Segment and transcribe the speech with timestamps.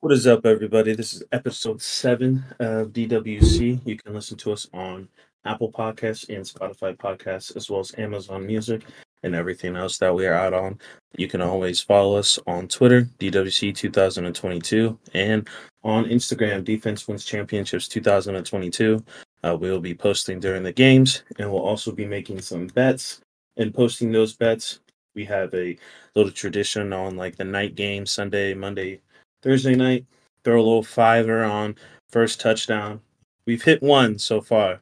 [0.00, 0.94] What is up, everybody?
[0.94, 3.80] This is episode seven of DWC.
[3.84, 5.08] You can listen to us on
[5.44, 8.82] Apple Podcasts and Spotify Podcasts, as well as Amazon Music
[9.24, 10.78] and everything else that we are out on.
[11.16, 15.48] You can always follow us on Twitter, DWC 2022, and
[15.82, 19.04] on Instagram, Defense Wins Championships 2022.
[19.42, 23.20] Uh, we will be posting during the games, and we'll also be making some bets
[23.56, 24.78] and posting those bets.
[25.16, 25.76] We have a
[26.14, 29.00] little tradition on like the night game, Sunday, Monday,
[29.42, 30.06] Thursday night.
[30.44, 31.76] Throw a little fiver on
[32.08, 33.00] first touchdown.
[33.46, 34.80] We've hit one so far.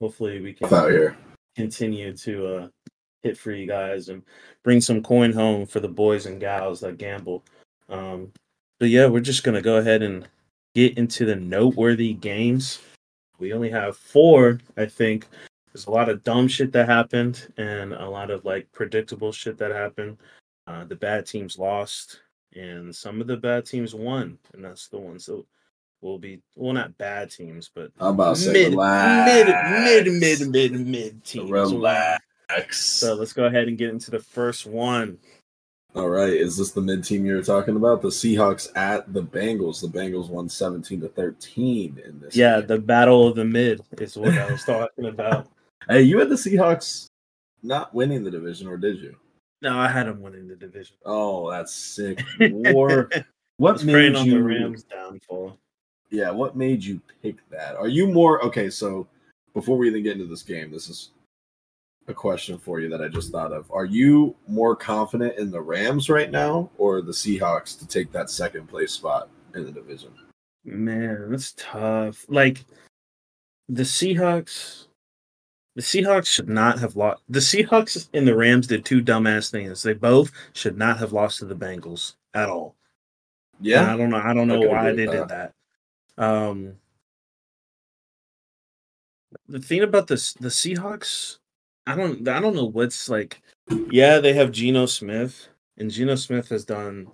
[0.00, 1.16] Hopefully, we can out here.
[1.56, 2.68] continue to uh,
[3.22, 4.22] hit for you guys and
[4.62, 7.42] bring some coin home for the boys and gals that gamble.
[7.88, 8.32] Um,
[8.78, 10.28] but yeah, we're just gonna go ahead and
[10.74, 12.80] get into the noteworthy games.
[13.38, 15.26] We only have four, I think.
[15.72, 19.58] There's a lot of dumb shit that happened and a lot of like predictable shit
[19.58, 20.18] that happened.
[20.66, 22.20] Uh, the bad teams lost,
[22.56, 25.44] and some of the bad teams won, and that's the ones that
[26.00, 30.86] will be well, not bad teams, but I'm about to mid, mid, mid, mid, mid,
[30.86, 31.50] mid teams.
[31.50, 32.20] Relax.
[32.70, 35.18] So let's go ahead and get into the first one.
[35.94, 38.02] All right, is this the mid team you were talking about?
[38.02, 39.80] The Seahawks at the Bengals.
[39.80, 42.36] The Bengals won 17 to 13 in this.
[42.36, 42.66] Yeah, game.
[42.66, 45.48] the battle of the mid is what I was talking about.
[45.88, 47.06] Hey, you had the Seahawks
[47.62, 49.14] not winning the division, or did you?
[49.66, 50.94] No, I had them winning the division.
[51.04, 52.22] Oh, that's sick.
[52.40, 53.10] War.
[53.58, 54.32] What made on you?
[54.34, 55.58] the Rams' downfall.
[56.10, 57.74] Yeah, what made you pick that?
[57.74, 58.68] Are you more okay?
[58.68, 59.08] So
[59.54, 61.10] before we even get into this game, this is
[62.06, 63.68] a question for you that I just thought of.
[63.72, 68.28] Are you more confident in the Rams right now or the Seahawks to take that
[68.28, 70.10] second place spot in the division?
[70.64, 72.26] Man, that's tough.
[72.28, 72.66] Like
[73.70, 74.86] the Seahawks,
[75.76, 77.22] the Seahawks should not have lost.
[77.28, 79.82] The Seahawks and the Rams did two dumbass things.
[79.82, 82.74] They both should not have lost to the Bengals at all.
[83.58, 83.92] And Yeah.
[83.92, 84.16] I don't know.
[84.16, 85.52] I don't know could why they with did that.
[86.16, 86.76] Um,
[89.48, 91.38] the thing about this, the Seahawks,
[91.86, 93.42] I don't, I don't know what's like.
[93.90, 97.08] Yeah, they have Geno Smith, and Geno Smith has done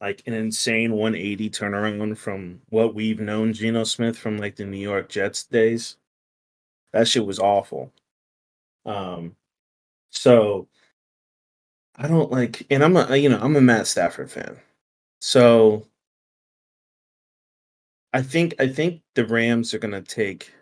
[0.00, 4.78] like an insane 180 turnaround from what we've known Geno Smith from like the New
[4.78, 5.98] York Jets days.
[6.92, 7.92] That shit was awful.
[8.88, 9.36] Um,
[10.10, 10.66] so
[11.96, 14.56] I don't like, and I'm a, you know, I'm a Matt Stafford fan.
[15.20, 15.86] So
[18.12, 20.52] I think I think the Rams are gonna take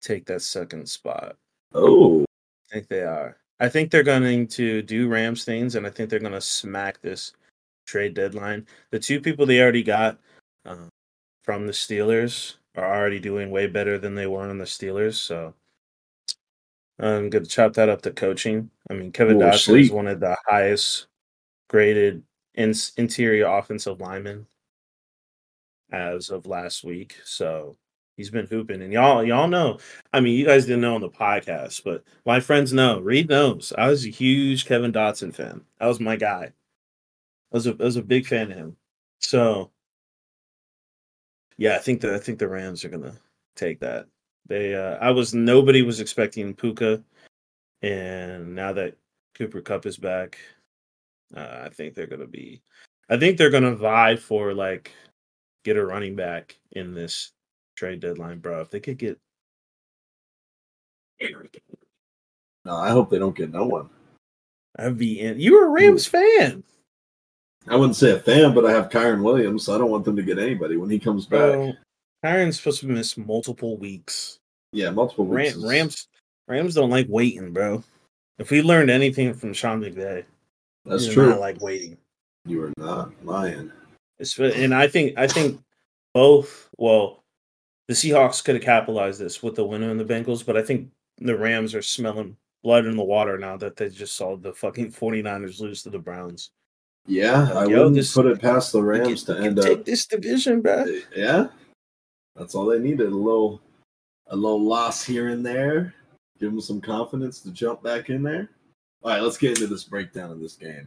[0.00, 1.36] take that second spot.
[1.74, 3.36] Oh, I think they are.
[3.60, 7.32] I think they're going to do Rams things, and I think they're gonna smack this
[7.86, 8.66] trade deadline.
[8.90, 10.18] The two people they already got
[10.66, 10.86] uh,
[11.42, 15.14] from the Steelers are already doing way better than they were on the Steelers.
[15.14, 15.54] So
[16.98, 18.70] I'm gonna chop that up to coaching.
[18.90, 21.06] I mean, Kevin Dotson is one of the highest
[21.68, 24.46] graded in- interior offensive linemen
[25.92, 27.16] as of last week.
[27.24, 27.76] So
[28.16, 29.78] he's been hooping, and y'all y'all know.
[30.12, 33.00] I mean, you guys didn't know on the podcast, but my friends know.
[33.00, 33.72] Reed knows.
[33.78, 35.62] I was a huge Kevin Dotson fan.
[35.78, 36.52] That was my guy.
[37.52, 38.76] I was a I was a big fan of him.
[39.20, 39.70] So
[41.56, 43.14] yeah, I think that I think the Rams are gonna
[43.56, 44.06] take that.
[44.48, 47.02] They uh I was nobody was expecting Puka,
[47.82, 48.96] and now that
[49.34, 50.38] Cooper Kupp is back,
[51.36, 52.62] uh, I think they're gonna be.
[53.10, 54.92] I think they're gonna vie for like
[55.64, 57.32] get a running back in this
[57.76, 58.60] trade deadline, bro.
[58.60, 59.18] If they could get
[62.64, 63.90] no, I hope they don't get no one.
[64.78, 65.40] I'd be in.
[65.40, 66.62] You were a Rams fan,
[67.70, 70.16] I wouldn't say a fan, but I have Kyren Williams, so I don't want them
[70.16, 71.52] to get anybody when he comes back.
[71.52, 71.72] bro.
[72.24, 74.37] Kyren's supposed to miss multiple weeks.
[74.72, 75.54] Yeah, multiple weeks.
[75.54, 76.08] Ram, is- Rams,
[76.46, 77.82] Rams don't like waiting, bro.
[78.38, 80.24] If we learned anything from Sean McVay,
[80.84, 81.30] That's true.
[81.30, 81.98] Not like waiting.
[82.46, 83.70] you are not lying.
[84.18, 85.60] It's, and I think I think
[86.14, 86.68] both.
[86.78, 87.22] Well,
[87.88, 90.88] the Seahawks could have capitalized this with the win in the Bengals, but I think
[91.18, 94.92] the Rams are smelling blood in the water now that they just saw the fucking
[94.92, 96.50] 49ers lose to the Browns.
[97.06, 99.64] Yeah, I Yo, wouldn't this- put it past the Rams can- to end up.
[99.64, 100.84] take this division, bro.
[101.16, 101.48] Yeah,
[102.36, 103.06] that's all they needed.
[103.12, 103.60] A little,
[104.30, 105.94] a little loss here and there.
[106.38, 108.50] Give them some confidence to jump back in there.
[109.02, 110.86] All right, let's get into this breakdown of this game.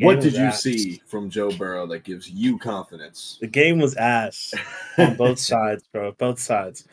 [0.00, 0.62] what did you ass.
[0.62, 3.38] see from Joe Burrow that gives you confidence?
[3.40, 4.52] The game was ass
[4.98, 6.12] on both sides, bro.
[6.12, 6.88] Both sides.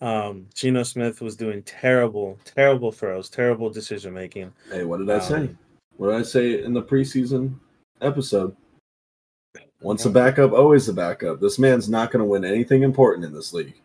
[0.00, 4.52] Um, Geno Smith was doing terrible, terrible throws, terrible decision making.
[4.70, 5.36] hey, what did I say?
[5.36, 5.58] Um,
[5.96, 7.54] What did I say in the preseason
[8.00, 8.56] episode?
[9.80, 11.40] Once a backup, always a backup.
[11.40, 13.80] This man's not going to win anything important in this league.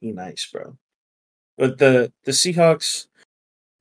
[0.00, 0.76] Be nice, bro.
[1.56, 3.06] But the the Seahawks,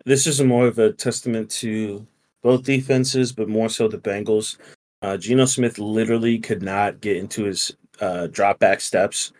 [0.05, 2.05] this is more of a testament to
[2.41, 4.57] both defenses, but more so the Bengals.
[5.01, 9.33] Uh, Geno Smith literally could not get into his uh, drop back steps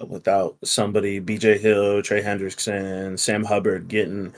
[0.00, 4.34] uh, without somebody, BJ Hill, Trey Hendrickson, Sam Hubbard getting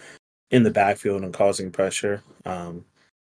[0.51, 2.23] in the backfield and causing pressure.
[2.45, 2.85] Um,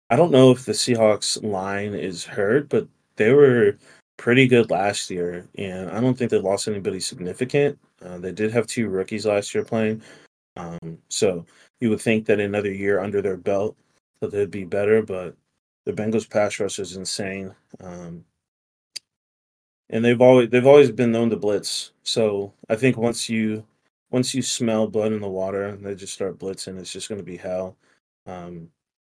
[0.10, 3.78] I don't know if the Seahawks line is hurt, but they were
[4.22, 7.80] pretty good last year, and I don't think they lost anybody significant.
[8.06, 10.04] Uh, they did have two rookies last year playing,
[10.58, 11.44] um, so
[11.80, 13.76] you would think that another year under their belt
[14.20, 15.02] that they'd be better.
[15.02, 15.36] But
[15.86, 18.24] the Bengals pass rush is insane, um,
[19.90, 21.92] and they've always they've always been known to blitz.
[22.04, 23.66] So I think once you
[24.12, 27.20] once you smell blood in the water and they just start blitzing, it's just going
[27.20, 27.76] to be hell.
[28.28, 28.70] Um,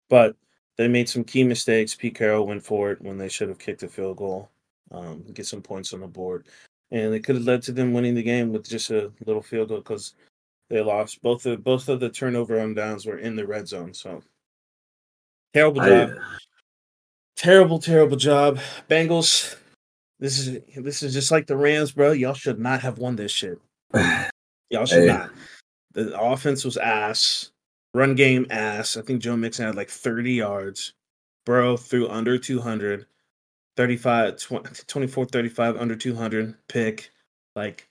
[0.07, 0.35] but
[0.77, 1.95] they made some key mistakes.
[1.95, 4.51] Pete Carroll went for it when they should have kicked a field goal,
[4.91, 6.47] um, get some points on the board,
[6.91, 9.69] and it could have led to them winning the game with just a little field
[9.69, 10.15] goal because
[10.69, 13.93] they lost both of both of the turnover on downs were in the red zone.
[13.93, 14.21] So
[15.53, 16.37] terrible job, I,
[17.35, 18.59] terrible, terrible job,
[18.89, 19.55] Bengals.
[20.19, 22.11] This is this is just like the Rams, bro.
[22.11, 23.59] Y'all should not have won this shit.
[24.69, 25.07] Y'all should hey.
[25.07, 25.31] not.
[25.93, 27.51] The offense was ass.
[27.93, 28.97] Run game ass.
[28.97, 30.93] I think Joe Mixon had like 30 yards.
[31.45, 33.07] Burrow threw under 200.
[33.77, 37.11] 35 20, 24 35 under 200 pick.
[37.55, 37.87] Like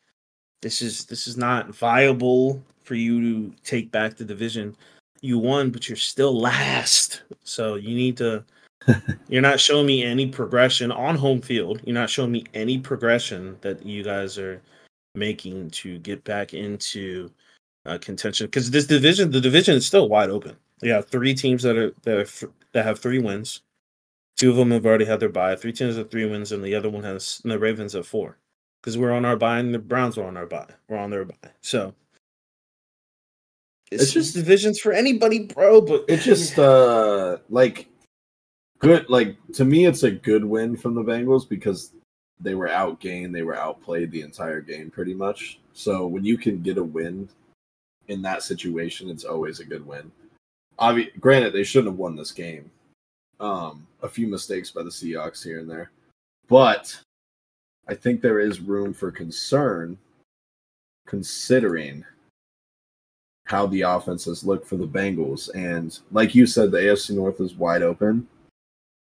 [0.63, 4.77] this is this is not viable for you to take back the division.
[5.21, 7.23] You won, but you're still last.
[7.45, 8.45] So you need to
[9.29, 11.81] you're not showing me any progression on home field.
[11.85, 14.63] You're not showing me any progression that you guys are
[15.15, 17.31] making to get back into
[17.87, 20.57] uh, contention because this division, the division is still wide open.
[20.83, 23.63] You have three teams that are that are, that have three wins.
[24.39, 25.57] Two of them have already had their bye.
[25.57, 28.39] Three teams have three wins, and the other one has the Ravens have four
[28.81, 30.69] because we're on our bye and the Browns were on our bye.
[30.89, 31.93] We're on their bye, so
[33.91, 35.81] it's, it's just divisions for anybody, bro.
[35.81, 37.89] But it's just uh like
[38.79, 39.11] good.
[39.11, 41.93] Like to me, it's a good win from the Bengals because
[42.41, 45.59] they were outgained, they were outplayed the entire game pretty much.
[45.73, 47.29] So when you can get a win
[48.09, 50.11] in that situation, it's always a good win.
[50.79, 52.71] Obvi- granted, they shouldn't have won this game.
[53.41, 55.91] Um, a few mistakes by the Seahawks here and there,
[56.49, 56.99] but
[57.87, 59.97] I think there is room for concern
[61.07, 62.05] considering
[63.45, 65.49] how the offenses look for the Bengals.
[65.55, 68.27] And like you said, the AFC North is wide open,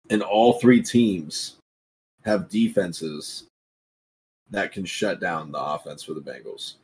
[0.10, 1.58] and all three teams
[2.24, 3.46] have defenses
[4.50, 6.76] that can shut down the offense for the Bengals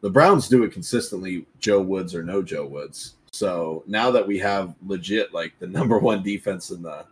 [0.00, 3.14] the Browns do it consistently, Joe Woods or no Joe Woods.
[3.32, 7.04] So now that we have legit like the number one defense in the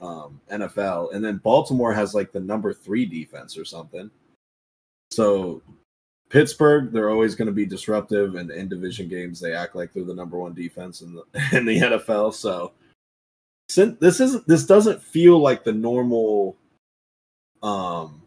[0.00, 4.10] um, NFL, and then Baltimore has like the number three defense or something.
[5.10, 5.62] So
[6.28, 10.04] Pittsburgh, they're always going to be disruptive, and in division games, they act like they're
[10.04, 11.24] the number one defense in the
[11.56, 12.34] in the NFL.
[12.34, 12.72] So
[13.68, 16.56] this isn't this doesn't feel like the normal
[17.62, 18.22] um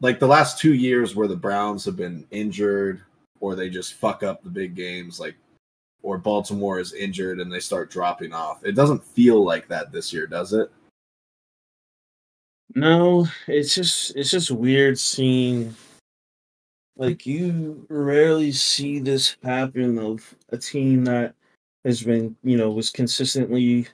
[0.00, 3.02] like the last two years where the Browns have been injured
[3.40, 5.34] or they just fuck up the big games, like
[6.04, 8.62] or Baltimore is injured and they start dropping off.
[8.62, 10.70] It doesn't feel like that this year, does it?
[12.74, 15.74] No, it's just it's just weird seeing
[16.96, 21.34] like you rarely see this happen of a team that
[21.84, 23.88] has been, you know, was consistently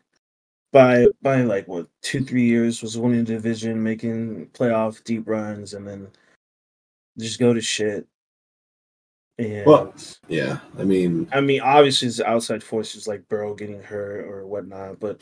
[0.73, 5.75] by by like what two three years was winning the division, making playoff deep runs,
[5.75, 6.09] and then
[7.19, 8.07] just go to shit.
[9.41, 9.95] And well,
[10.29, 15.01] yeah, I mean, I mean, obviously, it's outside forces like Burrow getting hurt or whatnot,
[15.01, 15.21] but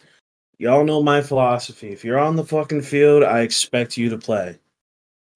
[0.59, 1.91] y'all know my philosophy.
[1.91, 4.59] If you're on the fucking field, I expect you to play,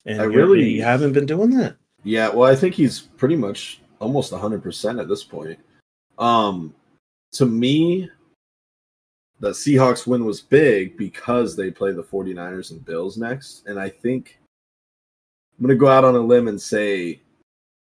[0.05, 1.77] and I really you haven't been doing that.
[2.03, 5.57] Yeah, well, I think he's pretty much almost 100 percent at this point.
[6.19, 6.75] Um,
[7.33, 8.09] to me,
[9.39, 13.65] the Seahawks win was big because they play the 49ers and Bills next.
[13.65, 14.39] And I think
[15.57, 17.21] I'm going to go out on a limb and say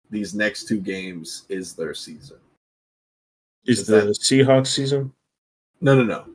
[0.09, 2.37] these next two games is their season.
[3.65, 4.19] Is, is the that...
[4.19, 5.11] Seahawks season?
[5.81, 6.25] No, no, no.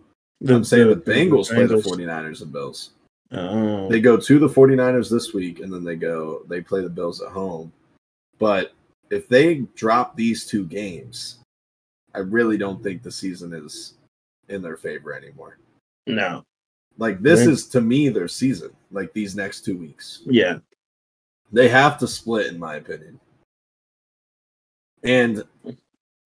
[0.40, 2.90] The, I'm saying the, the Bengals, Bengals, play the 49ers and Bills.
[3.32, 3.88] Oh.
[3.88, 7.22] They go to the 49ers this week and then they go they play the Bills
[7.22, 7.72] at home.
[8.38, 8.72] But
[9.10, 11.38] if they drop these two games,
[12.14, 13.94] I really don't think the season is
[14.48, 15.58] in their favor anymore.
[16.06, 16.44] No.
[16.98, 20.22] Like this is to me their season, like these next two weeks.
[20.26, 20.58] Yeah.
[21.52, 23.20] They have to split, in my opinion.
[25.04, 25.42] And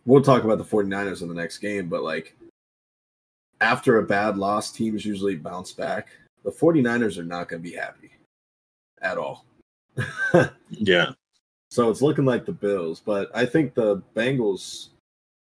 [0.04, 2.37] we'll talk about the 49ers in the next game, but like
[3.61, 6.09] after a bad loss, teams usually bounce back.
[6.45, 8.11] The 49ers are not going to be happy
[9.02, 9.45] at all.
[10.71, 11.12] yeah.
[11.71, 14.88] So it's looking like the Bills, but I think the Bengals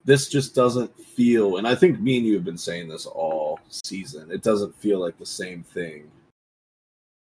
[0.05, 3.59] this just doesn't feel and i think me and you have been saying this all
[3.69, 4.31] season.
[4.31, 6.09] It doesn't feel like the same thing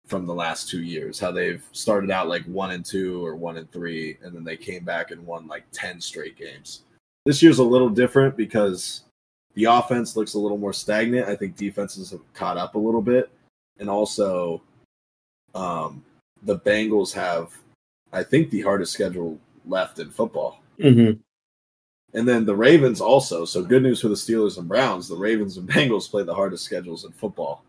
[0.05, 1.19] from the last two years.
[1.19, 4.57] How they've started out like one and two or one and three, and then they
[4.57, 6.81] came back and won like ten straight games.
[7.25, 9.03] This year's a little different because
[9.55, 11.27] the offense looks a little more stagnant.
[11.27, 13.31] I think defenses have caught up a little bit,
[13.79, 14.61] and also
[15.53, 16.03] um,
[16.43, 17.57] the Bengals have,
[18.13, 20.61] I think, the hardest schedule left in football.
[20.79, 21.19] Mm-hmm.
[22.17, 23.43] And then the Ravens also.
[23.43, 25.07] So good news for the Steelers and Browns.
[25.07, 27.63] The Ravens and Bengals play the hardest schedules in football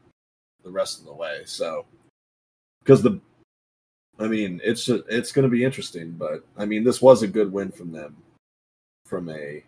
[0.67, 1.43] the rest of the way.
[1.47, 1.87] So
[2.87, 3.21] because the
[4.19, 7.53] I mean, it's it's going to be interesting, but I mean, this was a good
[7.53, 8.17] win from them
[9.05, 9.63] from a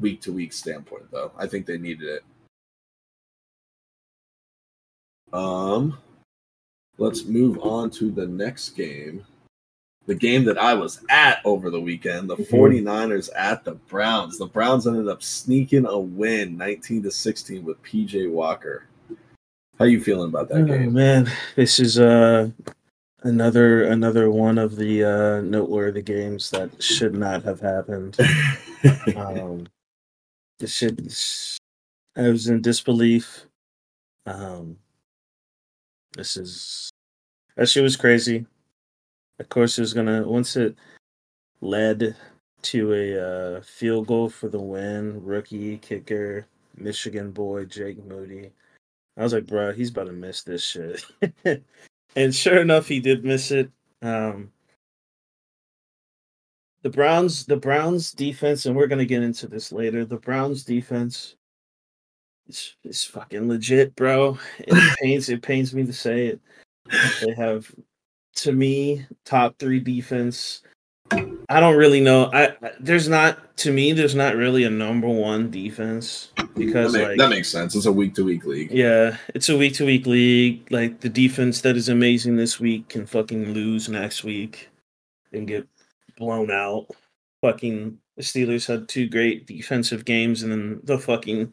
[0.00, 1.32] week to week standpoint though.
[1.36, 2.24] I think they needed it.
[5.32, 5.98] Um
[6.98, 9.24] let's move on to the next game
[10.06, 12.48] the game that I was at over the weekend, the Mhm.
[12.48, 14.38] 49ers at the Browns.
[14.38, 18.84] The Browns ended up sneaking a win 19 to 16 with PJ Walker.
[19.78, 20.92] How you feeling about that Oh game?
[20.92, 22.50] man, this is uh
[23.22, 28.16] another another one of the uh noteworthy games that should not have happened.
[29.16, 29.66] Um
[30.58, 30.98] this shit,
[32.16, 33.46] I was in disbelief.
[34.26, 34.78] Um
[36.16, 36.88] this is
[37.56, 38.46] that shit was crazy.
[39.38, 40.76] Of course it was gonna once it
[41.60, 42.16] led
[42.62, 48.50] to a uh field goal for the win, rookie kicker, Michigan boy Jake Moody.
[49.16, 51.04] I was like, bro, he's about to miss this shit.
[52.16, 53.70] and sure enough, he did miss it.
[54.02, 54.52] Um,
[56.82, 60.04] the Browns, the Browns defense, and we're gonna get into this later.
[60.04, 61.36] The Browns defense
[62.46, 64.38] is is fucking legit, bro.
[64.58, 66.40] It pains it pains me to say it.
[67.22, 67.74] They have,
[68.36, 70.62] to me, top three defense.
[71.48, 72.30] I don't really know.
[72.32, 73.92] I there's not to me.
[73.92, 77.74] There's not really a number one defense that, because make- like that makes sense.
[77.74, 78.70] It's a week to week league.
[78.70, 80.66] yeah, it's a week to week league.
[80.70, 84.68] Like the defense that is amazing this week can fucking lose next week
[85.32, 85.66] and get
[86.16, 86.86] blown out.
[87.42, 91.52] Fucking the Steelers had two great defensive games and then the fucking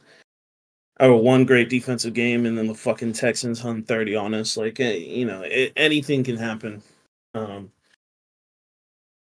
[1.00, 4.58] or one great defensive game and then the fucking Texans hung 30 on us.
[4.58, 6.82] Like eh, you know, it, anything can happen.
[7.36, 7.72] Um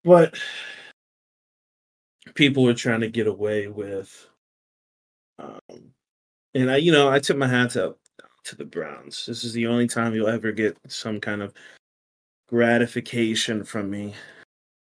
[0.04, 0.38] but
[2.34, 4.28] people were trying to get away with
[5.38, 5.58] um
[6.54, 7.99] and I, you know, I tip my hat up
[8.44, 9.26] to the Browns.
[9.26, 11.52] This is the only time you'll ever get some kind of
[12.49, 14.14] gratification from me.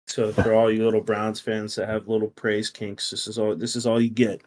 [0.06, 3.54] So for all you little Browns fans that have little praise kinks, this is all.
[3.56, 4.40] This is all you get.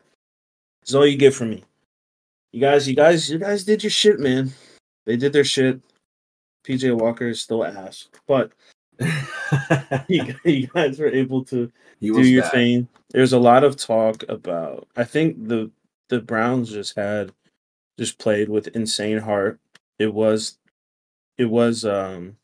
[0.81, 1.63] This is all you get from me.
[2.53, 4.51] You guys, you guys, you guys did your shit, man.
[5.05, 5.81] They did their shit.
[6.65, 8.51] PJ Walker is still ass, but
[10.07, 12.51] you, guys- you guys were able to do your bad.
[12.51, 12.87] thing.
[13.11, 14.87] There's a lot of talk about.
[14.95, 15.71] I think the
[16.09, 17.31] the Browns just had
[17.97, 19.59] just played with insane heart.
[19.97, 20.57] It was
[21.37, 22.37] it was um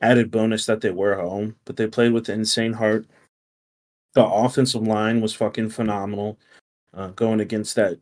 [0.00, 3.06] added bonus that they were home, but they played with insane heart.
[4.14, 6.38] The offensive line was fucking phenomenal.
[6.92, 7.98] Uh, going against that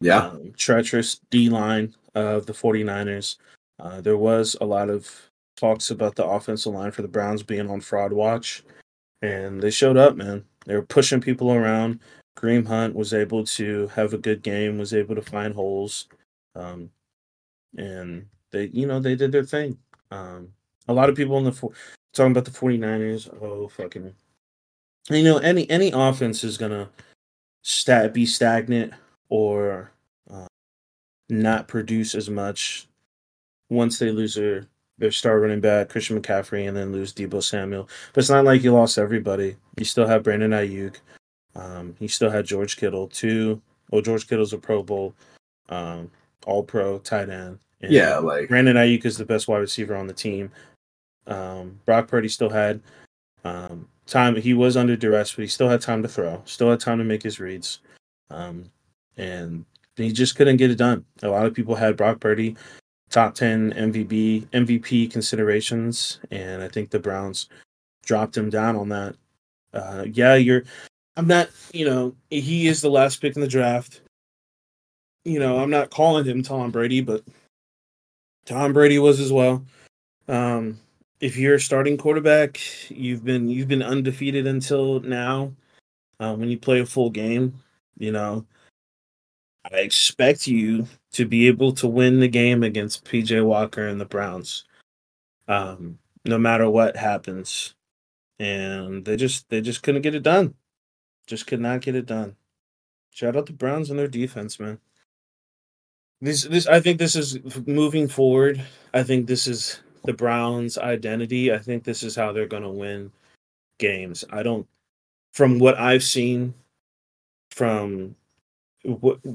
[0.00, 0.28] Yeah.
[0.28, 3.36] um, treacherous D line of the 49ers.
[3.80, 7.70] Uh, there was a lot of talks about the offensive line for the Browns being
[7.70, 8.62] on fraud watch,
[9.22, 10.44] and they showed up, man.
[10.66, 12.00] They were pushing people around.
[12.36, 16.08] Kareem Hunt was able to have a good game, was able to find holes,
[16.54, 16.90] um,
[17.76, 19.78] and they, you know, they did their thing.
[20.10, 20.52] Um,
[20.88, 21.72] a lot of people in the fo-
[22.12, 23.28] talking about the 49ers.
[23.42, 24.14] Oh, fucking,
[25.10, 26.90] you know, any any offense is gonna
[27.62, 28.92] stat be stagnant
[29.30, 29.90] or
[30.30, 30.46] uh,
[31.30, 32.86] not produce as much
[33.70, 34.66] once they lose their
[34.98, 37.88] their star running back Christian McCaffrey and then lose Deebo Samuel.
[38.12, 39.56] But it's not like you lost everybody.
[39.76, 40.96] You still have Brandon Aiyuk.
[41.54, 43.60] Um, you still had George Kittle too.
[43.90, 45.14] Well, George Kittle's a Pro Bowl,
[45.68, 46.10] um,
[46.46, 47.58] All Pro tight end.
[47.82, 50.50] And Yeah, like Brandon Aiyuk is the best wide receiver on the team.
[51.26, 52.80] Um, Brock Purdy still had
[53.44, 54.36] um, time.
[54.36, 56.42] He was under duress, but he still had time to throw.
[56.46, 57.80] Still had time to make his reads,
[58.30, 58.70] um,
[59.16, 59.64] and
[59.96, 61.04] he just couldn't get it done.
[61.22, 62.56] A lot of people had Brock Purdy
[63.16, 67.48] top ten MVP MVP considerations, and I think the Browns
[68.04, 69.16] dropped him down on that.
[69.72, 70.64] Uh, yeah, you're.
[71.16, 71.48] I'm not.
[71.72, 74.02] You know, he is the last pick in the draft.
[75.24, 77.24] You know, I'm not calling him Tom Brady, but
[78.44, 79.64] Tom Brady was as well.
[80.28, 80.78] Um,
[81.20, 85.54] if you're a starting quarterback, you've been you've been undefeated until now.
[86.20, 87.62] Uh, when you play a full game,
[87.96, 88.44] you know,
[89.72, 94.04] I expect you to be able to win the game against PJ Walker and the
[94.04, 94.64] Browns,
[95.48, 97.74] um, no matter what happens.
[98.38, 100.54] And they just they just couldn't get it done.
[101.26, 102.36] Just could not get it done.
[103.12, 104.78] Shout out the Browns and their defense, man.
[106.20, 108.62] This this I think this is moving forward.
[108.92, 111.50] I think this is the Browns' identity.
[111.50, 113.10] I think this is how they're going to win
[113.78, 114.22] games.
[114.28, 114.66] I don't
[115.32, 116.52] from what I've seen
[117.50, 118.16] from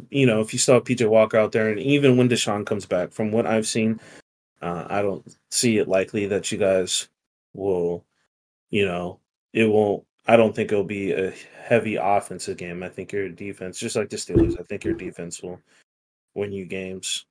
[0.10, 3.12] you know, if you saw PJ Walker out there and even when Deshaun comes back,
[3.12, 4.00] from what I've seen,
[4.62, 7.10] uh, I don't see it likely that you guys
[7.54, 8.06] will,
[8.70, 9.20] you know,
[9.54, 12.84] it won't I don't think it'll be a heavy offensive game.
[12.84, 15.60] I think your defense, just like the Steelers, I think your defense will
[16.36, 17.26] win you games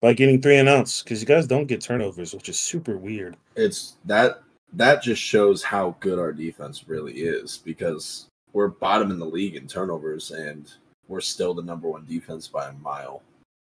[0.00, 3.36] by getting three and outs because you guys don't get turnovers, which is super weird.
[3.56, 4.42] It's that
[4.72, 9.56] that just shows how good our defense really is because we're bottom in the league
[9.56, 10.72] in turnovers and
[11.08, 13.22] we're still the number one defense by a mile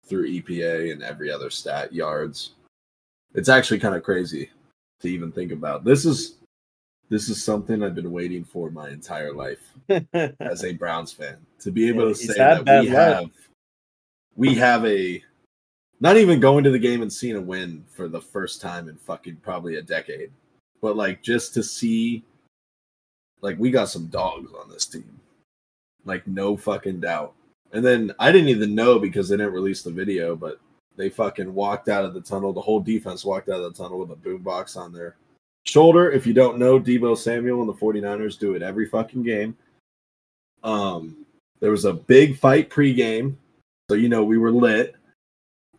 [0.06, 2.52] through EPA and every other stat yards.
[3.34, 4.50] It's actually kind of crazy
[5.00, 5.84] to even think about.
[5.84, 6.36] This is
[7.08, 9.72] this is something I've been waiting for my entire life
[10.40, 13.30] as a Browns fan to be able to say that, that we have
[14.34, 15.22] we have a
[16.00, 18.96] not even going to the game and seeing a win for the first time in
[18.96, 20.30] fucking probably a decade,
[20.82, 22.24] but like just to see
[23.40, 25.20] like we got some dogs on this team.
[26.04, 27.34] Like no fucking doubt.
[27.72, 30.60] And then I didn't even know because they didn't release the video, but
[30.96, 32.52] they fucking walked out of the tunnel.
[32.52, 35.16] The whole defense walked out of the tunnel with a boombox on their
[35.64, 36.10] shoulder.
[36.10, 39.56] If you don't know, Deebo Samuel and the 49ers do it every fucking game.
[40.62, 41.26] Um,
[41.60, 43.36] there was a big fight pregame,
[43.90, 44.94] so you know we were lit.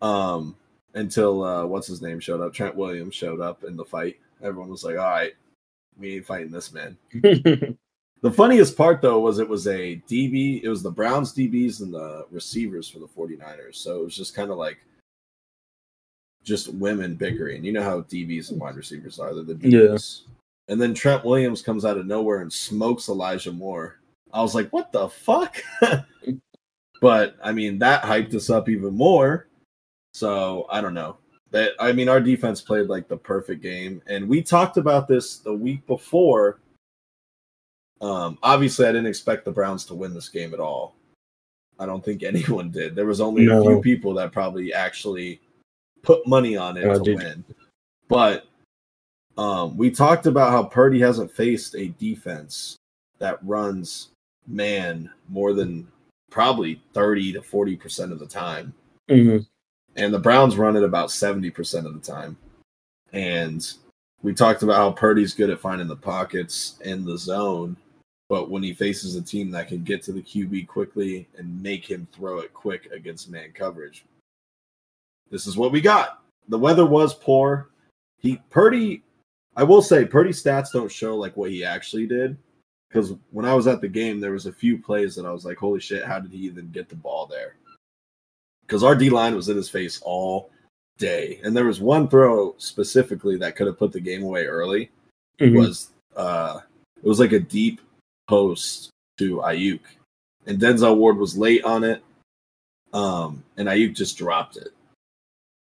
[0.01, 0.55] Um,
[0.93, 4.17] until uh, what's his name showed up, Trent Williams showed up in the fight.
[4.41, 5.33] Everyone was like, "All right,
[5.99, 10.61] we ain't fighting this man." the funniest part though was it was a DB.
[10.63, 13.75] It was the Browns DBs and the receivers for the 49ers.
[13.75, 14.77] So it was just kind of like
[16.43, 17.63] just women bickering.
[17.63, 19.33] You know how DBs and wide receivers are.
[19.33, 20.21] They're the DBs.
[20.21, 20.33] Yeah.
[20.69, 23.99] And then Trent Williams comes out of nowhere and smokes Elijah Moore.
[24.33, 25.61] I was like, what the fuck?
[27.01, 29.47] but I mean, that hyped us up even more.
[30.13, 31.17] So I don't know.
[31.51, 35.37] That I mean, our defense played like the perfect game, and we talked about this
[35.37, 36.59] the week before.
[38.01, 40.95] Um, obviously, I didn't expect the Browns to win this game at all.
[41.79, 42.95] I don't think anyone did.
[42.95, 43.61] There was only no.
[43.61, 45.41] a few people that probably actually
[46.03, 47.43] put money on it to win.
[48.07, 48.45] But
[49.37, 52.77] um, we talked about how Purdy hasn't faced a defense
[53.19, 54.09] that runs
[54.47, 55.87] man more than
[56.31, 58.73] probably 30 to 40% of the time.
[59.09, 59.43] Mm-hmm.
[59.97, 62.37] And the Browns run it about 70% of the time.
[63.11, 63.67] And
[64.21, 67.75] we talked about how Purdy's good at finding the pockets in the zone.
[68.29, 71.89] But when he faces a team that can get to the QB quickly and make
[71.89, 74.05] him throw it quick against man coverage,
[75.31, 76.21] this is what we got.
[76.47, 77.69] The weather was poor.
[78.19, 79.01] He Purdy,
[79.55, 82.37] I will say, Purdy stats don't show like what he actually did.
[82.89, 85.43] Because when I was at the game, there was a few plays that I was
[85.43, 86.05] like, "Holy shit!
[86.05, 87.55] How did he even get the ball there?"
[88.67, 90.51] Because our D line was in his face all
[90.97, 94.91] day, and there was one throw specifically that could have put the game away early.
[95.39, 95.57] Mm-hmm.
[95.57, 96.59] Was uh,
[97.01, 97.79] it was like a deep
[98.27, 99.79] post to Aiyuk.
[100.45, 102.03] and Denzel Ward was late on it,
[102.93, 104.73] um, and Aiyuk just dropped it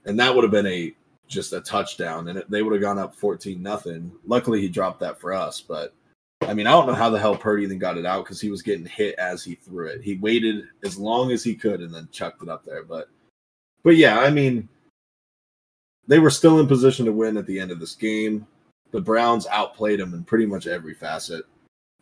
[0.08, 0.92] and that would have been a
[1.28, 4.10] just a touchdown, and it, they would have gone up fourteen nothing.
[4.26, 5.94] Luckily, he dropped that for us, but
[6.42, 8.50] I mean, I don't know how the hell Purdy then got it out because he
[8.50, 10.02] was getting hit as he threw it.
[10.02, 12.84] He waited as long as he could and then chucked it up there.
[12.84, 13.08] But,
[13.82, 14.68] but yeah, I mean,
[16.06, 18.46] they were still in position to win at the end of this game.
[18.92, 21.44] The Browns outplayed them in pretty much every facet,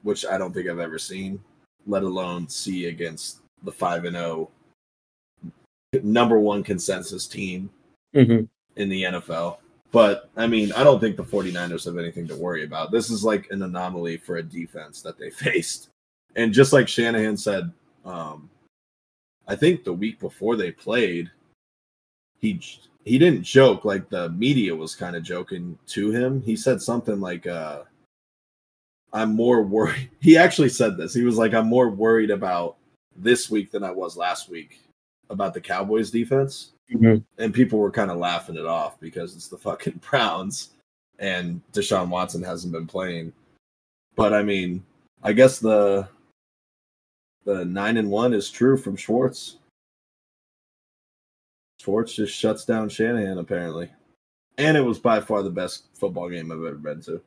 [0.02, 1.42] which I don't think I've ever seen,
[1.86, 4.50] let alone see against the five and zero
[5.94, 7.70] oh number one consensus team
[8.14, 8.44] mm-hmm.
[8.80, 9.58] in the NFL.
[9.96, 12.90] But I mean, I don't think the 49ers have anything to worry about.
[12.90, 15.88] This is like an anomaly for a defense that they faced.
[16.34, 17.72] And just like Shanahan said,
[18.04, 18.50] um,
[19.48, 21.30] I think the week before they played,
[22.38, 22.60] he
[23.06, 26.42] he didn't joke like the media was kind of joking to him.
[26.42, 27.84] He said something like uh
[29.14, 30.10] I'm more worried.
[30.20, 31.14] He actually said this.
[31.14, 32.76] He was like I'm more worried about
[33.16, 34.78] this week than I was last week
[35.30, 36.72] about the Cowboys defense.
[36.92, 37.42] Mm-hmm.
[37.42, 40.70] And people were kind of laughing it off because it's the fucking Browns
[41.18, 43.32] and Deshaun Watson hasn't been playing.
[44.14, 44.84] But I mean,
[45.22, 46.08] I guess the
[47.44, 49.58] the nine and one is true from Schwartz.
[51.80, 53.90] Schwartz just shuts down Shanahan apparently.
[54.58, 57.20] And it was by far the best football game I've ever been to.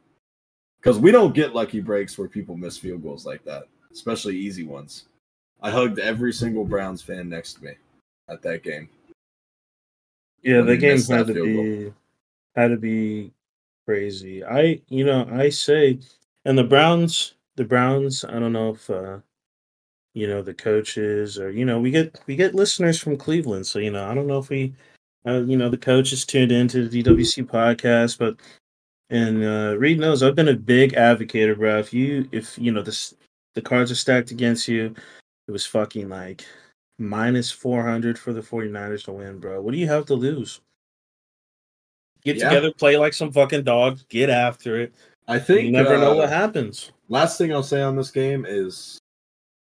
[0.82, 4.64] Because we don't get lucky breaks where people miss field goals like that, especially easy
[4.64, 5.06] ones.
[5.62, 7.74] I hugged every single Browns fan next to me
[8.30, 8.90] at that game.
[10.42, 11.94] Yeah, the game had to be goal.
[12.56, 13.32] had to be
[13.86, 14.44] crazy.
[14.44, 16.00] I you know I say,
[16.46, 18.24] and the Browns, the Browns.
[18.24, 19.20] I don't know if uh,
[20.14, 23.68] you know the coaches or you know we get we get listeners from Cleveland.
[23.68, 24.74] So you know I don't know if we,
[25.26, 28.38] uh, you know the coaches tuned into the DWC podcast, but
[29.10, 31.80] and uh, Reed knows I've been a big advocate, bro.
[31.80, 33.16] If you if you know this
[33.56, 34.94] the cards are stacked against you,
[35.48, 36.46] it was fucking like
[37.00, 39.62] minus 400 for the 49ers to win, bro.
[39.62, 40.62] What do you have to lose?
[42.24, 42.50] Get Yeah.
[42.50, 44.94] together, play like some fucking dogs, get after it.
[45.28, 46.92] I think You never know uh, what happens.
[47.08, 49.00] Last thing I'll say on this game is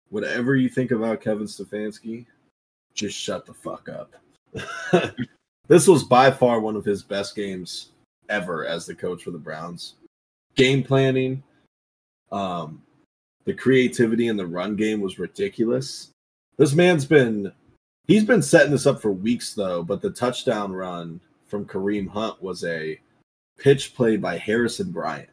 [0.10, 2.26] whatever you think about Kevin Stefanski,
[2.94, 4.14] just shut the fuck up.
[5.68, 7.92] this was by far one of his best games
[8.30, 9.96] ever as the coach for the Browns.
[10.56, 11.42] Game planning,
[12.32, 12.82] um,
[13.46, 16.13] the creativity in the run game was ridiculous.
[16.58, 17.52] This man's been
[18.06, 22.42] he's been setting this up for weeks though, but the touchdown run from Kareem Hunt
[22.42, 23.00] was a
[23.58, 25.30] pitch play by Harrison Bryant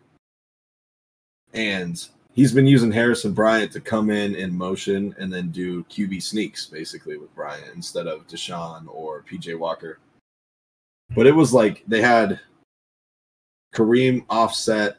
[1.54, 6.22] and he's been using Harrison Bryant to come in in motion and then do QB
[6.22, 9.98] sneaks basically with Bryant instead of Deshaun or PJ Walker.
[11.14, 12.40] But it was like they had
[13.74, 14.96] Kareem offset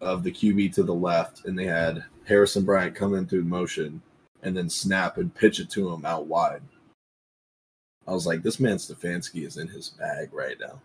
[0.00, 4.02] of the QB to the left, and they had Harrison Bryant come in through motion
[4.42, 6.62] and then snap and pitch it to him out wide.
[8.06, 10.80] I was like, this man Stefanski is in his bag right now.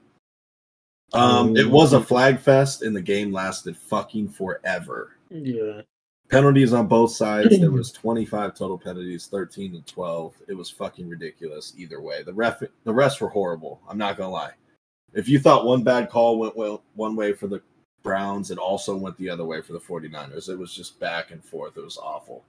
[1.13, 5.13] Um, it was a flag fest, and the game lasted fucking forever.
[5.29, 5.81] Yeah.
[6.29, 7.57] Penalties on both sides.
[7.57, 10.33] There was 25 total penalties, 13 and 12.
[10.49, 12.23] It was fucking ridiculous either way.
[12.23, 13.79] The ref, the rest were horrible.
[13.87, 14.51] I'm not gonna lie.
[15.13, 17.61] If you thought one bad call went well one way for the
[18.03, 20.49] Browns, it also went the other way for the 49ers.
[20.49, 21.77] It was just back and forth.
[21.77, 22.43] It was awful.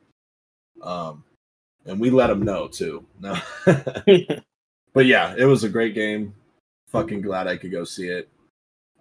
[0.82, 1.24] Um,
[1.86, 3.04] and we let them know too.
[3.20, 3.36] No,
[4.94, 6.34] but yeah, it was a great game.
[6.88, 8.28] Fucking glad I could go see it.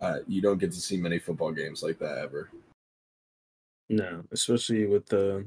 [0.02, 2.50] Uh, you don't get to see many football games like that ever.
[3.90, 5.46] no, especially with the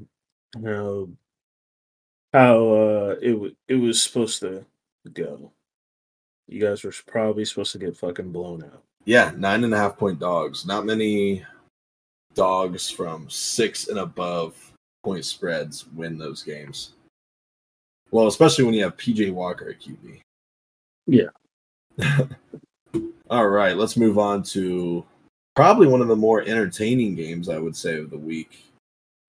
[0.63, 1.07] how
[2.33, 4.65] how uh it w- it was supposed to
[5.13, 5.51] go.
[6.47, 8.83] You guys were probably supposed to get fucking blown out.
[9.05, 10.65] Yeah, nine and a half point dogs.
[10.65, 11.45] Not many
[12.33, 14.70] dogs from six and above
[15.03, 16.93] point spreads win those games.
[18.11, 20.21] Well, especially when you have PJ Walker at QB.
[21.07, 21.29] Yeah.
[23.29, 25.05] All right, let's move on to
[25.55, 28.65] probably one of the more entertaining games I would say of the week.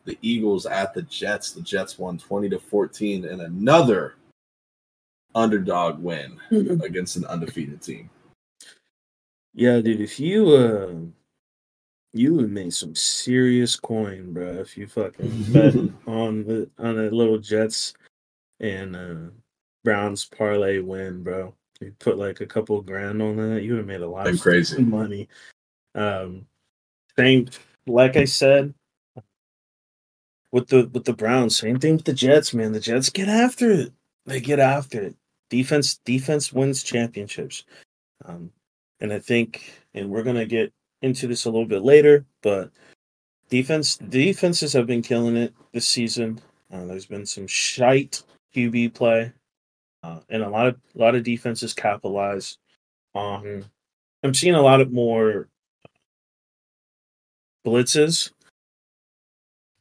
[0.05, 1.53] The Eagles at the Jets.
[1.53, 4.15] The Jets won 20 to 14 and another
[5.35, 8.11] underdog win against an undefeated team.
[9.55, 10.89] Yeah, dude, if you uh
[12.13, 15.75] you would make some serious coin, bro, if you fucking bet
[16.07, 17.95] on the on the little Jets
[18.61, 19.31] and uh
[19.85, 21.55] Browns parlay win, bro.
[21.81, 24.41] You put like a couple grand on that, you would have made a lot of
[24.41, 24.83] crazy.
[24.83, 25.29] money.
[25.95, 26.47] Um
[27.19, 27.49] same
[27.87, 28.75] like I said
[30.53, 32.73] with the with the Browns, same thing with the Jets, man.
[32.73, 33.93] The Jets get after it.
[34.27, 35.17] They get after it.
[35.49, 37.65] Defense defense wins championships.
[38.27, 38.53] Um
[39.01, 42.71] and I think, and we're gonna get into this a little bit later, but
[43.49, 46.41] defense defenses have been killing it this season.
[46.73, 48.23] Uh, there's been some shite
[48.55, 49.33] QB play,
[50.03, 52.59] uh, and a lot of a lot of defenses capitalize
[53.15, 53.65] on.
[54.25, 55.49] I'm seeing a lot of more
[57.67, 58.31] blitzes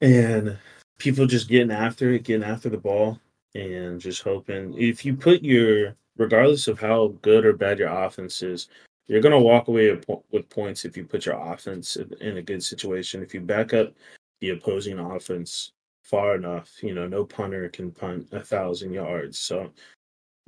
[0.01, 0.57] and
[0.97, 3.19] people just getting after it, getting after the ball,
[3.55, 4.73] and just hoping.
[4.77, 8.67] If you put your, regardless of how good or bad your offense is,
[9.11, 9.99] you're going to walk away
[10.31, 13.21] with points if you put your offense in- a good situation.
[13.21, 13.93] If you back up
[14.39, 19.37] the opposing offense far enough, you know, no punter can punt a thousand yards.
[19.37, 19.73] So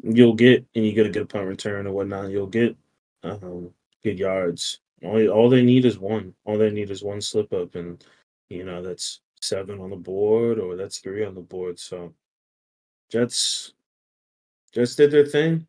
[0.02, 2.73] you'll get, and you get a good punt return or whatnot, you'll get
[3.23, 3.69] um,
[4.02, 4.80] good yards.
[5.04, 6.34] All, all they need is one.
[6.45, 8.02] All they need is one slip up, and,
[8.47, 11.78] you know, that's seven on the board or that's three on the board.
[11.80, 12.13] So
[13.12, 13.73] Jets,
[14.71, 15.67] Jets did their thing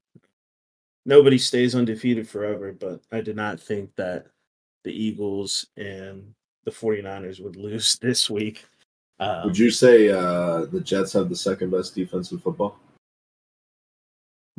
[1.07, 4.27] nobody stays undefeated forever, but I did not think that
[4.85, 6.33] the Eagles and
[6.65, 8.65] the 49ers would lose this week.
[9.21, 12.79] Um, Would you say uh, the Jets have the second best defense in football?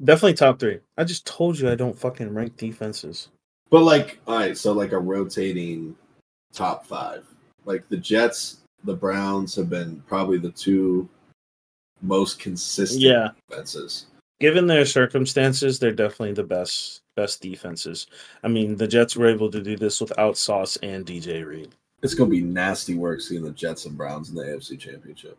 [0.03, 0.79] definitely top three.
[0.97, 3.29] I just told you I don't fucking rank defenses.
[3.69, 5.95] But like, all right, so like a rotating
[6.53, 7.25] top five.
[7.65, 11.10] Like the Jets, the Browns have been probably the two
[12.01, 14.08] most consistent Yeah, defenses.
[14.39, 18.08] Given their circumstances, they're definitely the best best defenses.
[18.43, 21.74] I mean, the Jets were able to do this without Sauce and DJ Reed.
[22.04, 25.38] It's gonna be nasty work seeing the Jets and Browns in the AFC Championship.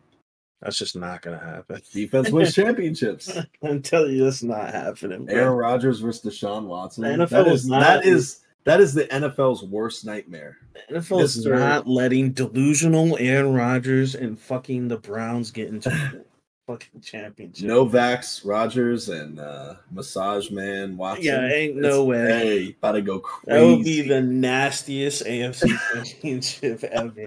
[0.63, 1.81] That's just not gonna happen.
[1.93, 3.31] Defense wins championships.
[3.63, 5.27] I'm telling you, that's not happening.
[5.27, 5.35] bro.
[5.35, 7.05] Aaron Rodgers versus Deshaun Watson.
[7.05, 10.57] The NFL that is is not- that is that is the NFL's worst nightmare.
[10.89, 16.25] The NFL is not letting delusional Aaron Rodgers and fucking the Browns get into.
[16.67, 17.69] fucking championship.
[17.69, 21.25] Novaks, Rodgers, and uh, Massage Man Watson.
[21.25, 22.47] Yeah, ain't no It's- way.
[22.47, 23.61] Hey, about to go crazy.
[23.61, 27.27] That would be the nastiest AFC championship ever.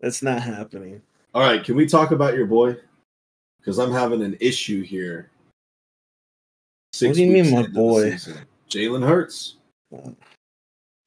[0.00, 1.02] That's not happening.
[1.34, 2.76] All right, can we talk about your boy?
[3.58, 5.30] Because I'm having an issue here.
[7.00, 8.12] What do you mean, my boy?
[8.68, 9.56] Jalen Hurts.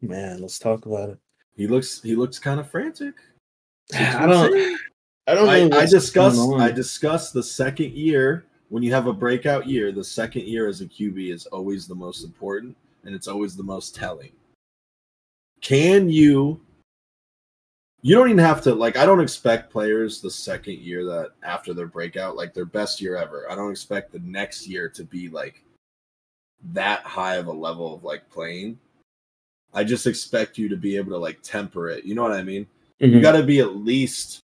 [0.01, 1.17] Man, let's talk about it.
[1.55, 3.15] He looks he looks kind of frantic.
[3.93, 4.79] I don't.
[5.27, 5.77] I don't know.
[5.77, 6.39] I, I discussed.
[6.53, 10.81] I discussed the second year when you have a breakout year, the second year as
[10.81, 14.31] a QB is always the most important and it's always the most telling.
[15.61, 16.59] Can you
[18.01, 21.73] you don't even have to like I don't expect players the second year that after
[21.73, 23.49] their breakout, like their best year ever.
[23.49, 25.63] I don't expect the next year to be like
[26.73, 28.77] that high of a level of like playing.
[29.73, 32.03] I just expect you to be able to like temper it.
[32.03, 32.67] You know what I mean?
[32.99, 33.21] You Mhm.
[33.21, 34.42] got to be at least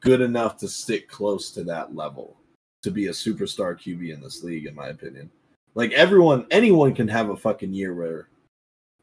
[0.00, 2.36] good enough to stick close to that level
[2.82, 5.30] to be a superstar QB in this league, in my opinion.
[5.74, 8.28] Like everyone, anyone can have a fucking year where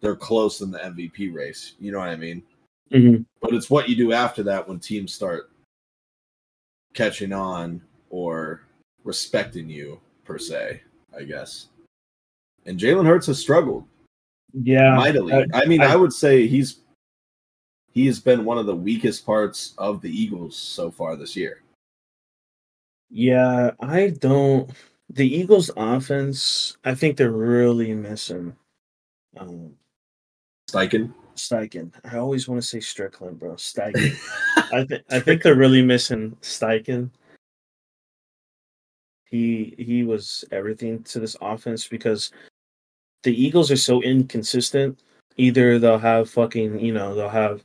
[0.02, 1.76] they're close in the MVP race.
[1.80, 2.44] You know what I mean?
[2.92, 3.26] Mhm.
[3.42, 5.52] But it's what you do after that when teams start
[6.94, 8.62] catching on or
[9.04, 10.82] respecting you, per se,
[11.16, 11.68] I guess.
[12.66, 13.86] And Jalen Hurts has struggled
[14.54, 15.34] Yeah, mightily.
[15.34, 16.80] I- I, mean, I- I, would say he's
[17.98, 21.64] he has been one of the weakest parts of the Eagles so far this year.
[23.10, 24.70] Yeah, I don't.
[25.10, 28.56] The Eagles' offense, I think they're really missing.
[29.36, 29.72] Um,
[30.70, 31.12] Steichen.
[31.36, 31.92] Steichen.
[32.06, 33.54] I always want to say Strickland, bro.
[33.54, 34.16] Steichen.
[34.72, 37.10] I think I think they're really missing Steichen.
[39.26, 42.32] He he was everything to this offense because
[43.24, 45.00] the Eagles are so inconsistent.
[45.38, 47.64] Either they'll have fucking, you know, they'll have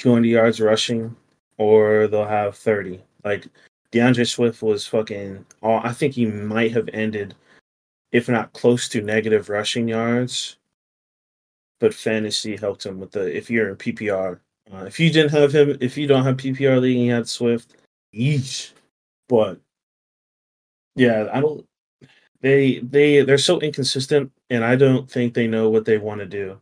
[0.00, 1.14] 200 yards rushing
[1.58, 3.02] or they'll have 30.
[3.22, 3.46] Like
[3.92, 7.34] D'Andre Swift was fucking all I think he might have ended
[8.12, 10.56] if not close to negative rushing yards.
[11.80, 14.40] But fantasy helped him with the if you're in PPR.
[14.72, 17.28] Uh, if you didn't have him, if you don't have PPR league and you had
[17.28, 17.76] Swift,
[18.14, 18.72] yeesh.
[19.28, 19.60] But
[20.96, 21.66] yeah, I don't.
[22.40, 26.26] They they they're so inconsistent, and I don't think they know what they want to
[26.26, 26.58] do.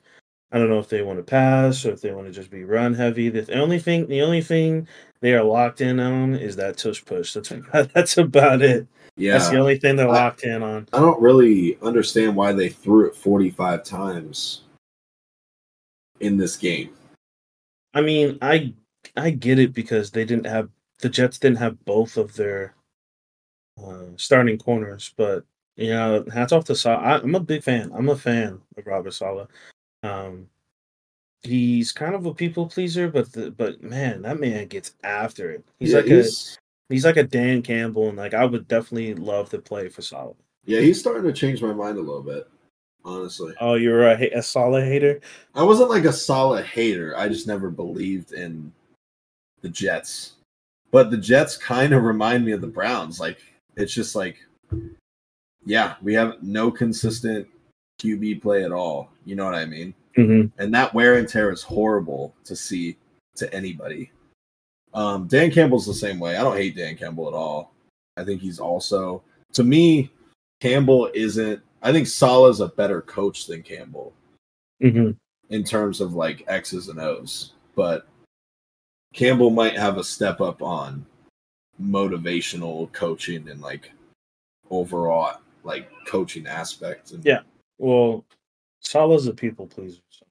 [0.50, 2.64] I don't know if they want to pass or if they want to just be
[2.64, 3.28] run heavy.
[3.28, 4.88] The only thing, the only thing
[5.20, 7.34] they are locked in on is that tush push.
[7.34, 8.86] That's about, that's about it.
[9.16, 10.88] Yeah, That's the only thing they're I- locked in on.
[10.92, 14.62] I don't really understand why they threw it 45 times
[16.20, 16.90] in this game.
[17.94, 18.72] I mean, I
[19.16, 20.68] I get it because they didn't have
[21.00, 22.74] the Jets didn't have both of their
[23.82, 25.44] uh, starting corners, but
[25.76, 27.00] you know, hats off to Saleh.
[27.02, 27.90] I, I'm a big fan.
[27.94, 29.48] I'm a fan of Robert Saleh.
[30.02, 30.48] Um,
[31.42, 35.64] he's kind of a people pleaser, but the, but man, that man gets after it.
[35.78, 36.58] He's yeah, like a he's,
[36.88, 40.36] he's like a Dan Campbell, and like I would definitely love to play for Saleh.
[40.64, 42.48] yeah, he's starting to change my mind a little bit.
[43.04, 45.20] Honestly, Oh, you're a, a Saleh hater.
[45.54, 47.16] I wasn't like a Saleh hater.
[47.16, 48.72] I just never believed in
[49.62, 50.34] the Jets.
[50.90, 53.18] But the Jets kind of remind me of the Browns.
[53.20, 53.38] Like
[53.76, 54.38] it's just like,
[55.64, 57.46] yeah, we have no consistent
[58.00, 59.10] QB play at all.
[59.24, 59.94] You know what I mean?
[60.16, 60.60] Mm-hmm.
[60.60, 62.96] and that wear and tear is horrible to see
[63.36, 64.10] to anybody.
[64.92, 66.36] Um, Dan Campbell's the same way.
[66.36, 67.72] I don't hate Dan Campbell at all.
[68.16, 70.10] I think he's also, to me,
[70.60, 71.62] Campbell isn't.
[71.82, 74.12] I think Saleh's a better coach than Campbell
[74.82, 75.10] Mm-hmm.
[75.54, 78.06] in terms of like X's and O's, but
[79.14, 81.04] Campbell might have a step up on
[81.80, 83.92] motivational coaching and like
[84.70, 85.34] overall
[85.64, 87.12] like coaching aspect.
[87.12, 87.40] And Yeah.
[87.78, 88.24] Well,
[88.80, 90.00] Saleh's a people pleaser.
[90.10, 90.26] So,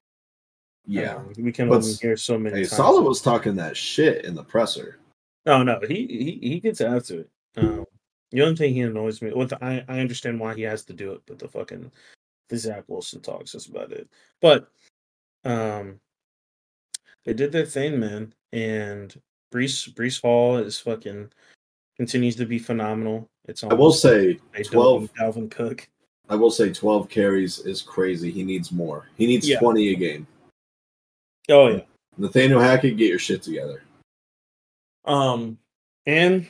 [0.86, 1.16] yeah.
[1.16, 2.58] um, we can But only hear so many.
[2.58, 2.76] Hey, times.
[2.76, 5.00] Salah was talking that shit in the presser.
[5.46, 7.30] No, no, he he, he gets after it.
[7.56, 7.86] Um,
[8.32, 11.14] the only thing he annoys me with I I understand why he has to do
[11.14, 11.90] it, but the fucking
[12.50, 14.10] the Zach Wilson talks is about it.
[14.42, 14.70] But
[15.46, 16.00] um,
[17.26, 19.20] they did their thing, man, and
[19.54, 21.32] Breece Breece Hall is fucking
[21.96, 23.30] continues to be phenomenal.
[23.46, 25.90] It's I will say like 12 don't Dalvin Cook.
[26.30, 28.32] I will say 12 carries is crazy.
[28.32, 29.06] He needs more.
[29.18, 29.60] He needs Yeah.
[29.60, 30.28] 20 a game.
[31.50, 31.82] Oh yeah.
[32.18, 33.84] Nathaniel Hackett, get your shit together.
[35.06, 35.58] Um,
[36.06, 36.48] and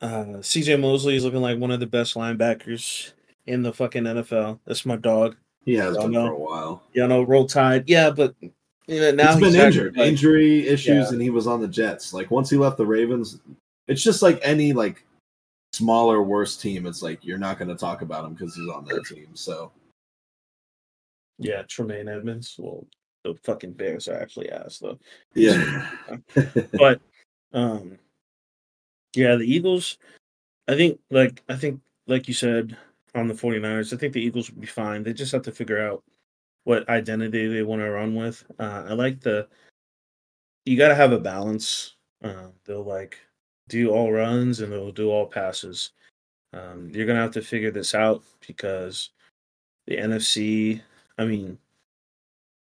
[0.00, 3.12] uh, CJ Mosley is looking like one of the best linebackers
[3.46, 4.60] in the fucking NFL.
[4.64, 5.36] That's my dog.
[5.64, 6.26] He has been no.
[6.28, 6.82] for a while.
[6.92, 7.88] You know, roll tide.
[7.88, 11.08] Yeah, but you know, now he's been injured, like- injury issues, Yeah.
[11.08, 12.12] and he was on the Jets.
[12.14, 13.40] Like once he left the Ravens,
[13.88, 15.04] it's just like any like
[15.80, 16.86] smaller, worse team.
[16.86, 19.28] It's like you're not going to talk about him because he's on that team.
[19.34, 19.72] So
[21.38, 22.56] Yeah, Tremaine Edmunds.
[22.58, 22.86] Well,
[23.24, 24.98] the fucking Bears are actually ass though.
[25.34, 25.88] yeah,
[26.72, 27.00] But
[27.52, 27.98] um,
[29.14, 29.98] Yeah, the Eagles,
[30.68, 32.76] I think, like I think, like you said
[33.14, 35.02] on the 49ers, I think the Eagles will be fine.
[35.02, 36.04] They just have to figure out
[36.64, 38.44] what identity they want to run with.
[38.58, 39.48] Uh, I like the.
[40.66, 41.96] You got to have a balance.
[42.22, 43.18] Uh, they'll like
[43.70, 45.92] do all runs and they'll do all passes.
[46.52, 49.10] Um, you're gonna have to figure this out because
[49.86, 50.82] the NFC.
[51.18, 51.58] I mean,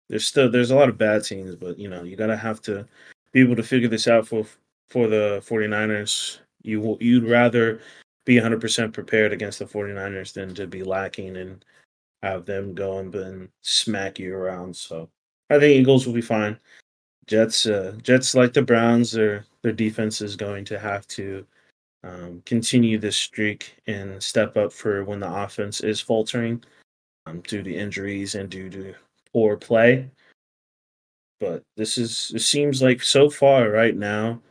[0.10, 2.86] there's still there's a lot of bad teams, but you know you gotta have to
[3.32, 4.46] be able to figure this out for
[4.90, 6.40] for the 49ers.
[6.64, 7.82] You you'd rather
[8.26, 11.64] be 100% prepared against the 49ers than to be lacking and
[12.22, 14.76] have them go and then smack you around.
[14.76, 15.10] So
[15.50, 16.60] I think Eagles will be fine.
[17.28, 21.46] Jets, uh, Jets like the Browns, their their defense is going to have to
[22.04, 26.64] um, continue this streak and step up for when the offense is faltering
[27.26, 28.94] um, due to injuries and due to
[29.34, 30.10] poor play.
[31.40, 34.42] But this is it seems like so far right now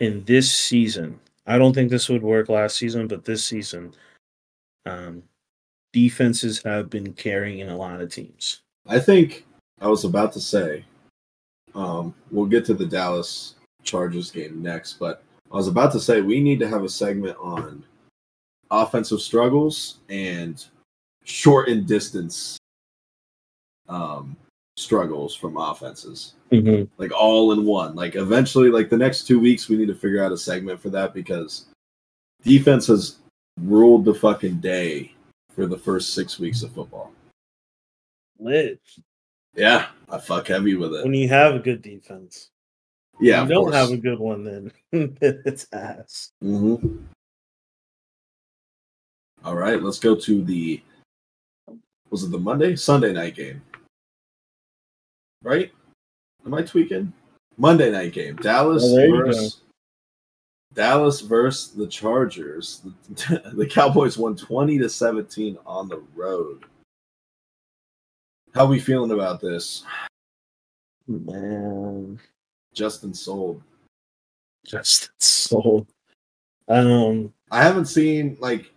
[0.00, 1.18] in this season.
[1.46, 3.94] I don't think this would work last season, but this season,
[4.84, 5.22] um,
[5.92, 8.60] defenses have been carrying a lot of teams.
[8.86, 9.46] I think
[9.80, 10.84] I was about to say,
[11.76, 16.20] um, we'll get to the Dallas Chargers game next, but I was about to say
[16.20, 17.84] we need to have a segment on
[18.70, 20.64] offensive struggles and
[21.24, 22.58] short and distance
[23.88, 24.36] um,
[24.76, 26.84] struggles from offenses, Mm-hmm.
[27.00, 27.94] like all in one.
[27.94, 30.90] Like eventually, like the next two weeks, we need to figure out a segment for
[30.90, 31.66] that because
[32.42, 33.16] defense has
[33.60, 35.12] ruled the fucking day
[35.54, 37.12] for the first six weeks of football.
[38.38, 38.80] Lit.
[39.56, 41.04] Yeah, I fuck heavy with it.
[41.04, 42.50] When you have a good defense,
[43.20, 43.74] Yeah, you of don't course.
[43.76, 44.44] have a good one,
[44.92, 46.30] then it's ass.
[46.44, 46.96] Mm-hmm.
[49.44, 50.82] All right, let's go to the.
[52.10, 53.62] Was it the Monday Sunday night game?
[55.42, 55.72] Right?
[56.44, 57.12] Am I tweaking?
[57.56, 58.36] Monday night game.
[58.36, 59.60] Dallas Oh, versus
[60.74, 62.82] Dallas versus the Chargers.
[63.54, 66.64] the Cowboys won twenty to seventeen on the road.
[68.56, 69.84] How we feeling about this?
[71.06, 72.18] Man,
[72.72, 73.62] Justin sold.
[74.66, 75.86] Justin sold.
[76.66, 78.72] Um, I haven't seen like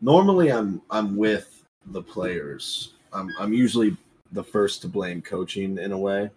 [0.00, 2.94] normally I'm I'm with the players.
[3.12, 3.96] I'm I'm usually
[4.32, 6.28] the first to blame coaching in a way.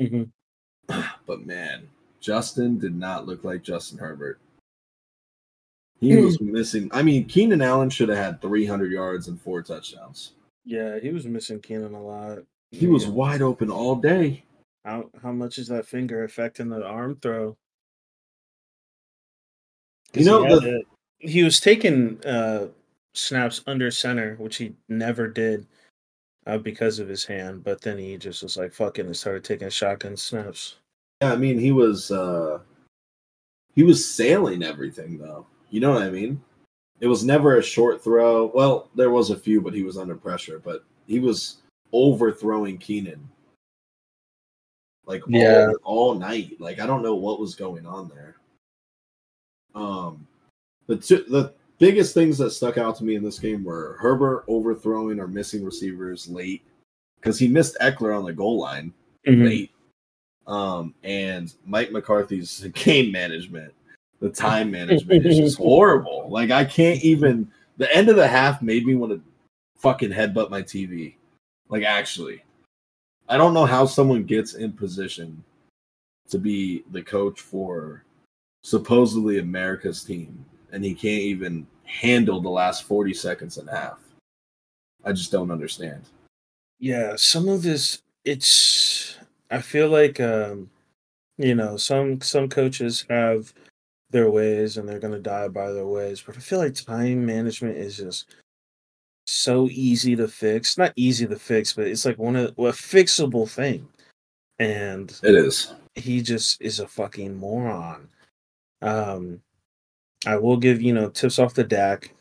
[0.00, 0.30] mhm.
[1.26, 1.88] But man,
[2.20, 4.38] Justin did not look like Justin Herbert.
[5.98, 6.88] He was missing.
[6.92, 10.34] I mean, Keenan Allen should have had 300 yards and four touchdowns.
[10.64, 12.38] Yeah, he was missing Keenan a lot.
[12.70, 13.10] He was Yeah.
[13.10, 14.44] wide open all day.
[14.84, 17.56] How how much is that finger affecting the arm throw?
[20.14, 20.82] You know, he, the-
[21.18, 22.68] he was taking uh,
[23.14, 25.66] snaps under center, which he never did
[26.46, 27.62] uh, because of his hand.
[27.64, 30.76] But then he just was like, "Fucking," and started taking shotgun snaps.
[31.22, 32.58] Yeah, I mean, he was uh
[33.74, 35.46] he was sailing everything though.
[35.70, 36.42] You know what I mean?
[37.02, 38.46] It was never a short throw.
[38.54, 40.58] Well, there was a few, but he was under pressure.
[40.64, 41.56] But he was
[41.92, 43.28] overthrowing Keenan
[45.04, 45.72] like Yeah.
[45.82, 46.60] all, all night.
[46.60, 48.36] Like I don't know what was going on there.
[49.74, 50.26] Um,
[50.86, 54.44] the two, the biggest things that stuck out to me in this game were Herbert
[54.46, 56.62] overthrowing or missing receivers late
[57.16, 58.92] because he missed Ekeler on the goal line
[59.44, 59.70] late.
[60.46, 63.72] Um, and Mike McCarthy's game management,
[64.22, 66.28] the time management is just horrible.
[66.30, 67.50] Like I can't even.
[67.78, 69.20] The end of the half made me want to
[69.78, 71.16] fucking headbutt my TV.
[71.68, 72.44] Like actually,
[73.28, 75.42] I don't know how someone gets in position
[76.30, 78.04] to be the coach for
[78.62, 83.98] supposedly America's team, and he can't even handle the last forty seconds and a half.
[85.04, 86.02] I just don't understand.
[86.78, 89.16] Yeah, some of this it's
[89.50, 90.70] I feel like um
[91.38, 93.52] you know, some some coaches have
[94.12, 97.26] their ways and they're going to die by their ways, but I feel like time
[97.26, 98.34] management is just
[99.26, 100.78] so easy to fix.
[100.78, 103.88] Not easy to fix, but it's like one of a fixable thing.
[104.58, 105.74] And It is.
[105.94, 108.08] he just is a fucking moron.
[108.82, 109.40] Um,
[110.26, 112.14] I will give you know tips off the Dak.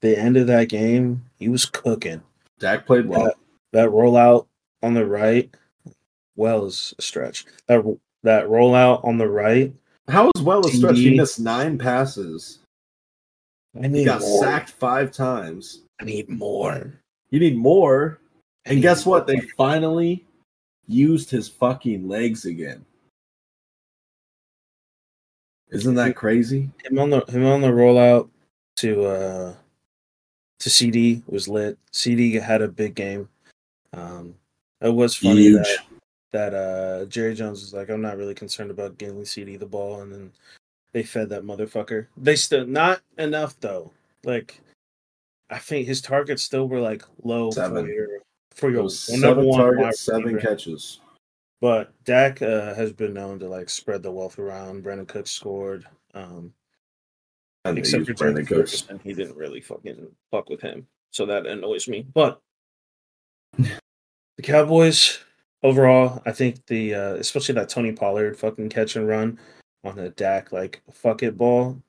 [0.00, 2.22] The end of that game, he was cooking.
[2.58, 3.32] Dak played well.
[3.72, 4.46] That rollout
[4.82, 5.54] on the right,
[6.34, 7.44] well is a stretch.
[7.68, 7.84] That
[8.24, 9.72] that rollout on the right,
[10.08, 10.98] How is well a stretch?
[10.98, 12.58] He missed nine passes.
[13.76, 14.42] I He need got more.
[14.42, 15.82] sacked five times.
[16.00, 16.92] I need more.
[17.30, 18.18] You need more.
[18.66, 19.26] I And need guess what?
[19.26, 20.24] They finally
[20.86, 22.84] used his fucking legs again.
[25.70, 26.70] Isn't that crazy?
[26.84, 28.28] him on the him on the rollout
[28.76, 29.54] to uh
[30.60, 31.78] to CD was lit.
[31.92, 33.28] CD had a big game.
[33.94, 34.34] Um,
[34.82, 35.62] it was funny Huge.
[35.62, 35.78] that
[36.32, 40.00] that uh Jerry Jones was like, I'm not really concerned about giving CD the ball,
[40.00, 40.32] and then
[40.92, 42.06] they fed that motherfucker.
[42.16, 43.92] They still not enough though.
[44.24, 44.60] Like
[45.50, 47.84] I think his targets still were like low Seven.
[47.84, 48.08] for your
[48.50, 51.00] for your number one targets, seven catches.
[51.60, 54.82] But Dak uh, has been known to like spread the wealth around.
[54.82, 55.86] Brandin Cook scored.
[56.14, 56.52] Um,
[57.64, 58.80] And except for Brandin Cooks.
[58.82, 62.06] Ferguson, he didn't really fucking fuck with him, so that annoys me.
[62.14, 62.40] But
[63.58, 65.20] the Cowboys
[65.62, 69.38] overall, I think the uh, especially that Tony Pollard fucking catch and run
[69.84, 71.80] on the Dak like fuck it ball,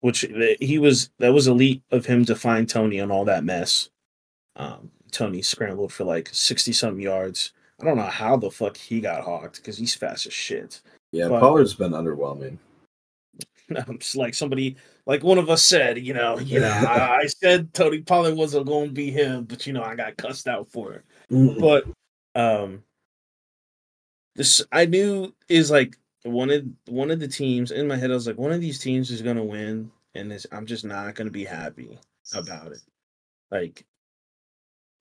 [0.00, 0.26] which
[0.60, 3.88] he was that was elite of him to find Tony on all that mess.
[4.56, 7.52] Um, Tony scrambled for like sixty something yards.
[7.80, 10.80] I don't know how the fuck he got hawked because he's fast as shit.
[11.12, 12.58] Yeah, But- Pollard's been underwhelming.
[14.14, 14.76] Like somebody,
[15.06, 18.66] like one of us said, you know, you know, I, I said Tony Pollard wasn't
[18.66, 21.04] going to be him, but you know, I got cussed out for it.
[21.58, 21.84] But
[22.34, 22.82] um,
[24.34, 28.10] this I knew is like one of one of the teams in my head.
[28.10, 31.14] I was like, one of these teams is to win, and this, I'm just not
[31.26, 31.98] to be happy
[32.34, 32.82] about it.
[33.50, 33.84] Like,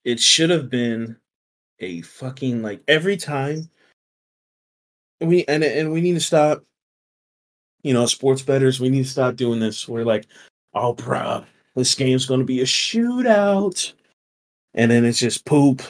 [0.03, 1.17] it should have been
[1.79, 3.69] a fucking like every time
[5.21, 6.63] we and and we need to stop
[7.84, 9.88] you know, sports betters, we need to stop doing this.
[9.88, 10.25] We're like,
[10.73, 11.43] oh, bro,
[11.75, 13.93] this game's to be a shootout.
[14.73, 15.84] And then it's just poop.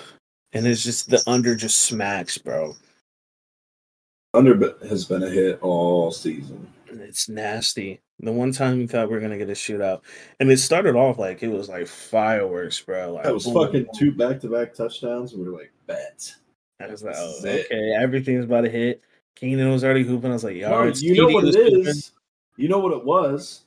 [0.54, 2.76] And it's just the under just smacks, bro.
[4.34, 6.68] Under has been a hit all season.
[6.88, 8.02] It's nasty.
[8.20, 10.02] The one time we thought we were going to get a shootout.
[10.40, 13.14] And it started off like it was like fireworks, bro.
[13.14, 13.92] Like, That was boom, fucking boom.
[13.96, 15.34] two back to back touchdowns.
[15.34, 16.34] We were like, bet.
[16.80, 17.66] I was like, oh, it.
[17.66, 19.02] okay, everything's about to hit.
[19.36, 20.30] Keenan was already hooping.
[20.30, 21.02] I was like, No, yards.
[21.02, 21.74] you know what it is.
[21.86, 22.02] hooping.
[22.58, 23.66] You know what it was?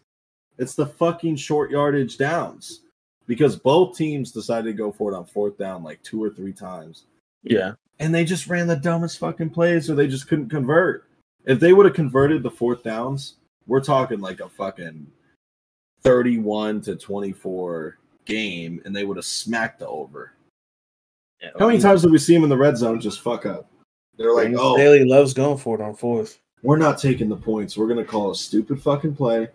[0.58, 2.82] It's the fucking short yardage downs.
[3.26, 6.52] Because both teams decided to go for it on fourth down like two or three
[6.52, 7.04] times.
[7.42, 7.72] Yeah.
[7.98, 11.04] And they just ran the dumbest fucking plays or they just couldn't convert.
[11.44, 15.06] If they would have converted the fourth downs, we're talking like a fucking
[16.02, 20.32] 31 to 24 game and they would have smacked the over.
[21.42, 23.68] yeah How many times did we see them in the red zone just fuck up?
[24.16, 26.38] They're like, Brandon oh, Staley loves going for it on fourth.
[26.62, 27.76] we're not taking the points.
[27.76, 29.48] We're going to call a stupid fucking play,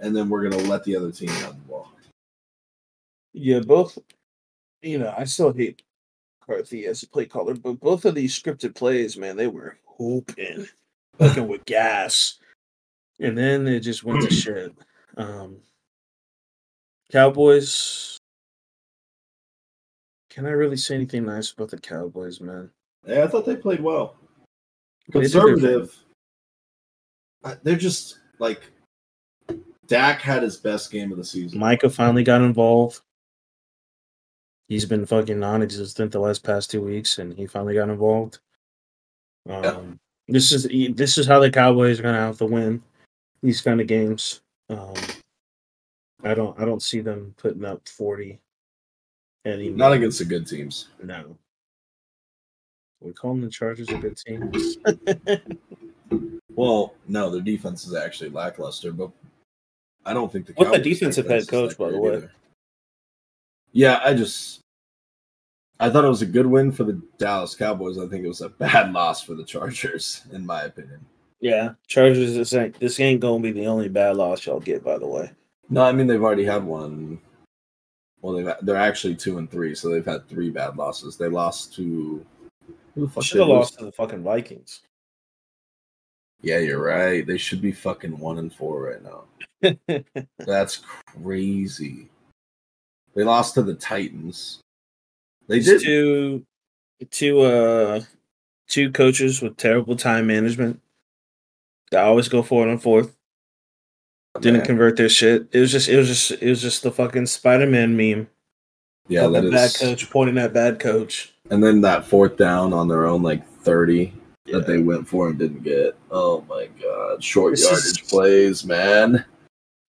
[0.00, 1.90] and then we're going to let the other team have the ball.
[3.32, 3.98] Yeah, both.
[4.82, 5.82] You know, I still hate
[6.40, 10.66] McCarthy as a play caller, but both of these scripted plays, man, they were hooping,
[11.18, 12.38] fucking with gas,
[13.20, 14.74] and then it just went to shit.
[15.16, 15.58] Um,
[17.12, 18.16] Cowboys.
[20.30, 22.70] Can I really say anything nice about the Cowboys, man?
[23.06, 24.16] Yeah, I thought they played well.
[25.12, 25.96] They did their Conservative.
[27.62, 28.70] They're just like
[29.86, 31.58] Dak had his best game of the season.
[31.58, 33.00] Micah finally got involved.
[34.70, 38.38] He's been fucking non-existent the last past two weeks, and he finally got involved.
[39.48, 39.80] Um, Yeah.
[40.28, 42.80] This is this is how the Cowboys are gonna have to win
[43.42, 44.42] these kind of games.
[44.68, 44.94] Um,
[46.22, 48.38] I don't I don't see them putting up forty
[49.44, 49.76] anymore.
[49.76, 50.86] Not against the good teams.
[51.02, 51.36] no.
[53.00, 54.52] We call them the Chargers a good team.
[56.56, 59.10] Well, no, their defense is actually lackluster, but
[60.04, 62.16] I don't think the With the defensive head coach, that by the way.
[62.16, 62.32] either.
[63.72, 64.60] Yeah, I just
[65.78, 67.98] I thought it was a good win for the Dallas Cowboys.
[67.98, 71.00] I think it was a bad loss for the Chargers, in my opinion.
[71.40, 72.34] yeah, Chargers.
[72.34, 74.84] This ain't this ain't gonna be the only bad loss y'all get.
[74.84, 75.30] By the way,
[75.68, 77.18] No, I mean they've already had one.
[78.20, 81.16] Well, they've they're actually two and three, so they've had three bad losses.
[81.16, 82.24] They lost to
[82.94, 83.24] who the fuck?
[83.24, 84.80] should they have lost to the fucking Vikings.
[86.42, 87.26] Yeah, you're right.
[87.26, 90.04] They should be fucking one and four right now.
[90.38, 90.82] That's
[91.22, 92.09] crazy.
[93.14, 94.60] They lost to the Titans.
[95.48, 95.80] They did.
[95.82, 96.44] two
[97.10, 98.00] two uh
[98.68, 100.80] two coaches with terrible time management.
[101.90, 103.16] They always go for it on fourth.
[104.40, 104.66] Didn't Man.
[104.66, 105.48] convert their shit.
[105.52, 108.28] It was just it was just it was just the fucking Spider Man meme.
[109.08, 111.32] Yeah, Fucking that bad coach pointing at bad coach.
[111.50, 114.12] And then that fourth down on their own like thirty
[114.46, 114.58] Yeah.
[114.58, 115.96] that they went for and didn't get.
[116.12, 119.24] Oh my god, short This yardage is- plays, man.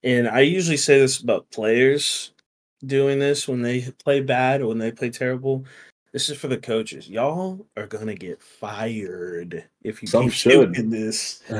[0.03, 2.31] And I usually say this about players
[2.85, 5.65] doing this when they play bad or when they play terrible.
[6.13, 7.09] This is for the coaches.
[7.09, 10.73] Y'all are gonna get fired if you Some keep should.
[10.73, 11.41] doing this.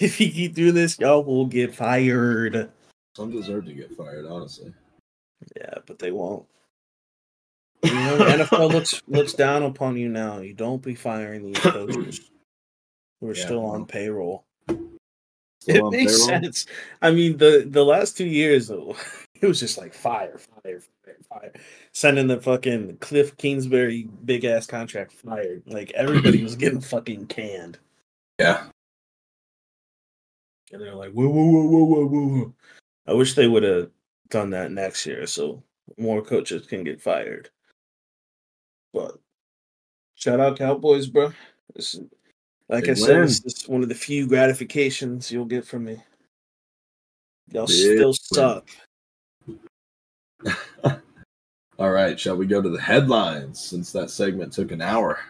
[0.00, 2.68] If you keep doing this, y'all will get fired.
[3.16, 4.72] Some deserve to get fired, honestly.
[5.56, 6.46] Yeah, but they won't.
[7.84, 10.40] You know, the NFL looks looks down upon you now.
[10.40, 12.28] You don't be firing these coaches
[13.20, 14.42] who are Yeah, still on payroll.
[15.60, 16.40] Still it on makes payroll?
[16.42, 16.66] sense.
[17.00, 18.96] I mean, the the last two years though,
[19.40, 21.52] it was just like fire, fire, fire, fire.
[21.92, 25.62] Sending the fucking Cliff Kingsbury big ass contract fired.
[25.66, 27.78] Like everybody was getting fucking canned.
[28.38, 28.64] Yeah.
[30.72, 32.54] And they're like, whoa, whoa, whoa, whoa, whoa, whoa.
[33.06, 33.90] I wish they would have
[34.28, 35.62] done that next year so
[35.96, 37.48] more coaches can get fired.
[38.92, 39.18] But
[40.14, 41.32] shout out Cowboys, bro.
[41.74, 41.98] This,
[42.68, 43.22] like They I said, win.
[43.22, 46.02] this is one of the few gratifications you'll get from me.
[47.50, 48.14] Y'all Big still win.
[48.14, 48.68] suck.
[51.78, 55.20] All right, shall we go to the headlines since that segment took an hour?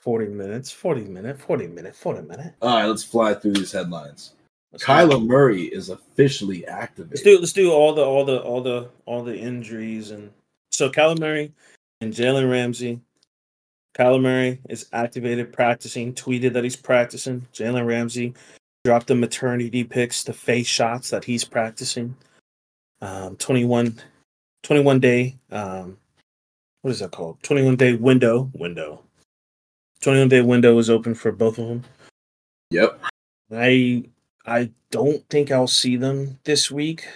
[0.00, 2.54] 40 minutes, 40 minute, 40 minute, 40 minute.
[2.60, 4.34] All right, let's fly through these headlines.
[4.72, 7.24] Let's Kyler Murray is officially Let's activated.
[7.24, 10.30] do let's do all the all the all the all the injuries and
[10.72, 11.52] so Kyler Murray
[12.00, 13.00] and Jalen Ramsey.
[13.96, 17.46] Kyler Murray is activated, practicing, tweeted that he's practicing.
[17.54, 18.34] Jalen Ramsey
[18.84, 22.14] dropped the maternity pics, the face shots that he's practicing.
[23.00, 23.94] Um, 21,
[24.62, 25.96] 21 day, um,
[26.82, 27.42] what is that called?
[27.42, 29.02] 21 day window, window.
[30.00, 31.84] 21 day window is open for both of them.
[32.70, 33.00] Yep.
[33.52, 34.04] I
[34.46, 37.06] I don't think I'll see them this week.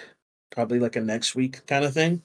[0.51, 2.21] Probably like a next week kind of thing.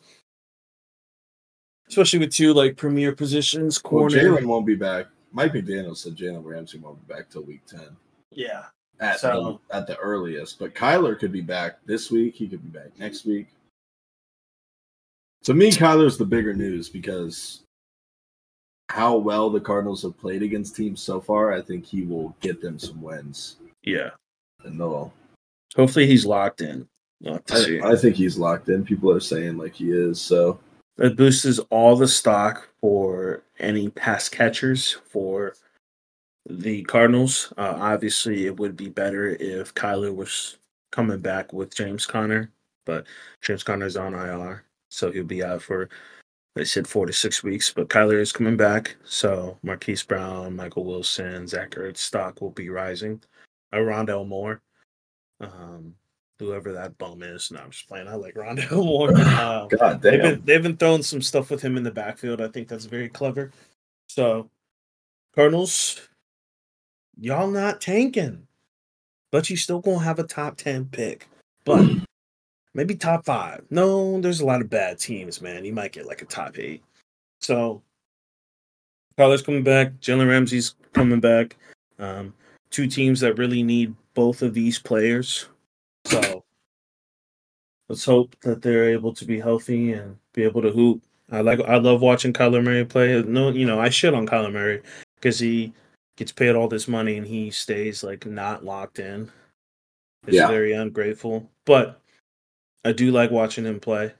[1.89, 4.17] Especially with two like premier positions, Well, corner.
[4.19, 5.07] Jalen won't be back.
[5.33, 7.97] might Mike McDaniel said Jalen Ramsey won't be back till week ten
[8.31, 8.65] yeah.
[9.01, 10.59] At So- the, at the earliest.
[10.59, 12.35] But Kyler could be back this week.
[12.35, 13.49] He could be back next week.
[15.45, 17.63] To me, Kyler's the bigger news because
[18.91, 21.53] how well the Cardinals have played against teams so far.
[21.53, 24.11] I think he will get them some wins, Yeah.
[24.65, 25.13] and they'll.
[25.77, 26.89] Hopefully he's locked in.
[27.21, 27.81] We'll have to see.
[27.81, 28.85] I, I think he's locked in.
[28.85, 30.21] People are saying like he is.
[30.21, 30.59] So
[30.97, 35.55] It boosts all the stock for any pass catchers for
[36.49, 37.53] the Cardinals.
[37.57, 40.57] Uh, obviously, it would be better if Kyler was
[40.91, 42.51] coming back with James Conner,
[42.87, 43.07] but
[43.43, 45.89] James Conner's on IR, so he'll be out for
[46.55, 47.73] they said four to six weeks.
[47.73, 52.69] But Kyler is coming back, so Marquise Brown, Michael Wilson, Zach Ertz stock will be
[52.69, 53.23] rising.
[53.73, 54.61] Uh, Rondale Moore,
[55.41, 55.95] um,
[56.39, 57.51] whoever that bum is.
[57.51, 58.09] No, I'm just playing.
[58.09, 59.13] I like Rondale Moore.
[59.39, 62.41] Um, God They've been they've been throwing some stuff with him in the backfield.
[62.41, 63.53] I think that's very clever.
[64.09, 64.51] So,
[65.35, 66.09] Cardinals,
[67.19, 68.47] y'all not tanking,
[69.31, 71.29] but you still gonna have a top ten pick,
[71.65, 71.89] but
[72.75, 73.65] maybe top five.
[73.71, 75.65] No, there's a lot of bad teams, man.
[75.65, 76.83] You might get like a top eight.
[77.41, 77.83] So,
[79.19, 79.93] Kyler's coming back.
[80.01, 81.57] Jalen Ramsey's coming back.
[81.99, 82.35] Um,
[82.71, 85.49] two teams that really need both of these players.
[86.05, 86.45] So
[87.89, 91.03] let's hope that they're able to be healthy and be able to hoop.
[91.31, 93.23] I like I love watching Kyler Murray play.
[93.23, 94.83] No, you know, I shit on Kyler Murray
[95.17, 95.73] because he
[96.19, 99.31] gets paid all this money and he stays like not locked in.
[100.27, 100.49] It's Yeah.
[100.49, 101.51] very ungrateful.
[101.65, 102.01] But
[102.85, 104.13] I do like watching him play.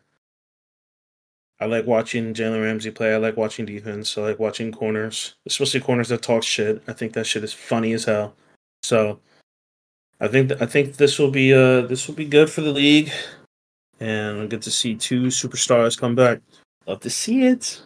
[1.61, 3.13] I like watching Jalen Ramsey play.
[3.13, 4.17] I like watching defense.
[4.17, 6.83] I like watching corners, especially corners that talk shit.
[6.87, 8.37] I think that shit is funny as hell.
[8.85, 9.19] So
[10.21, 13.11] I think I think this will be uh this will be good for the league,
[13.99, 16.41] and we'll get to see two superstars come back.
[16.87, 17.83] Love to see it.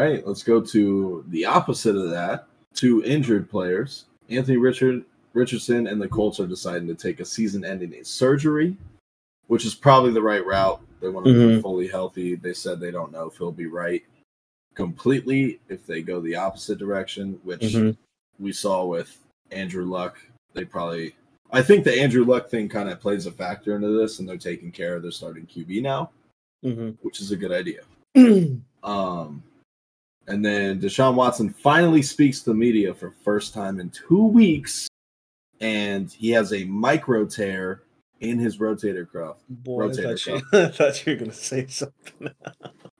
[0.00, 2.46] All right, let's go to the opposite of that.
[2.72, 8.02] Two injured players, Anthony Richard Richardson and the Colts are deciding to take a season-ending
[8.02, 8.78] surgery,
[9.48, 10.80] which is probably the right route.
[11.02, 11.60] They want to be Mhm.
[11.60, 12.34] fully healthy.
[12.34, 14.02] They said they don't know if he'll be right
[14.74, 17.94] completely if they go the opposite direction, which Mhm.
[18.38, 19.18] we saw with
[19.50, 20.16] Andrew Luck.
[20.54, 21.14] They probably,
[21.50, 24.38] I think the Andrew Luck thing kind of plays a factor into this, and they're
[24.38, 26.10] taking care of their starting QB now,
[26.62, 27.82] hmm which is a good idea.
[28.82, 29.42] Um,
[30.30, 34.88] and then Deshaun Watson finally speaks to the media for first time in two weeks,
[35.60, 37.82] and he has a micro tear
[38.20, 39.38] in his rotator cuff.
[39.48, 42.30] Boy, I Rotator thought, you, I thought you were gonna say something.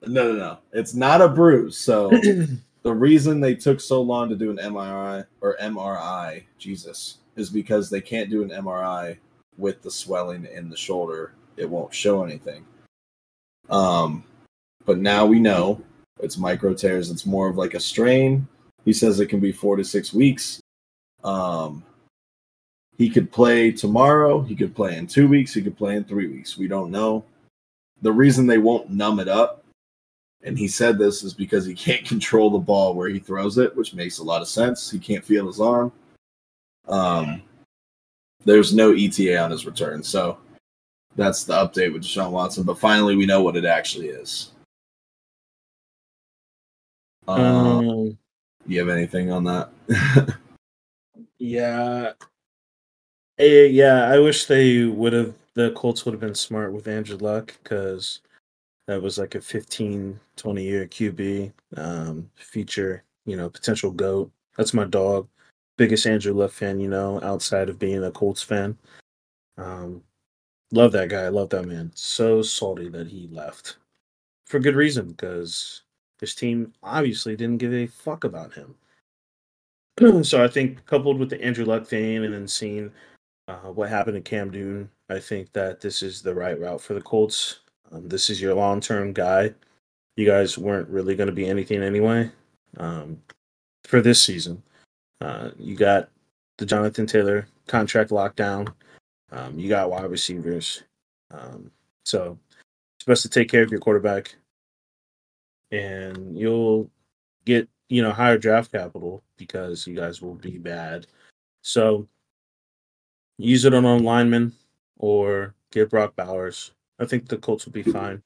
[0.07, 1.77] No, no, no, it's not a bruise.
[1.77, 2.09] So
[2.83, 7.89] the reason they took so long to do an MRI or MRI, Jesus, is because
[7.89, 9.17] they can't do an MRI
[9.57, 11.33] with the swelling in the shoulder.
[11.55, 12.65] It won't show anything.
[13.69, 14.25] Um,
[14.85, 15.81] but now we know
[16.21, 17.09] it's micro tears.
[17.09, 18.47] It's more of like a strain.
[18.85, 20.59] He says it can be four to six weeks.
[21.23, 21.83] Um,
[22.97, 24.41] he could play tomorrow.
[24.41, 25.53] He could play in two weeks.
[25.53, 26.57] He could play in three weeks.
[26.57, 27.23] We don't know.
[28.01, 29.63] The reason they won't numb it up,
[30.43, 33.75] and he said this, is because he can't control the ball where he throws it,
[33.75, 34.89] which makes a lot of sense.
[34.89, 35.91] He can't feel his arm.
[36.87, 37.41] Um,
[38.43, 40.01] there's no ETA on his return.
[40.03, 40.37] So
[41.15, 42.63] that's the update with Deshaun Watson.
[42.63, 44.51] But finally, we know what it actually is.
[47.27, 48.17] Um, um,
[48.67, 49.69] you have anything on that?
[51.37, 52.13] yeah,
[53.37, 54.09] Eh, yeah.
[54.09, 55.33] I wish they would have.
[55.53, 58.21] The Colts would have been smart with Andrew Luck because
[58.87, 63.03] that was like a 15, 20 year QB um, feature.
[63.25, 64.31] You know, potential goat.
[64.57, 65.27] That's my dog.
[65.77, 68.77] biggest Andrew Luck fan you know, outside of being a Colts fan.
[69.57, 70.03] Um,
[70.71, 71.27] love that guy.
[71.29, 71.91] Love that man.
[71.95, 73.77] So salty that he left
[74.47, 75.83] for good reason because
[76.21, 78.75] his team obviously didn't give a fuck about him.
[80.23, 82.91] so I think coupled with the Andrew Luck thing and then seeing
[83.47, 86.93] uh, what happened to Cam Newton, I think that this is the right route for
[86.93, 87.59] the Colts.
[87.91, 89.53] Um, this is your long term guy.
[90.15, 92.31] You guys weren't really going to be anything anyway
[92.77, 93.21] um,
[93.83, 94.61] for this season.
[95.19, 96.09] Uh, you got
[96.57, 98.73] the Jonathan Taylor contract lockdown.
[99.31, 100.83] Um, you got wide receivers.
[101.31, 101.71] Um,
[102.05, 102.37] so
[102.97, 104.35] it's best to take care of your quarterback,
[105.71, 106.89] and you'll
[107.45, 111.07] get you know higher draft capital because you guys will be bad.
[111.61, 112.07] So
[113.37, 114.53] use it on a lineman
[114.97, 116.71] or get Brock Bowers.
[116.99, 118.21] I think the Colts will be fine.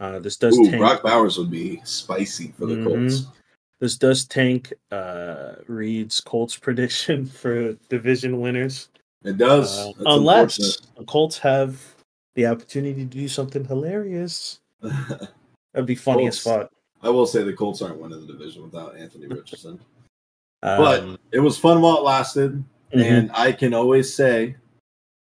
[0.00, 0.78] Uh, this does Ooh, tank.
[0.78, 3.26] Brock Bowers would be spicy for the Colts.
[3.80, 8.88] This does tank uh, Reed's Colts prediction for division winners.
[9.24, 9.78] It does.
[9.78, 10.56] Uh, unless
[10.96, 11.80] the Colts have
[12.34, 14.60] the opportunity to do something hilarious.
[14.80, 16.70] That'd be funny as fuck.
[17.02, 19.80] I will say the Colts aren't winning the division without Anthony Richardson.
[20.62, 22.62] Um, But it was fun while it lasted,
[22.94, 23.02] mhm.
[23.02, 24.56] and I can always say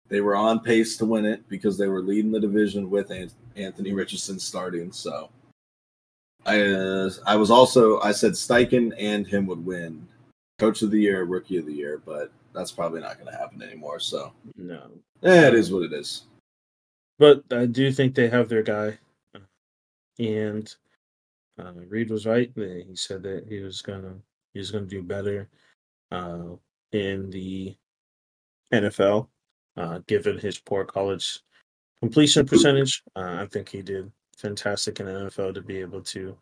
[0.08, 3.12] they were on pace to win it because they were leading the division with
[3.56, 4.90] Anthony Richardson starting.
[4.90, 5.30] So
[6.44, 10.06] I uh, I was also I said Steichen and him would win
[10.58, 13.62] Coach of the Year, Rookie of the Year, but that's probably not going to happen
[13.62, 14.00] anymore.
[14.00, 14.82] So no.
[15.22, 16.24] eh, it is what it is.
[17.18, 18.98] But I do think they have their guy.
[20.18, 20.74] And
[21.60, 22.50] uh, Reed was right.
[22.54, 24.14] He said that he was gonna
[24.52, 25.48] he was gonna do better
[26.10, 26.56] uh,
[26.92, 27.76] in the
[28.72, 29.28] NFL,
[29.76, 31.40] uh, given his poor college
[32.00, 33.02] completion percentage.
[33.14, 36.36] Uh, I think he did fantastic in the NFL to be able to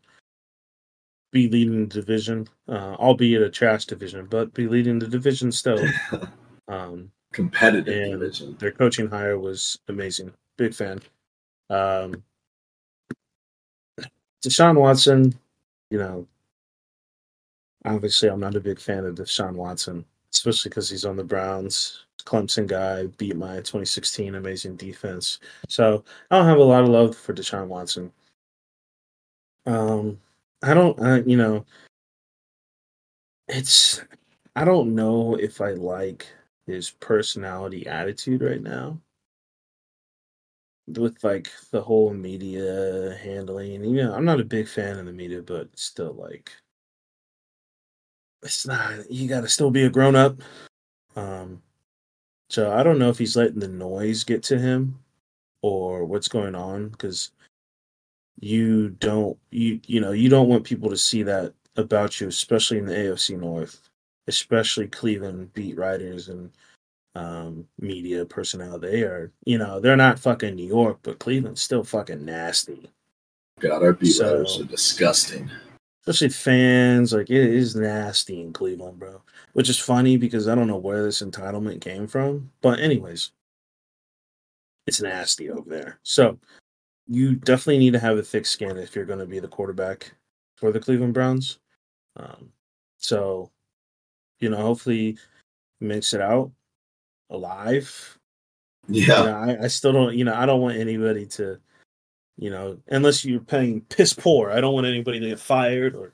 [1.33, 5.85] be leading the division, uh, albeit a trash division, but be leading the division still.
[6.69, 8.55] Um, Competitive division.
[8.59, 10.35] their coaching hire was amazing.
[10.59, 11.01] Big fan.
[11.71, 12.23] Um,
[14.43, 15.34] Deshaun Watson,
[15.91, 16.26] you know,
[17.84, 22.05] obviously I'm not a big fan of Deshaun Watson, especially because he's on the Browns.
[22.24, 25.39] Clemson guy beat my 2016 amazing defense.
[25.68, 28.12] So I don't have a lot of love for Deshaun Watson.
[29.66, 30.20] Um,
[30.62, 31.64] I don't, I, you know,
[33.49, 34.03] it's,
[34.57, 36.26] I don't know if I like
[36.66, 38.99] his personality attitude right now
[40.97, 45.12] with like the whole media handling you know i'm not a big fan of the
[45.12, 46.51] media but still like
[48.43, 50.41] it's not you got to still be a grown up
[51.16, 51.61] um
[52.49, 54.99] so i don't know if he's letting the noise get to him
[55.62, 57.32] or what's going on because
[58.41, 62.78] you don't you you know you don't want people to see that about you especially
[62.78, 63.80] in the afc north
[64.28, 66.51] especially cleveland beat writers and
[67.15, 71.83] um media personnel they are you know they're not fucking new york but cleveland's still
[71.83, 72.91] fucking nasty.
[73.61, 75.51] God, our beat So- writers are disgusting.
[76.07, 79.21] especially fans like it is nasty in cleveland bro.
[79.55, 83.33] Which is funny because i don't know where this entitlement came from but anyways.
[84.87, 85.99] It's nasty over there.
[86.03, 86.39] So
[87.07, 90.13] you definitely need to have a thick skin if you're going to be the quarterback
[90.57, 91.59] for the cleveland browns.
[92.17, 92.53] Um
[92.99, 93.51] so
[94.41, 95.19] you know hopefully
[95.81, 96.51] makes it out
[97.31, 98.18] alive
[98.89, 99.20] Yeah.
[99.20, 101.59] you know, I, I still don't, you know, I don't want anybody to,
[102.39, 106.12] you know, unless you're paying piss poor, I don't want anybody to get fired or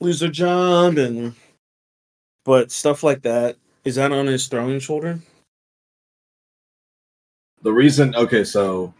[0.00, 0.98] lose their job.
[0.98, 1.34] And,
[2.44, 5.18] but stuff like that, is that on his throwing shoulder?
[7.62, 8.92] The reason, okay, so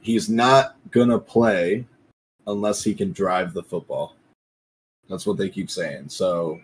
[0.00, 1.86] he's not gonna play
[2.48, 4.16] unless he can drive the football.
[5.08, 6.08] That's what they keep saying.
[6.08, 6.60] So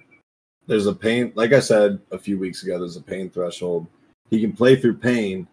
[0.71, 3.89] there's a pain, like I said a few weeks ago, there's a pain threshold.
[4.31, 5.49] He can play through pain,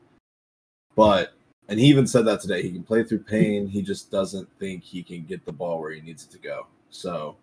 [0.96, 1.34] but
[1.68, 2.62] and he even said that today.
[2.62, 3.68] He can play through pain.
[3.68, 6.68] He just doesn't think he can get the ball where he needs it to go.
[6.92, 7.36] So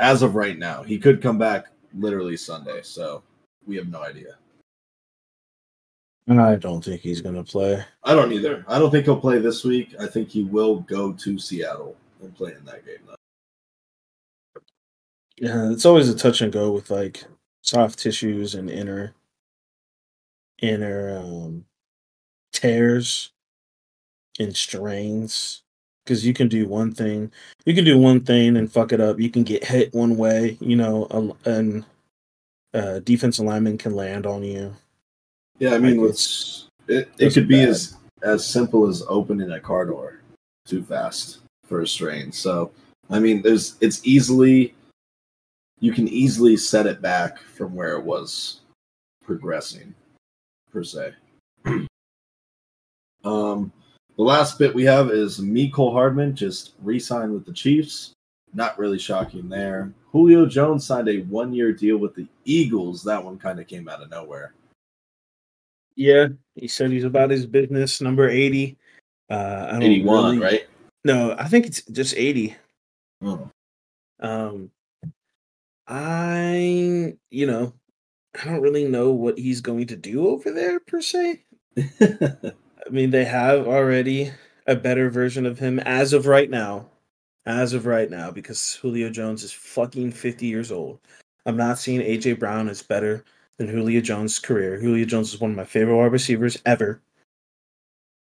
[0.00, 1.66] as of right now, he could come back
[1.96, 2.82] literally Sunday.
[2.82, 3.22] So
[3.64, 4.34] we have no idea.
[6.26, 7.82] And I don't think he's going to play.
[8.02, 8.64] I don't either.
[8.66, 9.94] I don't think he'll play this week.
[10.00, 12.98] I think he will go to Seattle and play in that game.
[13.06, 13.14] Though.
[15.40, 17.24] Yeah, it's always a touch and go with like
[17.62, 19.14] soft tissues and inner,
[20.60, 21.64] inner um,
[22.52, 23.30] tears
[24.38, 25.62] and strains.
[26.04, 27.30] Because you can do one thing,
[27.66, 29.20] you can do one thing and fuck it up.
[29.20, 31.84] You can get hit one way, you know, a- and
[32.72, 34.74] uh, defensive lineman can land on you.
[35.58, 37.68] Yeah, I mean, Like, it's, it it could be bad.
[37.68, 40.20] as as simple as opening a car door
[40.64, 42.32] too fast for a strain.
[42.32, 42.72] So
[43.10, 44.74] I mean, there's it's easily
[45.80, 48.60] you can easily set it back from where it was
[49.22, 49.94] progressing,
[50.70, 51.12] per se.
[53.24, 53.72] um,
[54.16, 58.12] the last bit we have is Mecole Hardman just re-signed with the Chiefs.
[58.54, 59.92] Not really shocking there.
[60.10, 63.04] Julio Jones signed a one-year deal with the Eagles.
[63.04, 64.54] That one kind of came out of nowhere.
[65.94, 68.00] Yeah, he said he's about his business.
[68.00, 68.76] Number eighty.
[69.28, 70.66] Uh, I don't 81, really- right?
[71.04, 72.56] No, I think it's just eighty.
[73.22, 73.50] Oh.
[74.20, 74.70] Um,
[75.88, 77.72] I, you know,
[78.40, 81.42] I don't really know what he's going to do over there per se.
[82.00, 84.30] I mean, they have already
[84.66, 86.86] a better version of him as of right now.
[87.46, 91.00] As of right now, because Julio Jones is fucking 50 years old.
[91.46, 93.24] I'm not seeing AJ Brown as better
[93.56, 94.78] than Julio Jones' career.
[94.78, 97.00] Julio Jones is one of my favorite wide receivers ever.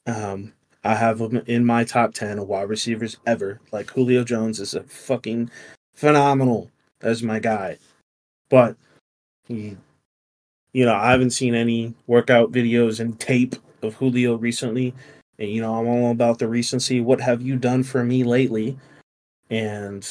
[0.07, 3.61] Um, I have him in my top 10 of wide receivers ever.
[3.71, 5.51] Like Julio Jones is a fucking
[5.95, 6.71] phenomenal
[7.03, 7.79] as my guy.
[8.51, 8.77] But
[9.47, 9.77] he
[10.73, 14.95] you know, I haven't seen any workout videos and tape of Julio recently.
[15.39, 17.01] And you know, I'm all about the recency.
[17.01, 18.79] What have you done for me lately?
[19.51, 20.07] And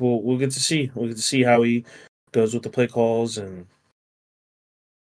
[0.00, 0.90] we'll we'll get to see.
[0.94, 1.84] We'll get to see how he
[2.32, 3.66] goes with the play calls and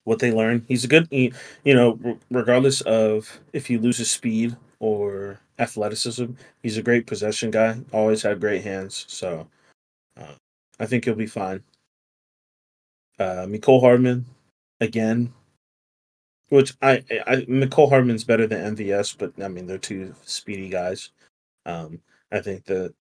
[0.05, 0.65] what they learn.
[0.67, 6.25] He's a good, he, you know, regardless of if he loses speed or athleticism,
[6.63, 7.79] he's a great possession guy.
[7.93, 9.47] Always had great hands, so
[10.17, 10.33] uh,
[10.79, 11.63] I think he'll be fine.
[13.19, 14.25] Uh, Mecole Hardman,
[14.79, 15.33] again,
[16.49, 21.11] which I, I Mecole Hardman's better than MVS, but I mean they're two speedy guys.
[21.65, 21.99] Um,
[22.31, 22.93] I think that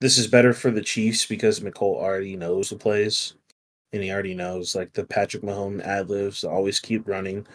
[0.00, 3.34] this is better for the Chiefs because Mecole already knows the plays,
[3.92, 7.46] and he already knows like the Patrick Mahomes ad libs always keep running.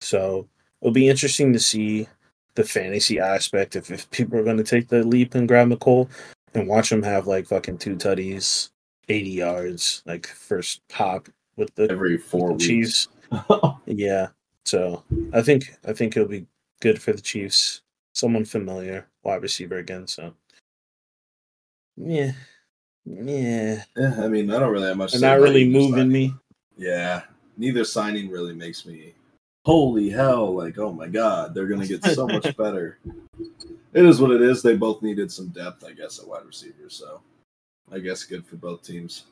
[0.00, 0.48] So
[0.80, 2.08] it'll be interesting to see
[2.54, 6.08] the fantasy aspect if, if people are going to take the leap and grab Mecole
[6.54, 8.70] and watch him have like fucking two tutties,
[9.08, 12.64] 80 yards, like first hop with the Every four the.
[12.64, 13.08] Chiefs.
[13.86, 14.28] Yeah.
[14.64, 15.02] So
[15.32, 16.46] I think I think it'll be
[16.80, 17.82] good for the Chiefs.
[18.12, 20.06] Someone familiar, wide receiver again.
[20.06, 20.34] So
[21.96, 22.32] yeah,
[23.04, 23.82] yeah.
[23.96, 25.12] Yeah, I mean, I don't really have much.
[25.12, 26.12] to They're not really moving signing.
[26.12, 26.34] me.
[26.76, 27.22] Yeah,
[27.56, 29.14] neither signing really makes me.
[29.64, 30.54] Holy hell!
[30.54, 32.98] Like, oh my god, they're gonna get so much better.
[33.92, 34.62] It is what it is.
[34.62, 36.88] They both needed some depth, I guess, at wide receiver.
[36.88, 37.20] So,
[37.92, 39.24] I guess good for both teams.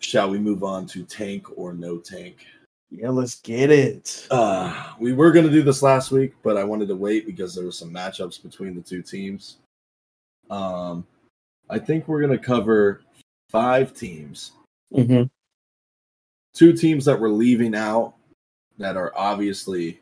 [0.00, 2.46] Shall we move on to tank or no tank?
[2.90, 4.26] Yeah, let's get it.
[4.30, 7.54] Uh, we were going to do this last week, but I wanted to wait because
[7.54, 9.56] there were some matchups between the two teams.
[10.50, 11.06] Um,
[11.70, 13.02] I think we're going to cover
[13.50, 14.52] five teams,
[14.92, 15.24] Mm-hmm.
[16.52, 18.14] two teams that we're leaving out
[18.78, 20.00] that are obviously.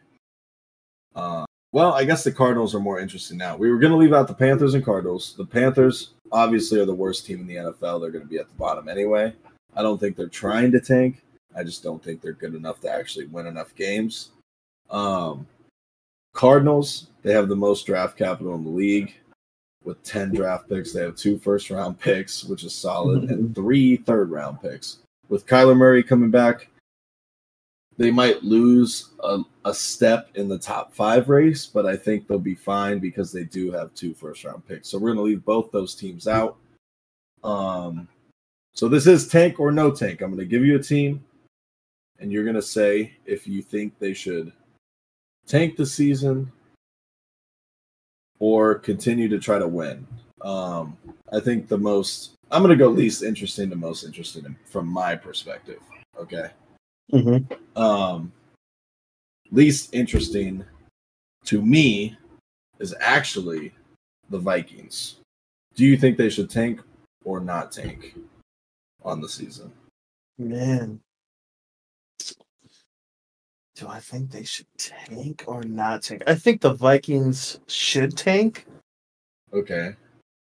[1.14, 3.56] Uh, well, I guess the Cardinals are more interesting now.
[3.56, 5.34] We were going to leave out the Panthers and Cardinals.
[5.36, 8.00] The Panthers obviously are the worst team in the NFL.
[8.00, 9.32] They're going to be at the bottom anyway.
[9.74, 11.22] I don't think they're trying to tank.
[11.56, 14.30] I just don't think they're good enough to actually win enough games.
[14.90, 15.46] Um,
[16.34, 19.14] Cardinals, they have the most draft capital in the league
[19.82, 20.92] with 10 draft picks.
[20.92, 24.98] They have two first round picks, which is solid, and three third round picks.
[25.28, 26.68] With Kyler Murray coming back,
[27.98, 32.38] they might lose a, a step in the top five race, but I think they'll
[32.38, 34.88] be fine because they do have two first round picks.
[34.88, 36.56] So we're going to leave both those teams out.
[37.44, 38.08] Um,
[38.74, 40.20] so this is tank or no tank.
[40.20, 41.22] I'm going to give you a team,
[42.18, 44.52] and you're going to say if you think they should
[45.46, 46.50] tank the season
[48.38, 50.06] or continue to try to win.
[50.40, 50.96] Um,
[51.32, 55.14] I think the most I'm going to go least interesting to most interesting from my
[55.14, 55.80] perspective.
[56.18, 56.50] Okay.
[57.12, 57.80] Mm-hmm.
[57.80, 58.32] Um,
[59.50, 60.64] least interesting
[61.44, 62.16] to me
[62.78, 63.72] is actually
[64.30, 65.16] the Vikings.
[65.74, 66.80] Do you think they should tank
[67.24, 68.16] or not tank
[69.02, 69.72] on the season?
[70.38, 71.00] Man.
[73.74, 76.22] Do I think they should tank or not tank?
[76.26, 78.66] I think the Vikings should tank.
[79.52, 79.94] Okay.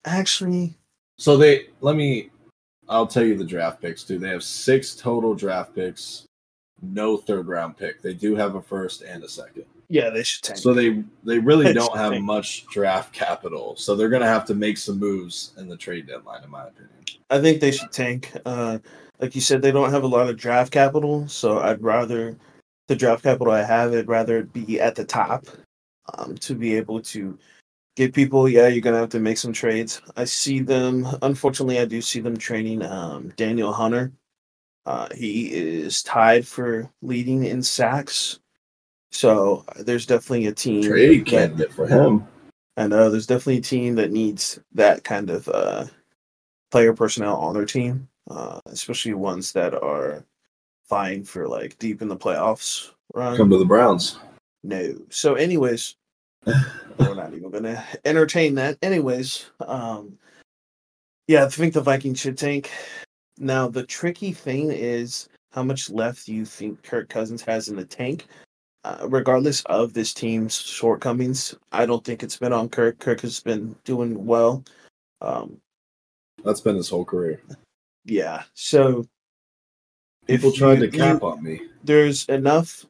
[0.05, 0.75] Actually,
[1.17, 2.31] So they let me
[2.89, 4.19] I'll tell you the draft picks too.
[4.19, 6.25] They have six total draft picks,
[6.81, 8.01] no third round pick.
[8.01, 9.65] They do have a first and a second.
[9.89, 10.59] yeah, they should tank.
[10.59, 12.23] So they they really They don't have tank.
[12.25, 13.75] much draft capital.
[13.75, 16.89] So they're gonna have to make some moves in the trade deadline, in my opinion.
[17.29, 18.31] I think they should tank.
[18.45, 18.79] Uh,
[19.19, 22.35] like you said, they don't have a lot of draft capital, so I'd rather
[22.87, 25.45] the draft capital I have, I'd rather it be at the top
[26.17, 27.37] um, to be able to
[27.95, 28.49] get people.
[28.49, 30.01] Yeah, you're gonna have to make some trades.
[30.17, 31.07] I see them.
[31.21, 34.11] Unfortunately, I do see them training um, Danielle Hunter.
[34.85, 38.39] Uh, he is tied for leading in sacks.
[39.11, 42.27] So there's definitely a team Trade that- candidate for him.
[42.77, 45.85] I know there's definitely a team that needs that kind of uh
[46.71, 50.25] player personnel on their team, uh, especially ones that are
[50.89, 52.91] vying for like deep in the playoffs.
[53.13, 53.35] Run.
[53.35, 54.19] Come to the Browns.
[54.63, 54.95] No.
[55.09, 55.95] So, anyways,
[56.45, 58.77] we're not even going to entertain that.
[58.81, 60.17] Anyways, um,
[61.27, 62.71] yeah, I think the Vikings should tank.
[63.41, 67.75] Now, the tricky thing is how much left do you think Kirk Cousins has in
[67.75, 68.27] the tank?
[68.83, 72.99] Uh, regardless of this team's shortcomings, I don't think it's been on Kirk.
[72.99, 74.63] Kirk has been doing well.
[75.21, 75.57] Um,
[76.43, 77.41] That's been his whole career.
[78.05, 78.43] yeah.
[78.53, 79.05] So
[80.27, 81.61] People tried you- to cap you- on me.
[81.83, 82.85] there's enough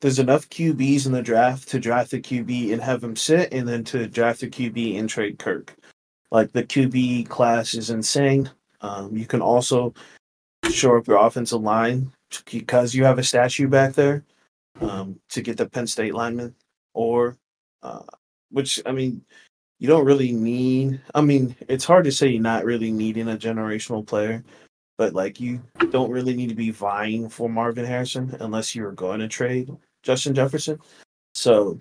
[0.00, 3.68] there's enough QBs in the draft to draft a QB and have him sit and
[3.68, 5.76] then to draft a QB and trade Kirk.
[6.32, 8.50] Like the QB class is insane.
[8.82, 9.94] Um, you can also
[10.70, 12.12] shore up your offensive line
[12.50, 14.24] because you have a statue back there
[14.80, 16.54] um, to get the Penn State lineman,
[16.94, 17.36] or
[17.82, 18.02] uh,
[18.50, 19.24] which I mean,
[19.78, 21.00] you don't really need.
[21.14, 24.44] I mean, it's hard to say you're not really needing a generational player,
[24.98, 25.60] but like you
[25.90, 29.70] don't really need to be vying for Marvin Harrison unless you're going to trade
[30.02, 30.78] Justin Jefferson.
[31.34, 31.80] So,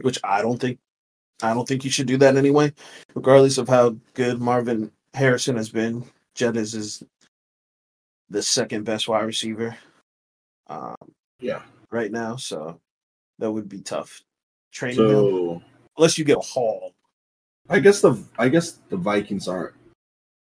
[0.00, 0.78] which I don't think,
[1.42, 2.72] I don't think you should do that anyway,
[3.14, 6.04] regardless of how good Marvin Harrison has been.
[6.34, 7.02] Jed is
[8.30, 9.76] the second best wide receiver,
[10.68, 10.96] um,
[11.40, 11.62] Yeah.
[11.90, 12.36] right now.
[12.36, 12.80] So
[13.38, 14.22] that would be tough.
[14.70, 15.62] Training him So
[15.98, 16.94] unless you get a haul.
[17.68, 19.74] I guess the I guess the Vikings aren't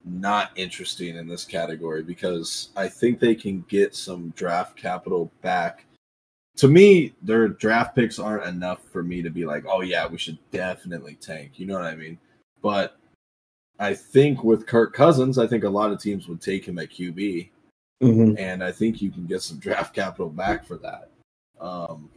[0.05, 5.85] not interesting in this category because I think they can get some draft capital back.
[6.57, 10.17] To me, their draft picks aren't enough for me to be like, oh yeah, we
[10.17, 11.53] should definitely tank.
[11.59, 12.19] You know what I mean?
[12.61, 12.98] But
[13.79, 16.89] I think with Kirk Cousins, I think a lot of teams would take him at
[16.89, 17.49] QB,
[18.01, 18.37] Mm-hmm.
[18.37, 21.09] and I think you can get some draft capital back for that.
[21.59, 22.09] Um,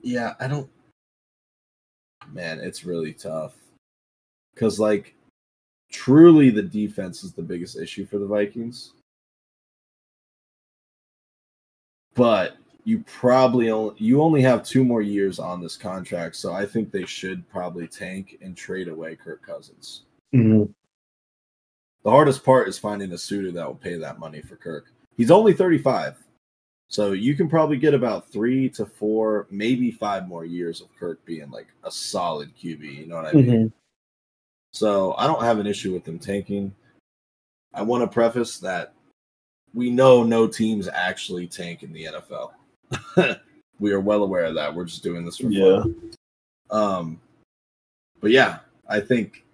[0.00, 0.70] yeah, I don't.
[2.32, 3.54] Man, it's really tough
[4.54, 5.14] because, like,
[5.90, 8.92] truly, the defense is the biggest issue for the Vikings.
[12.14, 16.66] But you probably only you only have two more years on this contract, so I
[16.66, 20.02] think they should probably tank and trade away Kirk Cousins.
[20.34, 20.70] Mm-hmm.
[22.02, 24.86] The hardest part is finding a suitor that will pay that money for Kirk.
[25.16, 26.16] He's only 35.
[26.88, 31.24] So you can probably get about three to four, maybe five more years of Kirk
[31.24, 32.82] being like a solid QB.
[32.82, 33.46] You know what I mean?
[33.46, 33.66] Mm-hmm.
[34.72, 36.74] So I don't have an issue with them tanking.
[37.72, 38.94] I want to preface that
[39.72, 42.52] we know no teams actually tank in the NFL.
[43.80, 44.74] we are well aware of that.
[44.74, 45.82] We're just doing this for Yeah.
[45.82, 46.14] fun.
[46.70, 47.20] Um,
[48.20, 49.44] but yeah, I think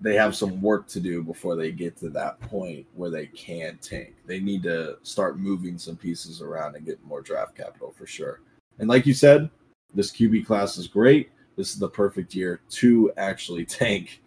[0.00, 3.78] they have some work to do before they get to that point where they can
[3.78, 4.14] tank.
[4.26, 8.40] They need to start moving some pieces around and get more draft capital for sure.
[8.78, 9.48] And like you said,
[9.94, 11.30] this QB class is great.
[11.56, 14.20] This is the perfect year to actually tank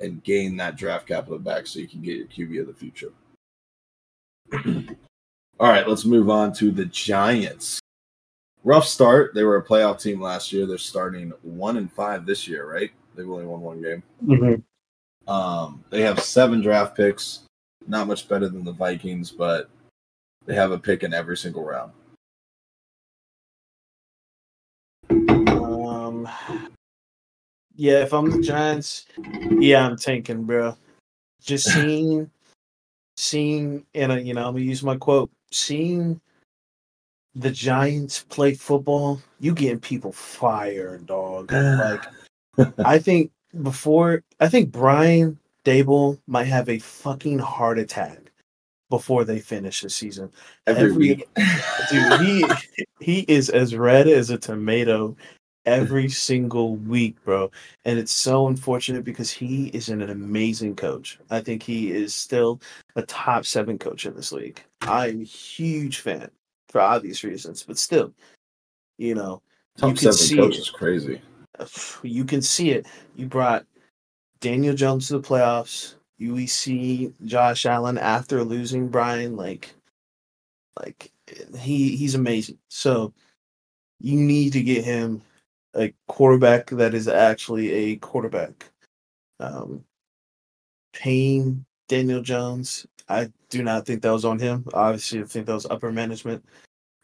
[0.00, 3.12] and gain that draft capital back so you can get your QB of the future.
[5.58, 7.80] All right, let's move on to the Giants.
[8.62, 9.32] Rough start.
[9.34, 10.66] They were a playoff team last year.
[10.66, 12.90] They're starting one and five this year, right?
[13.14, 14.02] They've only won one game.
[14.22, 15.32] Mm-hmm.
[15.32, 17.44] Um, they have seven draft picks,
[17.86, 19.70] not much better than the Vikings, but
[20.44, 21.92] they have a pick in every single round.
[25.48, 26.28] Um,
[27.74, 29.06] yeah, if I'm the Giants,
[29.58, 30.76] yeah, I'm tanking, bro.
[31.40, 32.30] Just seeing,
[33.16, 36.20] seeing, and uh, you know, I'm gonna use my quote: seeing
[37.34, 41.52] the Giants play football, you getting people fired, dog.
[41.52, 42.04] Like,
[42.78, 43.30] I think
[43.62, 48.32] before, I think Brian Daboll might have a fucking heart attack
[48.88, 50.30] before they finish the season.
[50.66, 51.28] Every, Every- week.
[51.90, 52.44] dude he
[53.00, 55.16] he is as red as a tomato
[55.66, 57.50] every single week bro
[57.84, 62.60] and it's so unfortunate because he is an amazing coach i think he is still
[62.94, 66.30] a top seven coach in this league i'm a huge fan
[66.68, 68.12] for obvious reasons but still
[68.98, 69.42] you know
[69.76, 70.60] Top you can seven coach it.
[70.60, 71.20] is crazy.
[72.02, 72.86] you can see it
[73.16, 73.66] you brought
[74.40, 79.74] daniel jones to the playoffs you see josh allen after losing brian like
[80.78, 81.10] like
[81.58, 82.58] he he's amazing.
[82.68, 83.12] So
[84.00, 85.22] you need to get him
[85.76, 88.70] a quarterback that is actually a quarterback.
[89.40, 89.84] Um,
[90.92, 94.64] paying Daniel Jones, I do not think that was on him.
[94.74, 96.44] Obviously, I think that was upper management,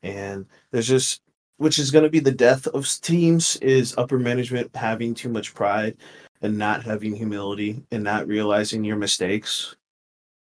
[0.03, 1.21] and there's just
[1.59, 5.55] which is going to be the death of teams is upper management having too much
[5.55, 5.97] pride
[6.41, 9.77] and not having humility and not realizing your mistakes.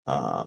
[0.07, 0.45] Uh,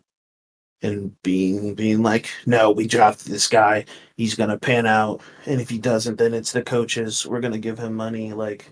[0.82, 3.86] and being being like, no, we drafted this guy,
[4.18, 7.26] he's gonna pan out, and if he doesn't, then it's the coaches.
[7.26, 8.34] We're gonna give him money.
[8.34, 8.72] Like,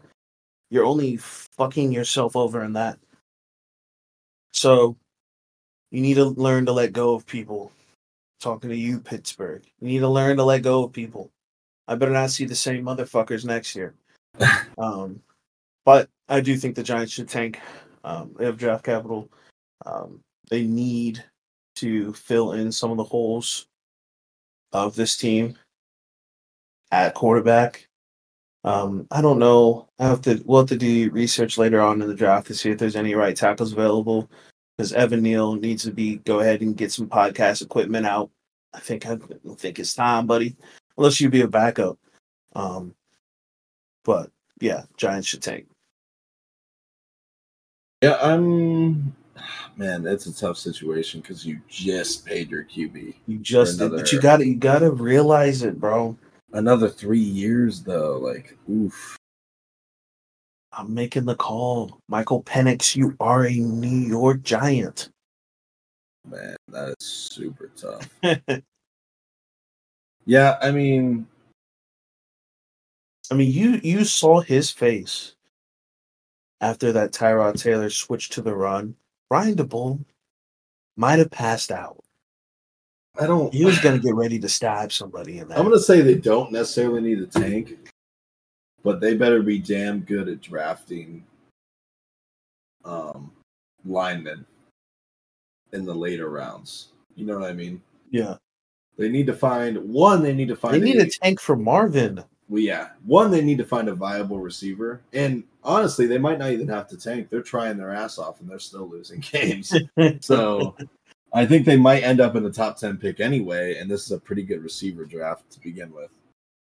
[0.70, 3.00] you're only fucking yourself over in that.
[4.54, 4.98] So
[5.92, 7.72] you need to learn to let go of people.
[8.40, 9.64] Talking to you, Pittsburgh.
[9.82, 11.30] You need to learn to let go of people.
[11.88, 13.96] I better not see the same motherfuckers next year.
[14.78, 15.22] um,
[15.86, 17.60] but I do think the Giants should tank.
[18.04, 19.30] Um, they have draft capital.
[19.86, 21.24] Um, they need
[21.80, 23.68] to fill in some of the holes
[24.72, 25.56] of this team
[26.92, 27.88] at quarterback.
[28.64, 29.88] Um, I don't know.
[30.00, 32.70] I have to we'll have to do research later on in the draft to see
[32.70, 34.30] if there's any right tackles available.
[34.78, 38.30] Because Evan Neal needs to be go ahead and get some podcast equipment out.
[38.74, 39.18] I think I
[39.58, 40.56] think it's time, buddy.
[40.98, 41.98] Unless you be a backup.
[42.56, 42.94] Um,
[44.04, 45.68] but yeah, Giants should tank.
[48.02, 49.16] Yeah, I'm.
[49.78, 53.16] Man, that's a tough situation because you just paid your QB.
[53.28, 56.18] You just did, but you gotta you gotta realize it, bro.
[56.54, 59.16] Another three years though, like oof.
[60.72, 62.00] I'm making the call.
[62.08, 65.10] Michael Penix, you are a New York Giant.
[66.28, 68.08] Man, that is super tough.
[70.30, 71.26] Yeah, I mean,
[73.32, 75.34] I mean, you you saw his face
[76.62, 78.96] after that Tyrod Taylor switched to the run.
[79.30, 80.04] Brian Daboll
[80.98, 82.04] might have passed out.
[83.20, 83.54] I don't.
[83.54, 85.58] He was gonna get ready to stab somebody in that.
[85.58, 87.78] I'm gonna say they don't necessarily need a tank,
[88.84, 91.24] but they better be damn good at drafting
[92.86, 93.32] um
[93.86, 94.46] linemen
[95.74, 96.90] in the later rounds.
[97.16, 97.82] You know what I mean?
[98.12, 98.36] yeah,
[98.98, 100.24] They need to find one.
[100.24, 100.76] They need to find.
[100.76, 102.24] they need a, a tank for Marvin.
[102.50, 103.30] Well, yeah, one.
[103.30, 106.98] They need to find a viable receiver, and honestly, they might not even have to
[106.98, 107.30] tank.
[107.30, 109.72] They're trying their ass off, and they're still losing games.
[110.20, 110.76] so,
[111.32, 113.78] I think they might end up in the top ten pick anyway.
[113.78, 116.10] And this is a pretty good receiver draft to begin with.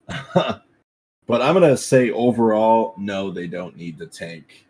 [0.33, 4.65] but I'm gonna say overall, no, they don't need the tank.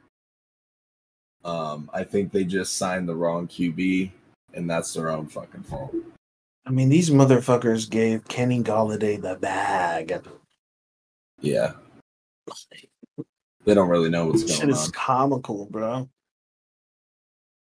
[1.44, 4.10] Um, I think they just signed the wrong QB,
[4.56, 5.94] and that's their own fucking fault.
[6.66, 10.20] I mean, these motherfuckers gave Kenny Golladay the bag.
[11.46, 11.74] Yeah,
[13.66, 14.92] they don't really know what's Shit going is on.
[14.92, 16.10] comical, bro.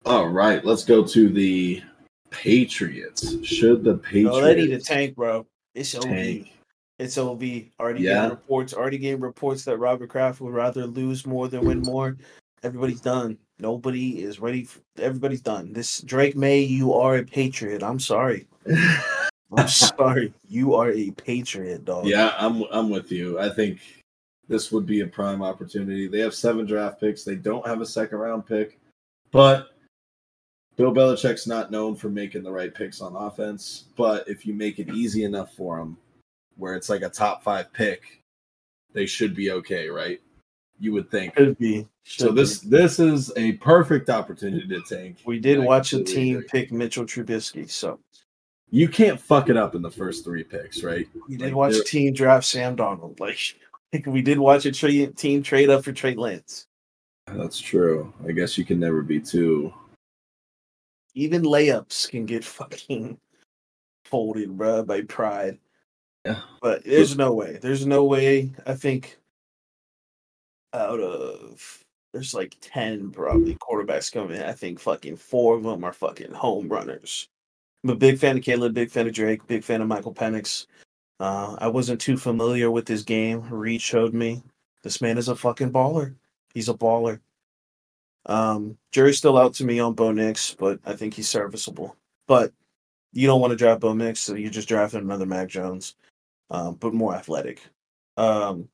[0.07, 1.83] All right, let's go to the
[2.31, 3.37] Patriots.
[3.47, 5.47] Should the Patriots No, they need a tank, bro.
[5.75, 6.03] It's OV.
[6.05, 6.53] tank?
[6.99, 7.71] It's OV.
[7.81, 8.15] Already Yeah.
[8.15, 8.75] getting reports.
[8.75, 12.17] Already getting reports that Robert Kraft would rather lose more than win more.
[12.63, 13.39] Everybody's done.
[13.59, 14.65] Nobody is ready.
[14.65, 15.73] For, everybody's done.
[15.73, 17.83] This Drake Maye, you are a patriot.
[17.83, 18.47] I'm sorry.
[19.57, 20.33] I'm sorry.
[20.49, 22.07] You are a patriot, dog.
[22.07, 23.39] yeah, I'm I'm with you.
[23.39, 23.81] I think
[24.49, 26.07] this would be a prime opportunity.
[26.09, 27.25] They have seven draft picks.
[27.25, 28.79] They don't have a second round pick,
[29.31, 29.69] but
[30.77, 33.85] Bill Belichick's not known for making the right picks on offense.
[33.97, 35.97] But if you make it easy enough for them,
[36.57, 38.03] where it's like a top five pick,
[38.93, 40.21] they should be okay, right?
[40.81, 41.37] You would think.
[41.37, 41.87] Should be.
[42.05, 42.69] So this be.
[42.71, 45.19] this is a perfect opportunity to tank.
[45.25, 46.49] we did I watch a team agree.
[46.51, 47.71] pick Mitchell Trubisky.
[47.71, 47.99] So
[48.71, 51.07] You can't fuck it up in the first three picks, right?
[51.29, 53.21] we did Like, watch a team draft Sam Darnold.
[53.21, 53.39] Like,
[53.93, 56.67] like we did watch a tra- team trade up for Trey Lance.
[57.29, 58.13] That's true.
[58.27, 59.73] I guess you can never be too.
[61.15, 63.19] Even layups can get fucking
[64.05, 65.59] folded, bruh, by pride.
[66.25, 66.41] Yeah.
[66.61, 67.59] But there's no way.
[67.61, 68.51] There's no way.
[68.67, 69.19] I think
[70.73, 74.43] out of there's like ten probably quarterbacks coming.
[74.43, 77.29] I think fucking four of them are fucking home runners.
[77.85, 80.67] I'm a big fan of Caleb, big fan of Drake, big fan of Michael Penix.
[81.21, 83.43] Uh, I wasn't too familiar with his game.
[83.51, 84.43] Reed showed me.
[84.83, 86.15] This man is a fucking baller.
[86.55, 87.21] He's a baller.
[88.25, 91.95] Um, jury's still out to me on Bo Nix, but I think he's serviceable.
[92.27, 92.55] But
[93.13, 95.95] you don't want to draft Bo Nix, so you're just drafting another Mac Jones,
[96.51, 97.61] um, but more athletic.
[98.17, 98.67] Um,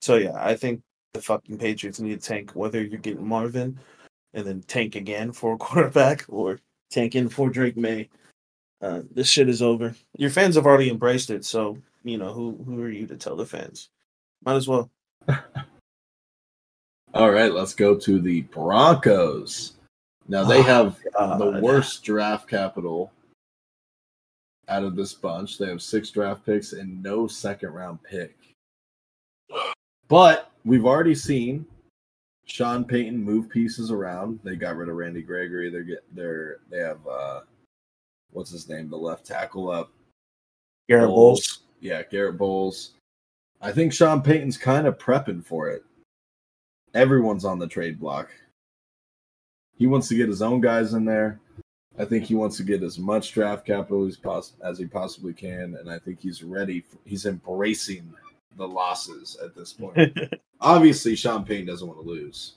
[0.00, 0.80] so yeah, I think
[1.12, 3.78] the fucking Patriots need to tank whether you're getting Marvin
[4.32, 6.58] and then tank again for a quarterback or
[6.94, 8.08] tanking for Drake Maye.
[8.80, 9.94] Uh, this shit is over.
[10.16, 13.36] Your fans have already embraced it, so you know who who are you to tell
[13.36, 13.90] the fans?
[14.44, 14.90] Might as well.
[17.14, 19.74] All right, let's go to the Broncos.
[20.28, 20.98] Now they Oh, have
[21.38, 23.12] the worst draft capital
[24.68, 25.58] out of this bunch.
[25.58, 28.36] They have six draft picks and no second round pick.
[30.08, 31.66] But we've already seen
[32.46, 34.40] Sean Payton move pieces around.
[34.44, 35.70] They got rid of Randy Gregory.
[35.70, 37.40] They're get they're they have uh
[38.32, 39.90] what's his name, the left tackle up.
[40.88, 41.60] Garett Bolles.
[41.80, 42.92] Yeah, Garett Bolles.
[43.60, 45.84] I think Sean Payton's kind of prepping for it.
[46.92, 48.30] Everyone's on the trade block.
[49.76, 51.40] He wants to get his own guys in there.
[51.98, 55.32] I think he wants to get as much draft capital as, poss- as he possibly
[55.32, 56.80] can, and I think he's ready.
[56.80, 58.12] For, he's embracing
[58.56, 60.16] the losses at this point.
[60.60, 62.54] Obviously, Sean Payton doesn't want to lose,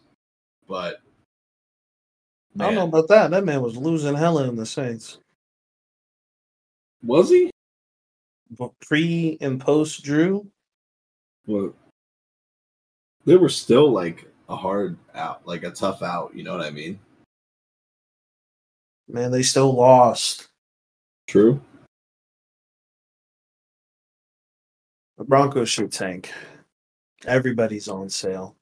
[0.67, 1.01] but
[2.59, 3.31] I don't know about that.
[3.31, 5.19] That man was losing hella in the Saints.
[7.03, 7.51] was he?
[8.81, 10.47] Pre and post Drew,
[11.45, 11.73] Well,
[13.25, 16.31] they were still like a hard out, like a tough out.
[16.33, 16.99] You know what I mean?
[19.09, 20.47] man, they still lost.
[21.27, 21.61] True.
[25.17, 26.31] The Broncos should tank.
[27.25, 28.55] Everybody's on sale,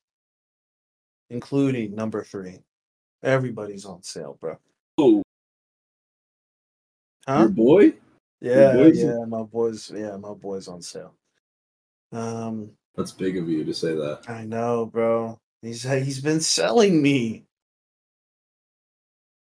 [1.30, 2.60] including number three.
[3.24, 4.58] Everybody's on sale, bro.
[4.97, 5.22] Oh,
[7.28, 7.39] Huh?
[7.39, 7.93] your boy?
[8.39, 9.91] Yeah, boys- yeah, my boys.
[9.91, 11.14] Yeah, my boys on sale.
[12.12, 14.30] Um, That's big of you to say that.
[14.30, 15.39] I know, bro.
[15.62, 17.45] He's he's been selling me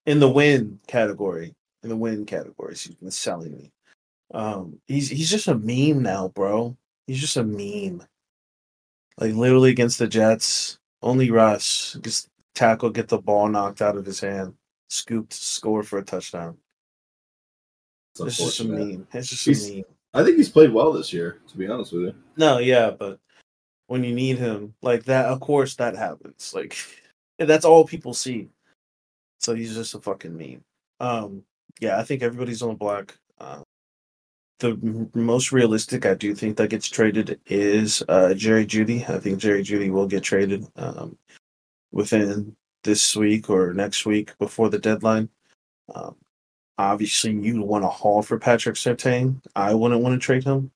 [0.07, 1.55] in the win category.
[1.85, 3.71] In the win categories, he's been selling me.
[4.35, 6.77] Um, he's he's just a meme now, bro.
[7.09, 8.03] He's just a meme.
[9.19, 14.05] Like literally against the Jets, only Russ gets tackle, get the ball knocked out of
[14.07, 14.55] his hand,
[14.91, 16.57] scooped, score for a touchdown.
[18.13, 19.09] It's It's just a meme.
[19.13, 19.85] It's just He's- a meme.
[20.15, 22.15] I think he's played well this year, to be honest with you.
[22.37, 23.21] No, yeah, but
[23.89, 26.53] when you need him like that, of course that happens.
[26.55, 26.77] Like
[27.39, 28.49] that's all people see.
[29.41, 30.65] So he's just a fucking meme.
[31.01, 31.43] Um,
[31.81, 33.19] yeah, I think everybody's on the block.
[34.61, 39.09] The most realistic, I do think that gets traded is uh, Jerry Jeudy.
[39.09, 41.17] I think Jerry Jeudy will get traded um,
[41.93, 45.29] within this week or next week before the deadline.
[45.95, 46.17] Um,
[46.77, 49.41] obviously, you want to haul for Patrick Surtain.
[49.55, 50.73] I wouldn't want to trade him.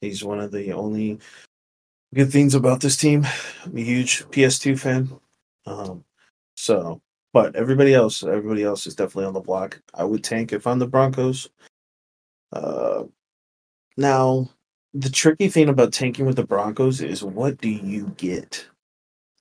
[0.00, 1.18] He's one of the only
[2.14, 3.26] good things about this team.
[3.64, 5.10] I'm a huge PS2 fan.
[5.66, 6.04] Um,
[6.56, 7.00] so,
[7.34, 9.80] but everybody else, everybody else is definitely on the block.
[9.92, 11.50] I would tank if I'm the Broncos.
[12.52, 13.04] Uh,
[13.96, 14.48] now,
[14.94, 18.66] the tricky thing about tanking with the Broncos is what do you get?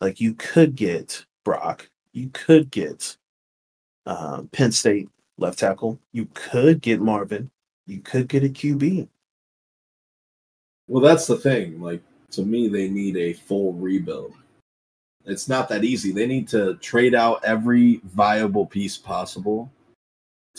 [0.02, 3.18] Like, you could get Brock, you could get
[4.06, 7.50] uh, Penn State left tackle, you could get Marvin,
[7.88, 9.08] you could get a QB.
[10.88, 11.80] Well, that's the thing.
[11.80, 12.02] Like
[12.32, 14.34] to me, they need a full rebuild.
[15.26, 16.12] It's not that easy.
[16.12, 19.72] They need to trade out every viable piece possible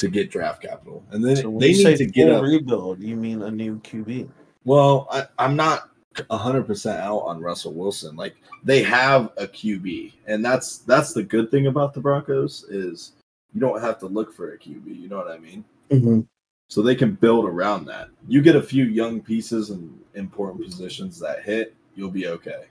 [0.00, 2.40] to get draft capital, and then So they you say need to get a.
[2.40, 4.28] rebuild, you mean a new QB?
[4.64, 5.90] Well, I, I'm not
[6.30, 8.16] hundred percent out on Russell Wilson.
[8.16, 13.12] Like they have a QB, and that's that's the good thing about the Broncos is
[13.52, 14.86] you don't have to look for a QB.
[14.86, 15.64] You know what I mean?
[15.90, 16.20] Mm-hmm.
[16.68, 18.10] so they can build around that.
[18.28, 22.66] You get a few young pieces and important positions that hit, you'll be okay.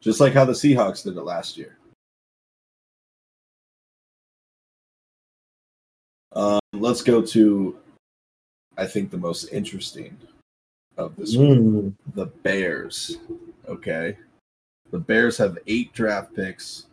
[0.00, 1.76] Just like how the Seahawks did it last year.
[6.36, 7.78] Um, let's go to,
[8.76, 10.16] I think, the most interesting
[10.98, 11.94] of this Mm.
[12.14, 13.16] the Bears.
[13.66, 14.18] Okay.
[14.90, 16.86] The Bears have eight draft picks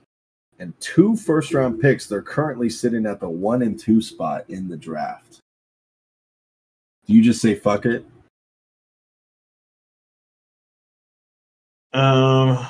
[0.60, 2.08] and two first round picks.
[2.08, 5.40] They're currently sitting at the one and two spot in the draft.
[7.06, 8.06] Do you just say fuck it?
[11.92, 12.66] Um.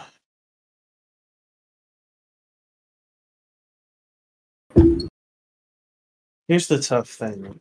[6.54, 7.60] Here's the tough thing.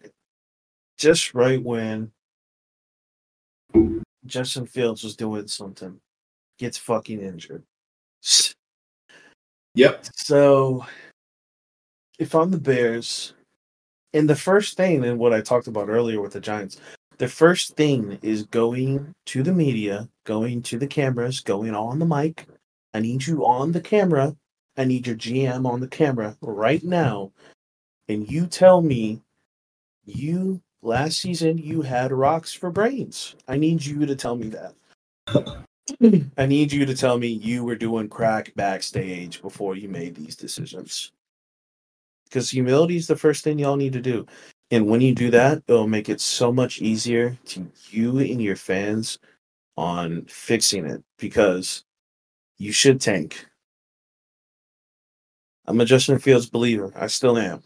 [0.98, 2.12] Just right when
[4.26, 5.98] Justin Fields was doing something,
[6.58, 7.62] gets fucking injured.
[9.76, 10.04] Yep.
[10.12, 10.84] So,
[12.18, 13.32] if I'm the Bears,
[14.12, 16.78] and the first thing, and what I talked about earlier with the Giants,
[17.16, 22.04] the first thing is going to the media, going to the cameras, going on the
[22.04, 22.44] mic.
[22.92, 24.36] I need you on the camera.
[24.76, 27.32] I need your GM on the camera right now.
[28.08, 29.22] And you tell me
[30.04, 33.36] you last season you had rocks for brains.
[33.48, 34.74] I need you to tell me that.
[36.38, 40.36] I need you to tell me you were doing crack backstage before you made these
[40.36, 41.12] decisions.
[42.24, 44.26] Because humility is the first thing y'all need to do.
[44.70, 48.56] And when you do that, it'll make it so much easier to you and your
[48.56, 49.18] fans
[49.76, 51.84] on fixing it because
[52.58, 53.46] you should tank.
[55.66, 56.92] I'm a Justin Fields believer.
[56.96, 57.62] I still am.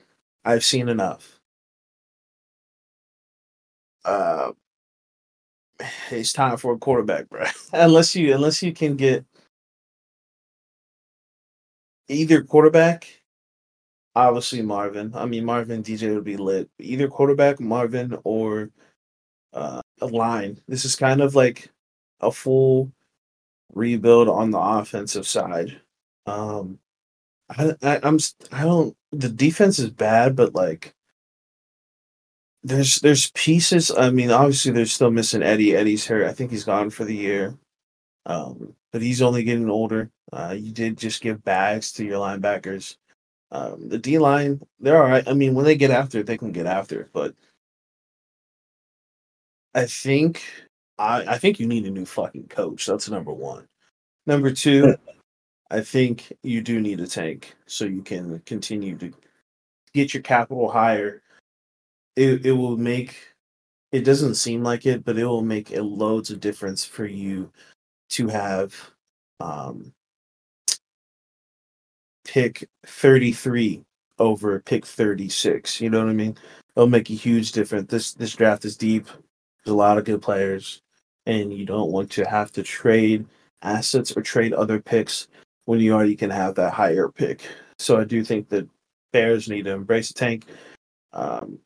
[0.47, 1.41] I've seen enough.
[4.05, 4.53] Uh,
[6.11, 7.45] it's time for a quarterback, bro.
[7.73, 9.25] unless you unless you can get
[12.09, 13.23] either quarterback,
[14.15, 15.13] obviously Marvin.
[15.17, 16.71] I mean Marvin DJ would be lit.
[16.79, 18.71] Either quarterback, Marvin, or
[19.53, 20.61] uh, a line.
[20.69, 21.71] This is kind of like
[22.21, 22.93] a full
[23.75, 25.81] rebuild on the offensive side.
[26.27, 26.79] Um,
[27.51, 28.19] I, I I'm
[28.53, 28.97] I don't.
[29.19, 30.95] The defense is bad, but like
[32.63, 33.91] there's there's pieces.
[33.91, 35.77] I mean, obviously they're still missing Eddie.
[35.77, 36.27] Eddie's hurt.
[36.27, 37.57] I think he's gone for the year.
[38.27, 40.11] Um, but he's only getting older.
[40.33, 42.97] Uh, you did just give bags to your linebackers.
[43.53, 45.27] Um, the D line, they're all right.
[45.29, 47.11] I mean, when they get after it, they can get after it.
[47.13, 47.35] But
[49.75, 50.43] I think
[50.99, 52.87] I, I think you need a new fucking coach.
[52.87, 53.69] That's number one.
[54.27, 54.97] Number two,
[55.71, 59.13] I think you do need a tank so you can continue to
[59.95, 61.23] get your capital higher.
[62.15, 63.35] It it will make
[63.93, 67.51] it doesn't seem like it, but it will make a loads of difference for you
[68.11, 68.75] to have
[69.41, 69.93] um
[72.25, 73.83] pick 33
[74.19, 75.81] over pick 36.
[75.81, 76.37] You know what I mean?
[76.77, 77.91] It'll make a huge difference.
[77.91, 79.07] This this draft is deep.
[79.65, 80.83] There's a lot of good players,
[81.27, 83.27] and you don't want to have to trade
[83.63, 85.29] assets or trade other picks
[85.67, 87.43] when you already can have that higher pick.
[87.79, 88.67] So I do think that
[89.13, 90.47] Bears need to embrace the tank.
[91.13, 91.59] Um,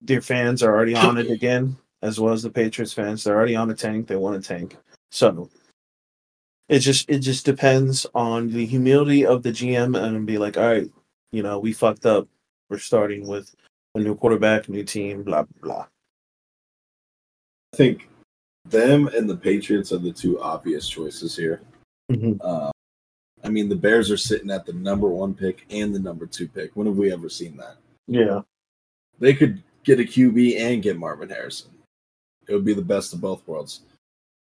[0.00, 3.22] their fans are already on it again, as well as the Patriots fans.
[3.22, 4.06] They're already on a tank.
[4.06, 4.76] They want a tank.
[5.10, 5.50] So
[6.68, 10.66] it just it just depends on the humility of the GM and be like, all
[10.66, 10.90] right,
[11.32, 12.28] you know, we fucked up.
[12.70, 13.54] We're starting with
[13.94, 15.86] a new quarterback, new team, blah blah.
[17.74, 18.08] I think
[18.64, 21.62] them and the Patriots are the two obvious choices here.
[22.10, 22.38] Mhm.
[22.40, 22.70] Uh,
[23.48, 26.46] I mean, the Bears are sitting at the number one pick and the number two
[26.48, 26.72] pick.
[26.74, 27.78] When have we ever seen that?
[28.06, 28.42] Yeah,
[29.20, 31.70] They could get a QB and get Marvin Harrison.
[32.46, 33.80] It would be the best of both worlds.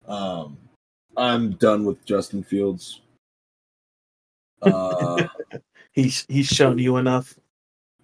[0.06, 0.56] Um,
[1.16, 3.00] I'm done with Justin Fields.
[4.62, 5.26] Uh,
[5.90, 7.36] he's he's shown you enough.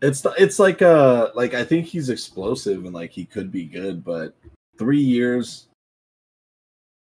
[0.03, 4.05] it's it's like uh like I think he's explosive and like he could be good,
[4.05, 4.35] but
[4.77, 5.69] three years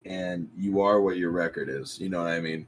[0.05, 1.99] and you are what your record is.
[1.99, 2.67] You know what I mean?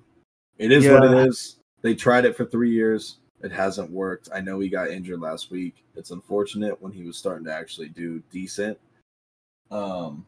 [0.61, 1.57] It is what it is.
[1.81, 3.17] They tried it for three years.
[3.43, 4.29] It hasn't worked.
[4.35, 5.83] I know he got injured last week.
[5.97, 8.79] It's unfortunate when he was starting to actually do decent.
[9.71, 10.27] Um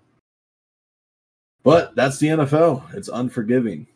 [1.63, 2.93] but that's the NFL.
[2.95, 3.87] It's unforgiving.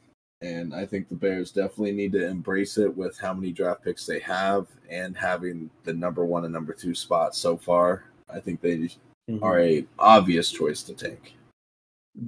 [0.43, 4.05] And I think the Bears definitely need to embrace it with how many draft picks
[4.05, 8.05] they have and having the number one and number two spot so far.
[8.29, 8.91] I think they
[9.31, 9.43] Mhm.
[9.43, 11.35] are a obvious choice to take.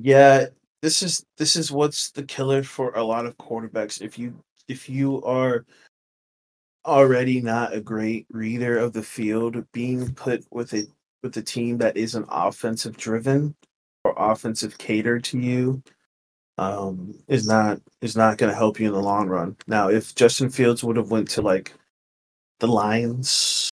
[0.01, 0.47] Yeah,
[0.83, 4.01] this is this is what's the killer for a lot of quarterbacks.
[4.01, 4.35] If you
[4.69, 5.65] if you are
[6.85, 10.87] already not a great reader of the field, being put with a
[11.23, 13.55] with a team that isn't offensive driven
[14.05, 15.83] or offensive catered to you
[16.59, 19.57] um is not is not going to help you in the long run.
[19.67, 21.73] Now, if Justin Fields would have went to like
[22.61, 23.71] the Lions,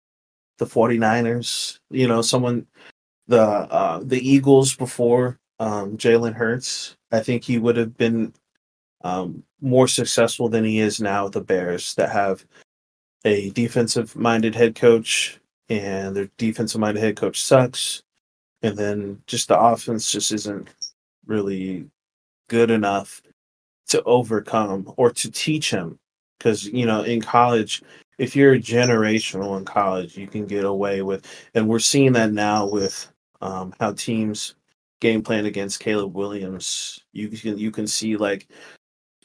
[0.60, 2.68] the 49ers, you know, someone
[3.27, 8.34] the uh the Eagles before um Jalen Hurts, I think he would have been
[9.03, 12.45] um more successful than he is now with the Bears that have
[13.26, 18.03] a defensive minded head coach and their defensive minded head coach sucks.
[18.61, 20.69] And then just the offense just isn't
[21.26, 21.88] really
[22.49, 23.22] good enough
[23.88, 25.99] to overcome or to teach him.
[26.38, 27.82] Because you know in college
[28.18, 32.68] if you're generational in college you can get away with and we're seeing that now
[32.68, 33.11] with
[33.41, 34.56] um, how teams
[35.01, 38.47] game plan against Caleb Williams you can you can see like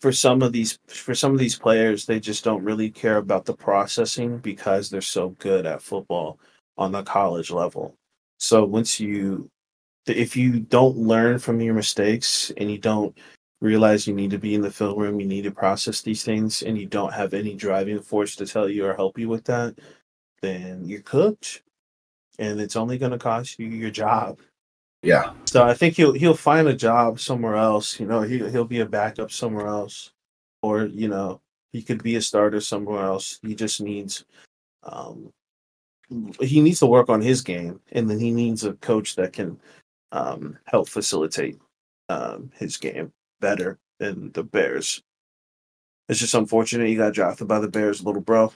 [0.01, 3.45] for some of these for some of these players they just don't really care about
[3.45, 6.39] the processing because they're so good at football
[6.77, 7.95] on the college level
[8.39, 9.51] so once you
[10.07, 13.17] if you don't learn from your mistakes and you don't
[13.61, 16.63] realize you need to be in the film room, you need to process these things,
[16.63, 19.79] and you don't have any driving force to tell you or help you with that,
[20.41, 21.63] then you're cooked.
[22.39, 24.41] And it's only going to cost you your job.
[25.03, 25.33] Yeah.
[25.47, 27.99] So I think he'll he'll find a job somewhere else.
[27.99, 30.13] You know, he he'll be a backup somewhere else,
[30.63, 31.41] or you know,
[31.73, 33.39] he could be a starter somewhere else.
[33.43, 34.25] He just needs,
[34.83, 35.33] um,
[36.41, 39.59] he needs to work on his game, and then he needs a coach that can
[40.13, 41.59] um, help facilitate
[42.09, 45.03] um, his game better than the Bears.
[46.09, 48.53] It's just unfortunate he got drafted by the Bears, little bro.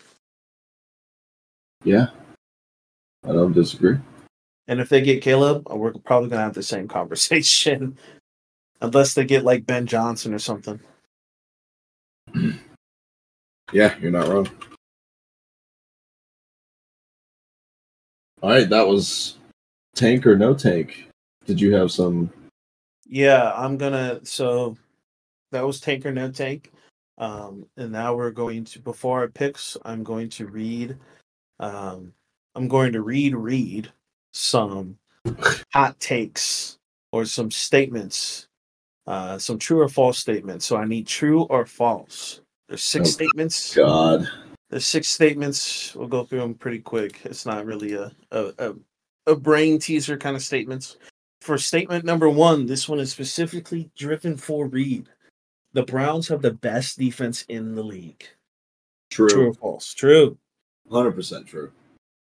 [1.84, 2.08] Yeah.
[3.24, 3.98] I don't disagree.
[4.66, 7.98] And if they get Caleb, we're probably gonna have the same conversation,
[8.80, 10.80] unless they get like Ben Johnson or something.
[13.72, 14.48] Yeah, you're not wrong.
[18.40, 19.38] All right, that was
[19.96, 21.08] tank or no tank.
[21.46, 22.30] Did you have some?
[23.06, 24.20] Yeah, I'm gonna.
[24.24, 24.76] So
[25.50, 26.72] that was tank or no tank.
[27.18, 29.76] Um, and now we're going to before our picks.
[29.84, 30.96] I'm going to read.
[31.58, 32.12] Um,
[32.54, 33.90] I'm going to read read
[34.34, 34.98] some
[35.72, 36.78] hot takes
[37.12, 38.48] or some statements,
[39.06, 40.66] uh, some true or false statements.
[40.66, 42.40] So I need true or false.
[42.68, 43.74] There's six Oh, statements.
[43.74, 44.28] God.
[44.70, 45.94] There's six statements.
[45.94, 47.20] We'll go through them pretty quick.
[47.24, 48.74] It's not really a a, a,
[49.28, 50.96] a brain teaser kind of statements.
[51.40, 55.08] For statement number one, this one is specifically driven for Reed.
[55.74, 58.24] The Browns have the best defense in the league.
[59.10, 59.28] True.
[59.28, 59.92] True or false?
[59.94, 60.36] True.
[60.90, 61.70] Hundred percent true.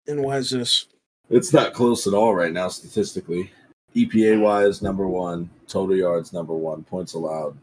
[0.08, 0.88] And why is this?
[1.30, 3.52] It's not close at all right now statistically.
[3.96, 5.50] EPA wise, number one.
[5.68, 6.84] Total yards, number one.
[6.84, 7.58] Points allowed,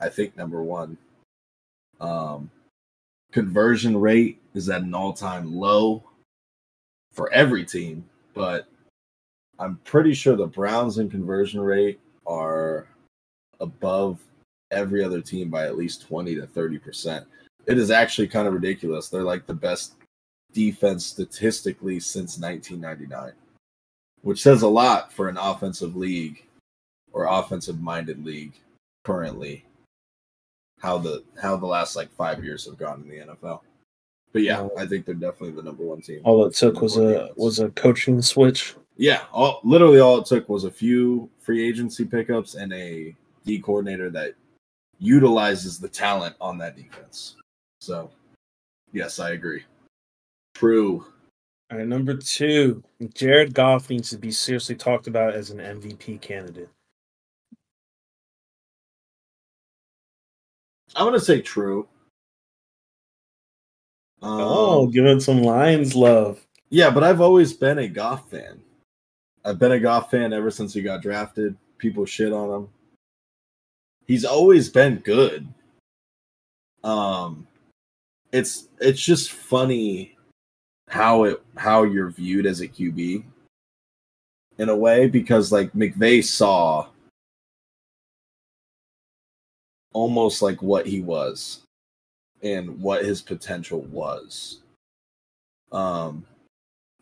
[0.00, 0.96] I think number one.
[2.00, 2.50] Um,
[3.32, 6.02] conversion rate is at an all time low
[7.12, 8.66] for every team, but
[9.58, 12.86] I'm pretty sure the Browns in conversion rate are
[13.60, 14.20] above
[14.70, 17.26] every other team by at least 20 to 30 percent.
[17.66, 19.08] It is actually kind of ridiculous.
[19.08, 19.94] They're like the best
[20.54, 23.32] defense statistically since 1999,
[24.22, 26.46] which says a lot for an offensive league
[27.12, 28.54] or offensive minded league
[29.04, 29.64] currently.
[30.80, 33.60] How the how the last like five years have gone in the NFL.
[34.32, 36.20] But yeah, I think they're definitely the number one team.
[36.24, 38.74] All it took was a was a coaching switch.
[38.96, 43.14] Yeah, all literally all it took was a few free agency pickups and a
[43.44, 44.34] D coordinator that
[44.98, 47.36] utilizes the talent on that defense.
[47.80, 48.10] So,
[48.92, 49.62] yes, I agree.
[50.54, 51.04] True.
[51.70, 52.82] All right, number two,
[53.14, 56.68] Jared Goff needs to be seriously talked about as an MVP candidate.
[60.94, 61.88] I'm gonna say true.
[64.22, 66.46] Um, oh, giving some Lions love.
[66.70, 68.62] Yeah, but I've always been a Goff fan.
[69.44, 71.56] I've been a Goff fan ever since he got drafted.
[71.78, 72.68] People shit on him.
[74.06, 75.46] He's always been good.
[76.84, 77.46] Um,
[78.32, 80.13] it's it's just funny
[80.94, 83.24] how it how you're viewed as a QB
[84.58, 86.86] in a way because like McVay saw
[89.92, 91.62] almost like what he was
[92.44, 94.60] and what his potential was.
[95.72, 96.24] Um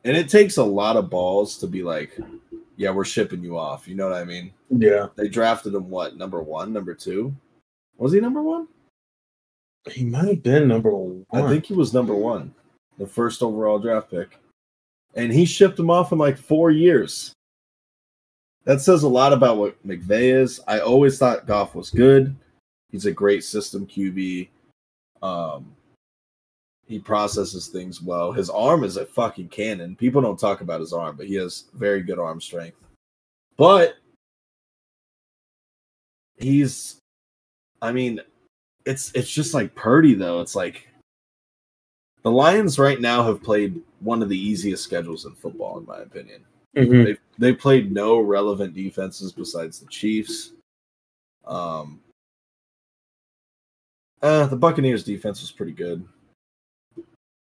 [0.05, 2.19] and it takes a lot of balls to be like,
[2.77, 3.87] yeah, we're shipping you off.
[3.87, 4.55] You know what I mean?
[4.71, 5.09] Yeah.
[5.17, 7.37] They drafted him what, number one, number two?
[7.99, 8.69] Was he number one?
[9.91, 11.27] He might have been number one.
[11.31, 12.55] I think he was number one,
[12.99, 14.39] the first overall draft pick.
[15.15, 17.33] And he shipped him off in like four years.
[18.65, 20.61] That says a lot about what McVay is.
[20.67, 22.35] I always thought Goff was good.
[22.91, 24.49] He's a great system QB.
[25.21, 25.75] Um,
[26.87, 28.33] he processes things well.
[28.33, 29.97] His arm is a fucking cannon.
[29.97, 32.77] People don't talk about his arm, but he has very good arm strength.
[33.57, 33.97] But
[36.37, 36.99] he's
[37.83, 38.21] I mean,
[38.87, 40.41] it's it's just like Purdy though.
[40.41, 40.89] It's like
[42.23, 45.99] the Lions right now have played one of the easiest schedules in football, in my
[45.99, 46.45] opinion.
[46.77, 47.05] Mm-hmm.
[47.05, 50.53] They've they've played no relevant defenses besides the Chiefs.
[51.45, 52.01] Um,
[54.23, 56.07] uh, the Buccaneers defense was pretty good.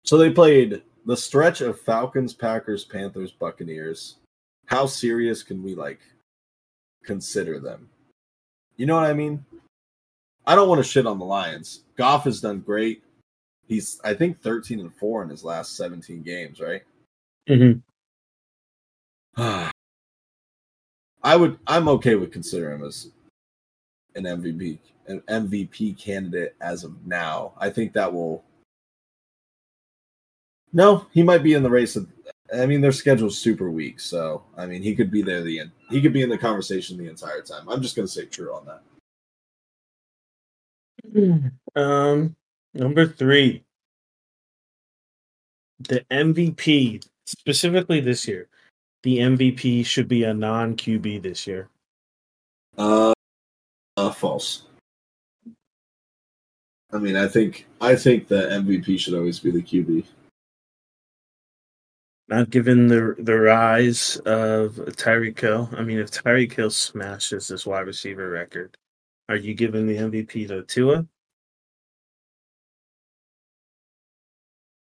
[0.04, 4.16] So they played the stretch of Falcons, Packers, Panthers, Buccaneers.
[4.66, 6.00] How serious can we like
[7.04, 7.88] consider them?
[8.76, 9.44] You know what I mean?
[10.46, 11.84] I don't want to shit on the Lions.
[11.96, 13.02] Goff has done great.
[13.66, 16.82] He's I think 13 and 4 in his last 17 games, right?
[17.48, 17.80] Mm-hmm.
[21.22, 23.10] I would I'm okay with considering him as
[24.14, 24.78] an MVP
[25.08, 27.52] an MVP candidate as of now.
[27.58, 28.44] I think that will
[30.72, 32.08] No, he might be in the race of
[32.54, 35.72] I mean their schedule's super weak, so I mean he could be there the end.
[35.90, 37.68] He could be in the conversation the entire time.
[37.68, 38.82] I'm just gonna say true on that.
[41.74, 42.36] Um,
[42.76, 43.64] number three,
[45.80, 48.48] the MVP specifically this year.
[49.02, 51.68] The MVP should be a non QB this year.
[52.76, 53.12] Uh,
[53.96, 54.62] uh, false.
[56.92, 60.04] I mean, I think I think the MVP should always be the QB.
[62.28, 65.68] Not given the the rise of Tyreek Hill.
[65.76, 68.76] I mean, if Tyreek Hill smashes this wide receiver record,
[69.28, 71.06] are you giving the MVP to Tua?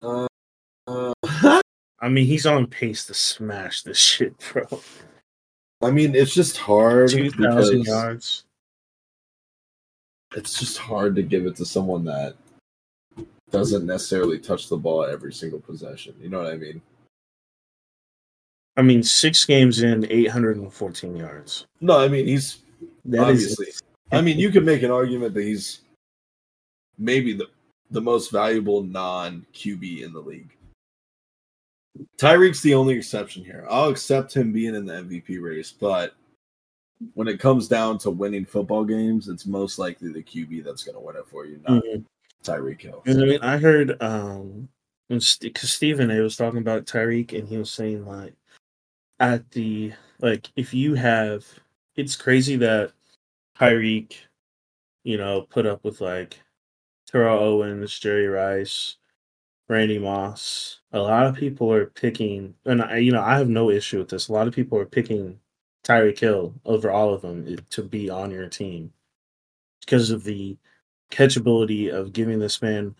[0.02, 0.26] Uh,
[0.86, 1.12] uh,
[2.00, 4.66] I mean, he's on pace to smash this shit, bro.
[5.82, 7.10] I mean, it's just hard.
[7.10, 8.44] Two thousand yards.
[10.36, 12.36] It's just hard to give it to someone that
[13.50, 16.14] doesn't necessarily touch the ball every single possession.
[16.20, 16.82] You know what I mean?
[18.76, 21.66] I mean, six games in, eight hundred and fourteen yards.
[21.80, 22.58] No, I mean he's
[23.06, 23.66] that obviously.
[23.66, 25.80] Is, I mean, you could make an argument that he's
[26.96, 27.48] maybe the
[27.90, 30.50] the most valuable non QB in the league.
[32.16, 33.66] Tyreek's the only exception here.
[33.68, 36.14] I'll accept him being in the MVP race, but
[37.14, 40.94] when it comes down to winning football games, it's most likely the QB that's going
[40.94, 42.02] to win it for you, not mm-hmm.
[42.44, 43.02] Tyreek Hill.
[43.06, 44.68] I mean, I heard um
[45.08, 48.34] because Stephen A was talking about Tyreek, and he was saying like
[49.20, 51.44] at the like if you have,
[51.96, 52.92] it's crazy that
[53.58, 54.14] Tyreek,
[55.04, 56.38] you know, put up with like
[57.10, 58.96] Terrell Owens, Jerry Rice,
[59.68, 60.80] Randy Moss.
[60.92, 64.08] A lot of people are picking, and I, you know, I have no issue with
[64.10, 64.28] this.
[64.28, 65.40] A lot of people are picking
[65.84, 68.92] Tyreek Kill over all of them eh, to be on your team
[69.80, 70.56] because of the
[71.10, 72.94] catchability of giving this man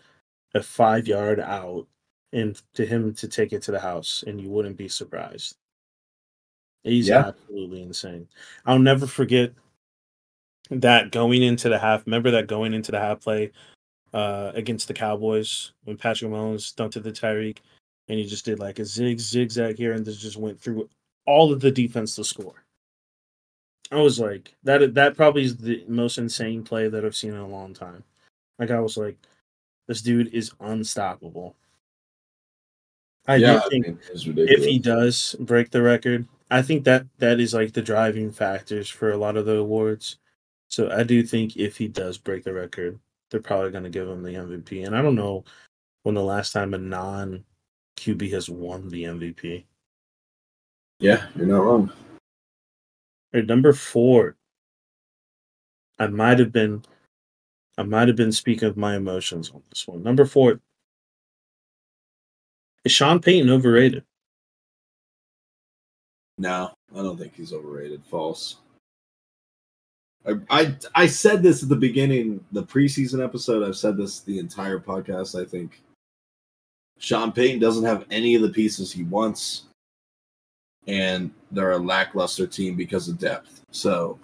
[0.55, 1.87] a five yard out
[2.33, 5.55] and to him to take it to the house, and you wouldn't be surprised.
[6.83, 7.27] He's Yeah.
[7.27, 8.27] absolutely insane.
[8.65, 9.53] I'll never forget
[10.71, 12.05] that going into the half.
[12.05, 13.51] Remember that going into the half play
[14.13, 17.57] uh, against the Cowboys when Patrick Mahomes stunted the Tyreek,
[18.07, 20.89] and he just did like a zig zigzag here, and this just went through
[21.25, 22.63] all of the defense to score.
[23.91, 27.37] I was like, that that probably is the most insane play that I've seen in
[27.37, 28.03] a long time.
[28.57, 29.17] Like I was like,
[29.87, 31.55] this dude is unstoppable.
[33.27, 33.99] I yeah, do think I mean,
[34.37, 38.89] if he does break the record, I think that that is like the driving factors
[38.89, 40.17] for a lot of the awards.
[40.67, 42.99] So I do think if he does break the record,
[43.29, 44.85] they're probably going to give him the MVP.
[44.85, 45.43] And I don't know
[46.03, 47.43] when the last time a non
[47.97, 49.65] QB has won the MVP.
[50.99, 51.91] yeah, you're not wrong.
[53.33, 54.35] Or number four,
[55.99, 56.83] I might have been,
[57.77, 60.01] I might have been speaking of my emotions on this one.
[60.01, 60.59] Number four,
[62.85, 64.03] is Sean Payton overrated?
[66.37, 68.01] No, I don't think he's overrated.
[68.05, 68.57] False.
[70.25, 73.67] I, I I said this at the beginning, the preseason episode.
[73.67, 75.39] I've said this the entire podcast.
[75.39, 75.81] I think
[76.97, 79.63] Sean Payton doesn't have any of the pieces he wants,
[80.87, 83.61] and they're a lackluster team because of depth.
[83.71, 84.19] So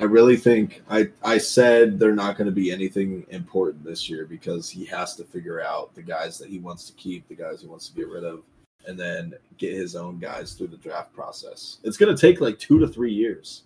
[0.00, 4.26] I really think I I said they're not going to be anything important this year
[4.26, 7.62] because he has to figure out the guys that he wants to keep, the guys
[7.62, 8.42] he wants to get rid of,
[8.86, 11.78] and then get his own guys through the draft process.
[11.84, 13.62] It's going to take like two to three years.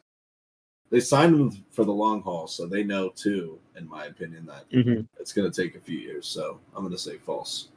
[0.91, 4.69] They signed him for the long haul, so they know too, in my opinion, that
[4.71, 5.03] Mm-hmm.
[5.21, 6.27] it's going to take a few years.
[6.27, 7.69] So I'm going to say false.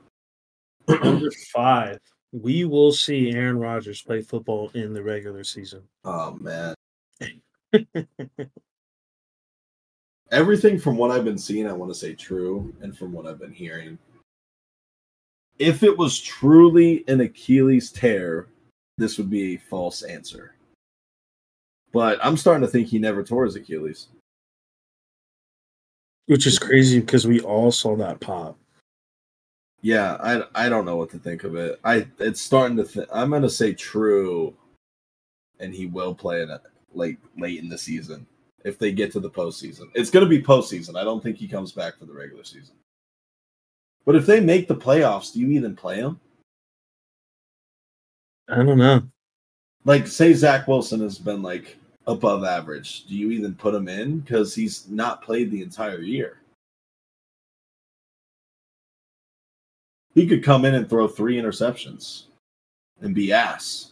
[0.88, 2.00] Number five,
[2.32, 5.84] we will see Aaron Rodgers play football in the regular season.
[6.04, 6.74] Oh man,
[10.32, 13.40] everything from what I've been seeing, I want to say true, and from what I've
[13.40, 13.98] been hearing,
[15.60, 18.48] if it was truly an Achilles tear,
[18.98, 20.56] this would be a false answer.
[21.94, 24.08] But I'm starting to think he never tore his Achilles.
[26.26, 28.58] Which is crazy because we all saw that pop.
[29.82, 31.80] Yeah, I I don't know what to think of it.
[31.84, 32.86] I it's starting to.
[32.86, 34.56] Th- I'm gonna say true,
[35.60, 36.62] and he will play in it
[36.94, 38.26] late late in the season
[38.64, 39.90] if they get to the postseason.
[39.94, 40.96] It's gonna be postseason.
[40.96, 42.76] I don't think he comes back for the regular season.
[44.06, 46.20] But if they make the playoffs, do you even play him?
[48.50, 49.04] I don't know.
[49.86, 53.06] Like, say Zach Wilson has been like above average.
[53.06, 56.40] Do you even put him in because he's not played the entire year?
[60.14, 62.26] He could come in and throw three interceptions
[63.02, 63.92] and be ass.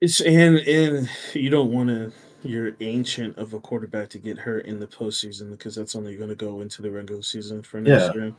[0.00, 2.12] It's and and you don't want to.
[2.44, 6.28] You're ancient of a quarterback to get hurt in the postseason because that's only going
[6.28, 8.14] to go into the regular season for next Yeah.
[8.14, 8.34] year.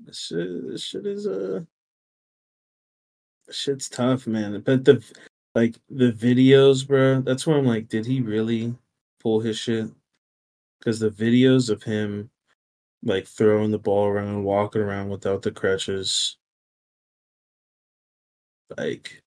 [0.00, 1.73] This shit, this shit is uh, this
[3.50, 4.60] shit's tough, man.
[4.60, 5.04] But the
[5.54, 7.20] like the videos, bro.
[7.20, 8.74] That's where I'm like, did he really
[9.20, 9.88] pull his shit?
[10.78, 12.30] Because the videos of him
[13.04, 16.36] like throwing the ball around, walking around without the crutches,
[18.76, 19.22] like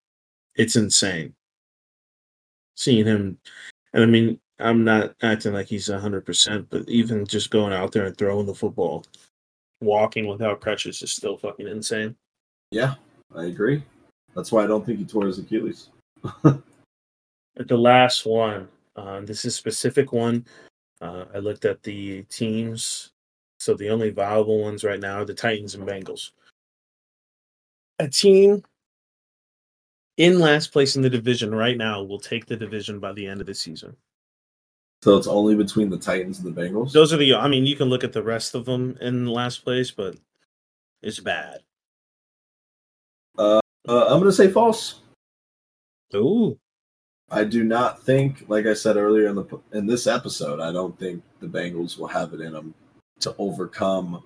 [0.56, 1.34] it's insane.
[2.76, 3.38] Seeing him,
[3.94, 7.92] and I mean, I'm not acting like he's hundred percent, but even just going out
[7.92, 9.06] there and throwing the football,
[9.82, 12.16] walking without crutches is still fucking insane.
[12.72, 12.96] Yeah,
[13.36, 13.84] I agree.
[14.38, 15.90] That's why I don't think he tore his Achilles.
[16.46, 20.46] At the last one, uh, this is a specific one.
[21.02, 23.10] Uh, I looked at the teams.
[23.60, 26.30] So the only viable ones right now are the Titans and Bengals.
[27.98, 28.64] A team
[30.18, 33.42] in last place in the division right now will take the division by the end
[33.42, 33.96] of the season.
[35.02, 36.92] So it's only between the Titans and the Bengals.
[36.92, 37.34] Those are the.
[37.34, 40.16] I mean, you can look at the rest of them in last place, but
[41.02, 41.62] it's bad.
[43.88, 45.02] Uh, I'm going to say false.
[46.16, 46.58] Ooh,
[47.30, 50.98] I do not think, like I said earlier in the in this episode, I don't
[51.00, 52.74] think the Bengals will have it in them
[53.22, 54.24] to overcome.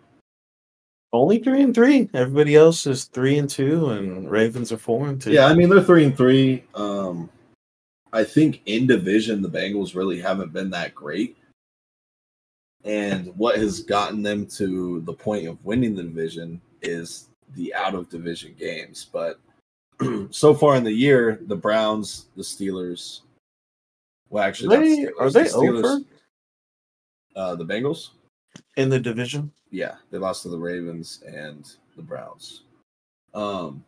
[1.13, 2.09] only three and three.
[2.13, 5.31] Everybody else is three and two, and Ravens are four and two.
[5.31, 6.63] Yeah, I mean they're three and three.
[6.75, 7.29] Um,
[8.13, 11.37] I think in division the Bengals really haven't been that great,
[12.83, 17.95] and what has gotten them to the point of winning the division is the out
[17.95, 19.07] of division games.
[19.11, 19.39] But
[20.31, 23.21] so far in the year, the Browns, the Steelers.
[24.29, 25.99] Well, actually, they, Steelers, are the they Steelers- over?
[27.35, 28.09] Uh, the Bengals.
[28.75, 29.51] in the division.
[29.69, 32.63] Yeah, they lost to the Ravens and the Browns.
[33.33, 33.83] Um,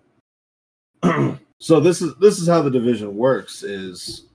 [1.59, 4.25] so this is this is how the division works: is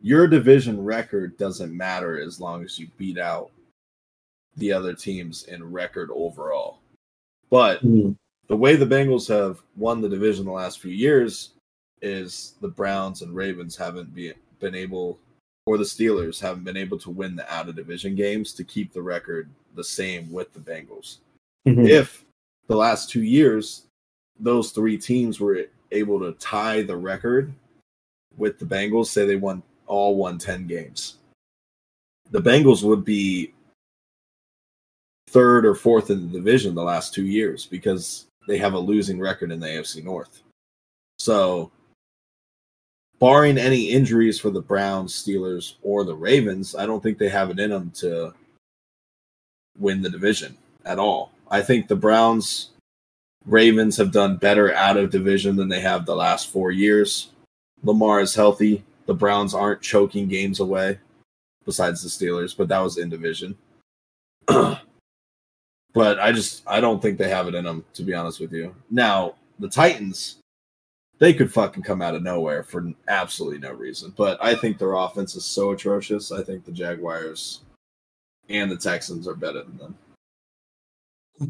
[0.00, 3.50] your division record doesn't matter as long as you beat out
[4.56, 6.78] the other teams in record overall.
[7.50, 7.82] But
[8.48, 11.50] the way the Bengals have won the division the last few years
[12.00, 15.18] is the Browns and Ravens haven't be, been able,
[15.66, 18.92] or the Steelers haven't been able to win the out of division games to keep
[18.92, 21.18] the record the same with the Bengals.
[21.66, 21.88] Mhm.
[21.88, 22.24] If
[22.66, 23.86] the last two years,
[24.38, 27.52] those three teams were able to tie the record
[28.36, 31.18] with the Bengals, say they won all won 10 games,
[32.30, 33.52] the Bengals would be
[35.28, 39.18] third or fourth in the division the last two years because they have a losing
[39.18, 40.42] record in the AFC North.
[41.18, 41.70] So,
[43.18, 47.50] barring any injuries for the Browns, Steelers, or the Ravens, I don't think they have
[47.50, 48.34] it in them to
[49.78, 51.32] win the division at all.
[51.50, 52.70] I think the Browns,
[53.46, 57.30] Ravens have done better out of division than they have the last four years.
[57.82, 58.84] Lamar is healthy.
[59.06, 60.98] The Browns aren't choking games away,
[61.64, 63.56] besides the Steelers, but that was in division.
[65.92, 68.52] but I just I don't think they have it in them to be honest with
[68.52, 68.74] you.
[68.90, 70.38] Now the Titans,
[71.18, 74.12] they could fucking come out of nowhere for absolutely no reason.
[74.16, 76.32] But I think their offense is so atrocious.
[76.32, 77.60] I think the Jaguars
[78.48, 79.94] and the Texans are better than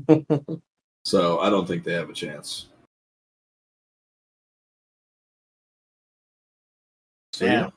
[0.08, 0.62] them.
[1.04, 2.66] So I don't think they have a chance.
[7.32, 7.70] So, yeah.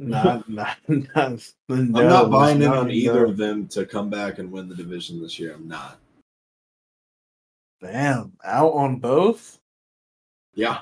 [0.00, 4.38] Not, not, not, I'm no, not buying in on either of them to come back
[4.38, 5.54] and win the division this year.
[5.54, 5.98] I'm not.
[7.82, 9.58] Damn, out on both.
[10.54, 10.78] Yeah.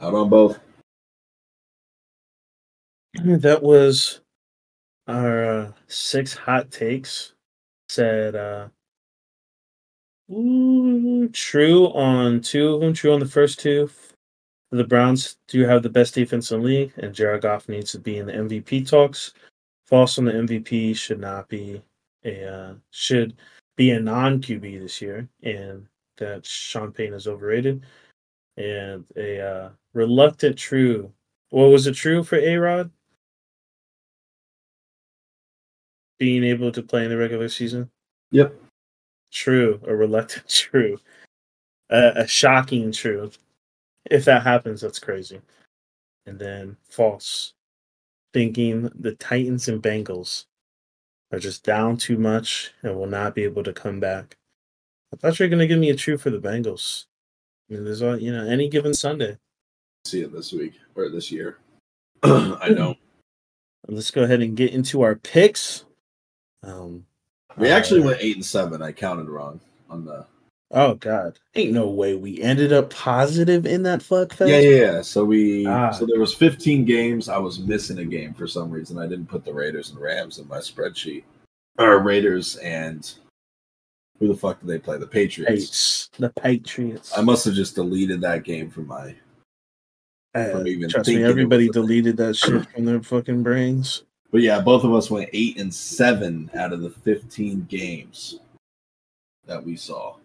[0.00, 0.58] Out on both.
[3.24, 4.20] That was
[5.06, 7.32] our uh, six hot takes.
[7.88, 8.68] Said uh,
[10.32, 12.92] ooh, true on two of them.
[12.92, 13.88] True on the first two.
[14.74, 17.98] The Browns do have the best defense in the league, and Jared Goff needs to
[18.00, 19.32] be in the MVP talks.
[19.86, 21.80] False on the MVP should not be
[22.24, 23.36] a uh, should
[23.76, 25.86] be a non QB this year, and
[26.16, 27.84] that Sean Payne is overrated.
[28.56, 31.12] And a uh, reluctant true.
[31.50, 32.90] What was it true for A Rod?
[36.18, 37.90] being able to play in the regular season?
[38.30, 38.54] Yep.
[39.32, 40.98] True, a reluctant true,
[41.90, 43.30] a, a shocking true.
[44.10, 45.40] If that happens, that's crazy.
[46.26, 47.54] And then false,
[48.32, 50.46] thinking the Titans and Bengals
[51.32, 54.36] are just down too much and will not be able to come back.
[55.12, 57.06] I thought you were going to give me a true for the Bengals.
[57.68, 59.38] I mean, there's all you know, any given Sunday.
[60.06, 61.58] See it this week or this year.
[62.22, 62.96] I know.
[63.88, 65.84] Let's go ahead and get into our picks.
[66.62, 67.04] Um,
[67.58, 68.80] We actually uh, went eight and seven.
[68.80, 69.60] I counted wrong
[69.90, 70.26] on the.
[70.76, 74.50] Oh God, ain't no way we ended up positive in that fuck fest.
[74.50, 75.02] Yeah, yeah, yeah.
[75.02, 75.64] So we.
[75.66, 75.92] Ah.
[75.92, 77.28] So there was 15 games.
[77.28, 78.98] I was missing a game for some reason.
[78.98, 81.22] I didn't put the Raiders and Rams in my spreadsheet.
[81.78, 83.08] Or Raiders and
[84.18, 84.98] who the fuck did they play?
[84.98, 86.10] The Patriots.
[86.18, 87.16] The Patriots.
[87.16, 89.14] I must have just deleted that game from my.
[90.34, 94.02] Uh, from even trust me, everybody deleted that shit from their fucking brains.
[94.32, 98.40] But yeah, both of us went eight and seven out of the 15 games
[99.46, 100.16] that we saw.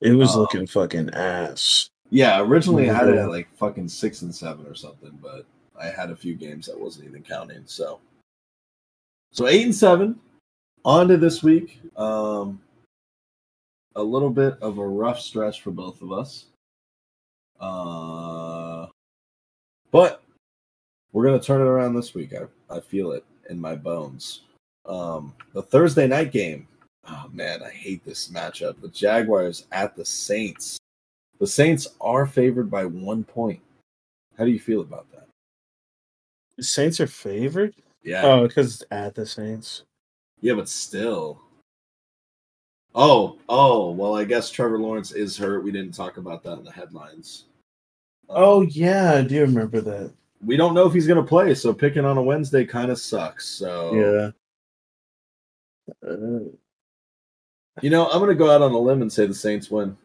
[0.00, 0.40] It was Oh.
[0.40, 1.88] looking fucking ass.
[2.10, 5.46] Yeah, originally I had it at like fucking six and seven or something, but
[5.80, 7.62] I had a few games that wasn't even counting.
[7.66, 8.00] So,
[9.32, 10.20] so eight and seven.
[10.84, 11.80] On to this week.
[11.96, 12.60] Um,
[13.96, 16.46] a little bit of a rough stretch for both of us.
[17.58, 18.86] Uh,
[19.90, 20.22] but
[21.12, 22.32] we're gonna turn it around this week.
[22.34, 24.42] I I feel it in my bones.
[24.84, 26.68] Um, the Thursday night game.
[27.08, 28.80] Oh man, I hate this matchup.
[28.80, 30.78] The Jaguars at the Saints.
[31.40, 33.60] The Saints are favored by one point.
[34.38, 35.26] How do you feel about that?
[36.56, 37.74] The Saints are favored.
[38.02, 39.82] Yeah, Oh, because it's at the Saints.
[40.40, 41.40] yeah, but still.
[42.94, 45.64] Oh, oh, well, I guess Trevor Lawrence is hurt.
[45.64, 47.44] We didn't talk about that in the headlines.
[48.28, 50.12] Um, Oh yeah, I do remember that.
[50.44, 52.98] we don't know if he's going to play, so picking on a Wednesday kind of
[53.00, 53.46] sucks.
[53.46, 54.30] So, Yeah.
[56.08, 56.38] Uh,
[57.82, 59.96] you know, I'm going to go out on a limb and say the Saints win.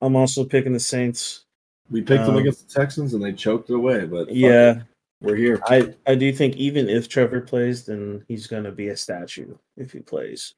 [0.00, 1.44] I'm also picking the Saints.
[1.90, 4.82] We picked them Um, against the Texans and they choked it away, but Yeah,
[5.20, 5.60] we're here.
[5.66, 9.92] I I do think even if Trevor plays, then he's gonna be a statue if
[9.92, 10.54] he plays.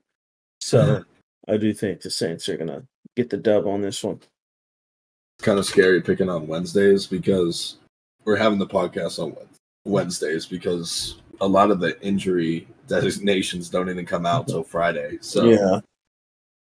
[0.60, 1.04] So
[1.48, 2.84] I do think the Saints are gonna
[3.16, 4.20] get the dub on this one.
[5.38, 7.76] It's kind of scary picking on Wednesdays because
[8.24, 9.36] we're having the podcast on
[9.84, 15.18] Wednesdays because a lot of the injury designations don't even come out till Friday.
[15.20, 15.80] So yeah.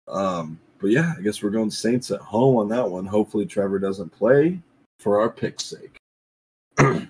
[0.09, 3.06] Um, but yeah, I guess we're going Saints at home on that one.
[3.06, 4.60] Hopefully, Trevor doesn't play
[5.01, 5.97] for our pick's sake.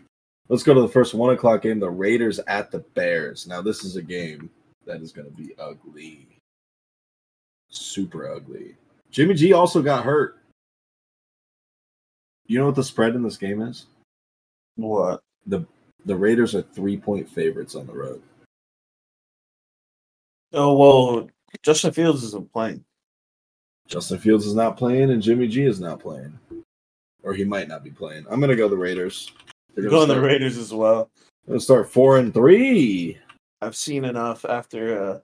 [0.49, 1.79] Let's go to the first one o'clock game.
[1.79, 3.47] The Raiders at the Bears.
[3.47, 4.51] Now, this is a game
[4.87, 6.27] that is going to be ugly,
[7.69, 8.75] super ugly.
[9.11, 10.39] Jimmy G also got hurt.
[12.47, 13.87] You know what the spread in this game is?
[14.77, 15.21] What?
[15.47, 15.67] The
[16.07, 18.23] the Raiders are three point favorites on the road.
[20.55, 21.29] Oh well,
[21.63, 22.85] Justin Fields isn't playing.
[23.87, 26.39] Justin Fields is not playing, and Jimmy G is not playing,
[27.23, 28.27] or he might not be playing.
[28.31, 29.33] I'm gonna go the Raiders.
[29.75, 31.11] They're going start, the Raiders as well.
[31.47, 33.19] I'm gonna start four and three.
[33.61, 35.19] I've seen enough after uh,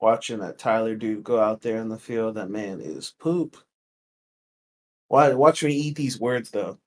[0.00, 2.34] watching that Tyler dude go out there in the field.
[2.34, 3.56] That man is poop.
[5.08, 5.32] Why?
[5.32, 6.78] Watch me eat these words though.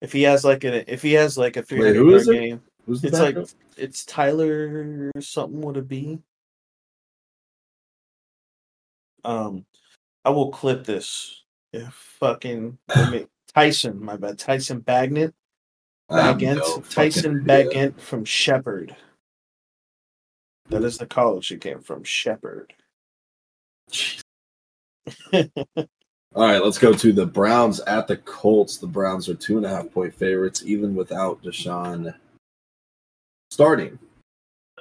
[0.00, 3.18] If he has like a, if he has like a 300 Wait, game, Who's it's
[3.20, 3.36] like
[3.76, 6.18] it's Tyler something would it be?
[9.24, 9.64] Um,
[10.24, 11.42] I will clip this.
[11.72, 12.78] If fucking
[13.54, 15.32] Tyson, my bad, Tyson Bagent,
[16.08, 18.96] against no Tyson Bagent from Shepherd.
[20.68, 22.72] That is the college he came from, Shepherd.
[25.32, 28.76] All right, let's go to the Browns at the Colts.
[28.76, 32.14] The Browns are two and a half point favorites, even without Deshaun
[33.50, 33.98] starting.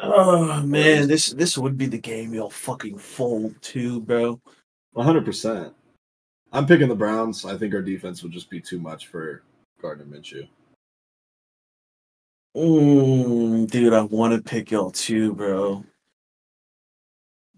[0.02, 4.40] Oh man, this this would be the game you'll fucking fold too, bro.
[4.94, 5.74] One hundred percent.
[6.52, 7.46] I'm picking the Browns.
[7.46, 9.44] I think our defense would just be too much for
[9.82, 10.48] Gardner Minshew.
[12.56, 15.84] Mm, dude, I want to pick y'all too, bro.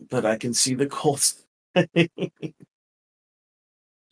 [0.10, 1.46] But I can see the Colts.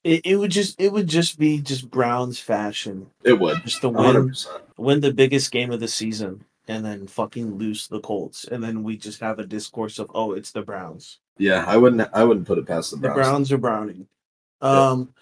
[0.01, 3.07] It, it would just it would just be just Browns fashion.
[3.25, 4.47] It would just the win 100%.
[4.77, 8.83] win the biggest game of the season and then fucking lose the Colts and then
[8.83, 11.19] we just have a discourse of oh it's the Browns.
[11.37, 13.15] Yeah, I wouldn't I wouldn't put it past the Browns.
[13.15, 14.07] The Browns are browning.
[14.61, 15.13] Um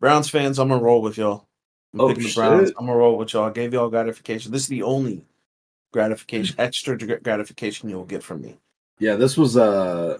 [0.00, 1.46] Browns fans, I'm gonna roll with y'all.
[1.92, 2.70] I'm oh, the Browns.
[2.78, 3.48] I'm gonna roll with y'all.
[3.48, 4.52] I gave y'all gratification.
[4.52, 5.24] This is the only
[5.92, 8.56] gratification, extra gratification you'll get from me.
[9.00, 10.18] Yeah, this was uh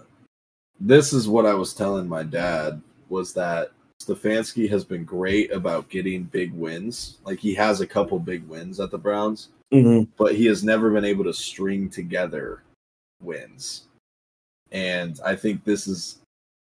[0.79, 3.71] this is what I was telling my dad was that
[4.01, 7.17] Stefanski has been great about getting big wins.
[7.23, 10.09] Like he has a couple big wins at the Browns, mm-hmm.
[10.17, 12.63] but he has never been able to string together
[13.21, 13.83] wins.
[14.71, 16.19] And I think this is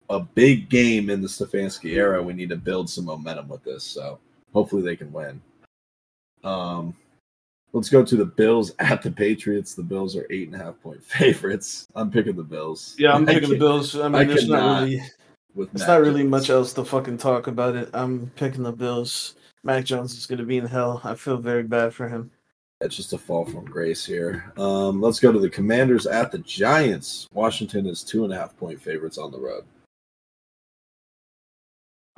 [0.09, 2.23] a big game in the Stefanski era.
[2.23, 3.85] We need to build some momentum with this.
[3.85, 4.19] So
[4.53, 5.41] hopefully they can win.
[6.45, 6.95] Um,
[7.77, 9.75] Let's go to the Bills at the Patriots.
[9.75, 11.87] The Bills are eight and a half point favorites.
[11.95, 12.97] I'm picking the Bills.
[12.99, 13.95] Yeah, I'm picking the Bills.
[13.95, 15.03] I mean, I there's not really,
[15.57, 17.91] with it's not really much else to fucking talk about it.
[17.95, 19.35] I'm picking the Bills.
[19.65, 21.01] Mac Jones is going to be in hell.
[21.03, 22.31] I feel very bad for him.
[22.81, 24.53] It's just a fall from grace here.
[24.59, 27.27] Um, let's go to the Commanders at the Giants.
[27.33, 29.65] Washington is two and a half point favorites on the road.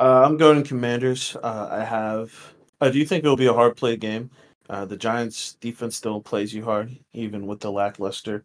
[0.01, 1.37] Uh, I'm going Commanders.
[1.43, 2.33] Uh, I have.
[2.81, 4.31] I do think it'll be a hard play game.
[4.69, 8.45] Uh, the Giants' defense still plays you hard, even with the lackluster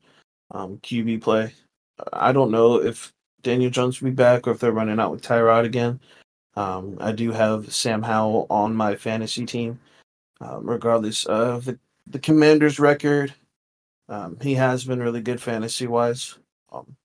[0.51, 1.53] um, QB play.
[2.13, 3.11] I don't know if
[3.43, 5.99] Daniel Jones will be back or if they're running out with Tyrod again.
[6.55, 9.79] Um, I do have Sam Howell on my fantasy team,
[10.39, 13.33] um, regardless of the, the Commanders' record.
[14.07, 16.37] Um, he has been really good fantasy wise.
[16.71, 16.95] Um,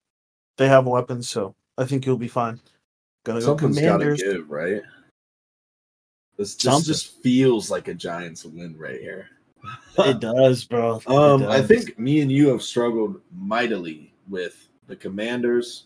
[0.57, 2.59] they have weapons, so I think he'll be fine.
[3.25, 4.21] Gonna Something's go Commanders.
[4.21, 4.81] Gotta give, right?
[6.37, 9.29] This just, just feels like a Giants win right here.
[9.99, 11.01] it does, bro.
[11.07, 11.49] Um, does.
[11.49, 15.85] I think me and you have struggled mightily with the Commanders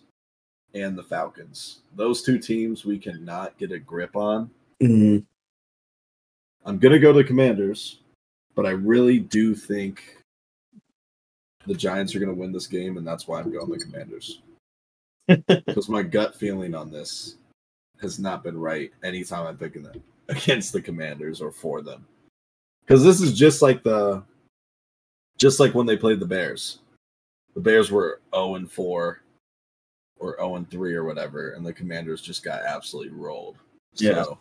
[0.74, 1.80] and the Falcons.
[1.96, 4.50] Those two teams we cannot get a grip on.
[4.82, 5.20] Mm-hmm.
[6.66, 8.00] I'm gonna go to the Commanders,
[8.56, 10.18] but I really do think
[11.68, 14.42] the Giants are gonna win this game, and that's why I'm going the Commanders.
[15.28, 17.36] because my gut feeling on this
[18.02, 22.06] has not been right anytime I'm picking them against the Commanders or for them.
[22.86, 24.24] Because this is just like the
[25.38, 26.80] just like when they played the Bears.
[27.56, 29.22] The Bears were 0 and 4
[30.20, 33.58] or 0 and 3 or whatever, and the Commanders just got absolutely rolled.
[33.96, 34.24] Yeah.
[34.24, 34.40] So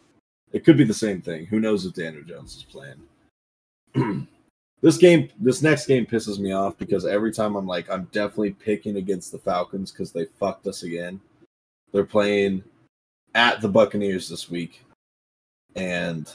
[0.52, 1.46] it could be the same thing.
[1.46, 4.26] Who knows if Daniel Jones is playing?
[4.82, 8.52] this game, this next game pisses me off because every time I'm like, I'm definitely
[8.52, 11.20] picking against the Falcons because they fucked us again.
[11.92, 12.64] They're playing
[13.34, 14.84] at the Buccaneers this week
[15.74, 16.30] and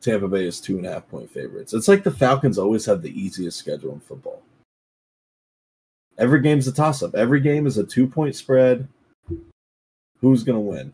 [0.00, 1.74] Tampa Bay is two and a half point favorites.
[1.74, 4.42] It's like the Falcons always have the easiest schedule in football.
[6.18, 7.14] Every game's a toss up.
[7.14, 8.88] Every game is a two point spread.
[10.20, 10.92] Who's going to win?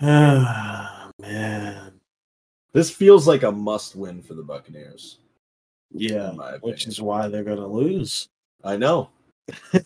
[0.00, 2.00] Ah, man.
[2.72, 5.18] This feels like a must win for the Buccaneers.
[5.92, 8.28] Yeah, which is why they're gonna lose.
[8.62, 9.10] I know.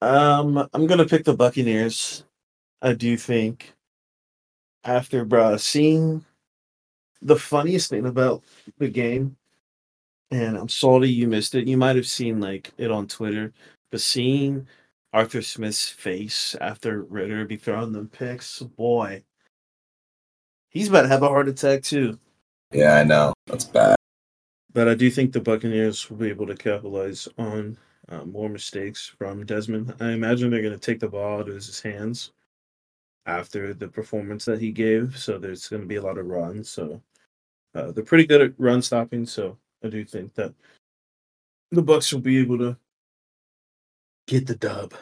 [0.00, 2.24] um, I'm gonna pick the Buccaneers.
[2.80, 3.72] I do think
[4.84, 6.24] after bruh seeing
[7.20, 8.44] the funniest thing about
[8.78, 9.36] the game,
[10.32, 11.68] and I'm sorry you missed it.
[11.68, 13.52] You might have seen like it on Twitter,
[13.90, 14.66] but seeing
[15.12, 19.22] Arthur Smith's face after Ridder be throwing them picks, boy,
[20.70, 22.18] he's about to have a heart attack too.
[22.72, 23.34] Yeah, I know.
[23.46, 23.96] That's bad.
[24.72, 27.76] But I do think the Buccaneers will be able to capitalize on
[28.08, 29.94] uh, more mistakes from Desmond.
[30.00, 32.32] I imagine they're going to take the ball out of his hands
[33.26, 35.18] after the performance that he gave.
[35.18, 36.70] So there's going to be a lot of runs.
[36.70, 37.02] So
[37.74, 39.26] uh, they're pretty good at run stopping.
[39.26, 40.54] So I do think that
[41.70, 42.76] the Bucks will be able to
[44.26, 44.94] get the dub.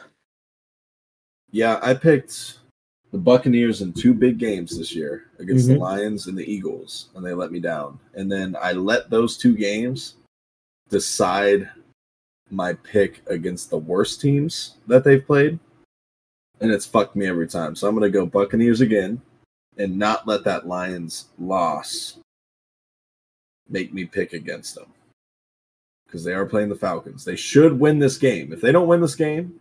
[1.51, 2.59] Yeah, I picked
[3.11, 5.79] the Buccaneers in two big games this year against the Mhm.
[5.79, 7.99] Lions and the Eagles, and they let me down.
[8.13, 10.15] And then I let those two games
[10.89, 11.69] decide
[12.49, 15.59] my pick against the worst teams that they've played.
[16.61, 17.75] And it's fucked me every time.
[17.75, 19.21] So I'm going to go Buccaneers again
[19.77, 22.17] and not let that Lions loss
[23.69, 24.87] make me pick against them.
[26.05, 27.23] Because they are playing the Falcons.
[27.23, 28.51] They should win this game.
[28.51, 29.59] If they don't win this game,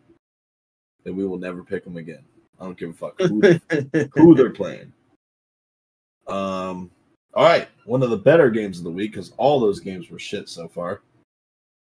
[1.04, 2.24] then we will never pick them again.
[2.58, 3.40] I don't give a fuck who,
[4.14, 4.92] who they're playing.
[6.26, 6.90] Um,
[7.34, 10.18] all right, one of the better games of the week because all those games were
[10.18, 11.02] shit so far.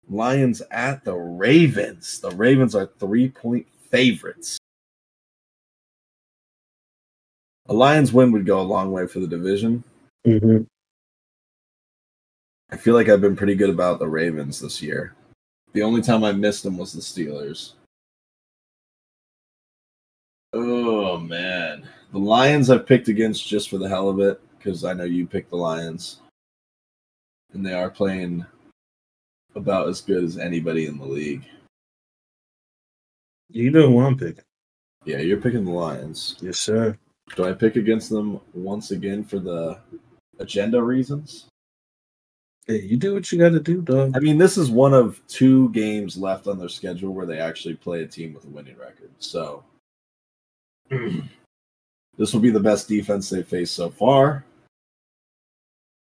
[0.08, 2.20] Lions at the Ravens.
[2.20, 4.58] The Ravens are three point favorites.
[7.68, 9.82] A Lions win would go a long way for the division.
[10.24, 10.62] hmm
[12.70, 15.14] I feel like I've been pretty good about the Ravens this year.
[15.72, 17.74] The only time I missed them was the Steelers.
[20.52, 24.94] Oh man, the Lions I've picked against just for the hell of it because I
[24.94, 26.20] know you picked the Lions,
[27.52, 28.46] and they are playing
[29.54, 31.44] about as good as anybody in the league.
[33.50, 34.44] You know who I'm picking.
[35.04, 36.36] Yeah, you're picking the Lions.
[36.40, 36.98] Yes, sir.
[37.36, 39.78] Do I pick against them once again for the
[40.38, 41.48] agenda reasons?
[42.66, 44.16] Hey, you do what you got to do, dog.
[44.16, 47.76] I mean, this is one of two games left on their schedule where they actually
[47.76, 49.10] play a team with a winning record.
[49.20, 49.62] So
[50.90, 54.44] this will be the best defense they've faced so far.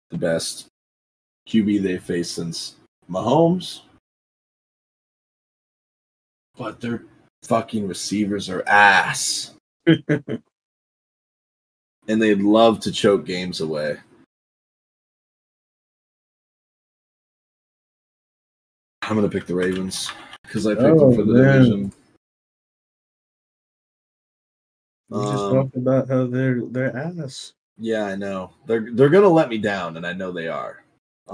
[0.09, 0.67] The best
[1.47, 2.75] QB they've faced since
[3.09, 3.81] Mahomes.
[6.57, 7.05] But their
[7.43, 9.53] fucking receivers are ass.
[9.87, 10.41] and
[12.07, 13.99] they'd love to choke games away.
[19.11, 20.09] I'm gonna pick the Ravens
[20.43, 21.59] because I picked Oh, them for the man.
[21.59, 21.93] division.
[25.09, 27.51] We just Um, talked about how they're they're ass.
[27.77, 28.53] Yeah, I know.
[28.67, 30.85] They're they're gonna let me down, and I know they are.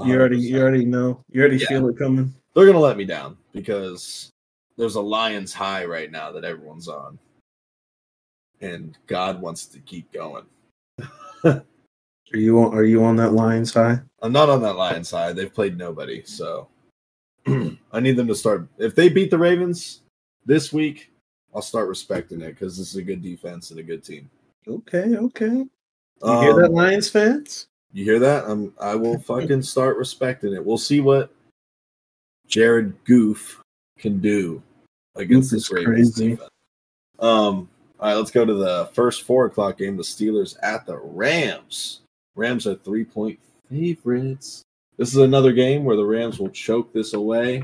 [0.04, 1.24] You already you already know.
[1.30, 1.68] You already Yeah.
[1.68, 2.34] feel it coming.
[2.56, 4.32] They're gonna let me down because
[4.76, 7.20] there's a Lions high right now that everyone's on,
[8.60, 10.46] and God wants to keep going.
[11.46, 11.64] Are
[12.34, 14.00] you on are you on that Lions high?
[14.24, 15.36] I'm not on that Lions side.
[15.36, 16.70] They've played nobody, so
[17.92, 18.68] I need them to start.
[18.78, 20.02] If they beat the Ravens
[20.46, 21.12] this week,
[21.56, 24.30] I'll start respecting it because this is a good defense and a good team.
[24.68, 25.66] Okay, okay.
[26.24, 27.68] You hear that, Um, Lions fans?
[27.94, 28.46] You hear that?
[28.46, 30.64] I'm, I will fucking start respecting it.
[30.64, 31.32] We'll see what
[32.48, 33.62] Jared Goof
[33.98, 34.62] can do
[35.16, 36.30] against this Ravens crazy.
[36.32, 36.50] defense.
[37.20, 37.70] Um,
[38.00, 39.98] all right, let's go to the first four o'clock game.
[39.98, 42.02] The Steelers at the Rams.
[42.36, 44.62] Rams are three point favorites.
[44.98, 47.64] This is another game where the Rams will choke this away,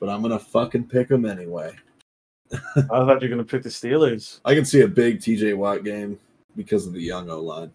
[0.00, 1.74] but I'm gonna fucking pick them anyway.
[2.52, 4.40] I thought you were gonna pick the Steelers.
[4.44, 6.18] I can see a big TJ Watt game
[6.56, 7.70] because of the young O line.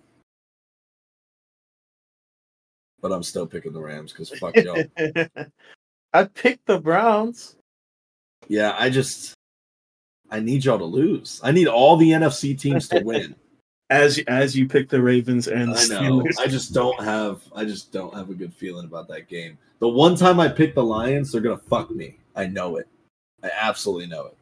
[3.01, 4.83] But I'm still picking the Rams because fuck y'all.
[6.13, 7.55] I picked the Browns.
[8.47, 9.35] Yeah, I just
[10.31, 11.39] I need y'all to lose.
[11.43, 13.35] I need all the NFC teams to win.
[13.91, 16.21] As as you pick the Ravens and the I know.
[16.21, 16.39] Steelers.
[16.39, 19.57] I just don't have I just don't have a good feeling about that game.
[19.79, 22.17] The one time I pick the Lions, they're gonna fuck me.
[22.35, 22.87] I know it.
[23.43, 24.37] I absolutely know it.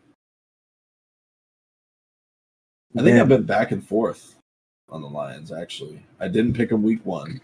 [2.95, 3.21] I think Man.
[3.21, 4.35] I've been back and forth
[4.89, 5.51] on the Lions.
[5.51, 7.41] Actually, I didn't pick them week one.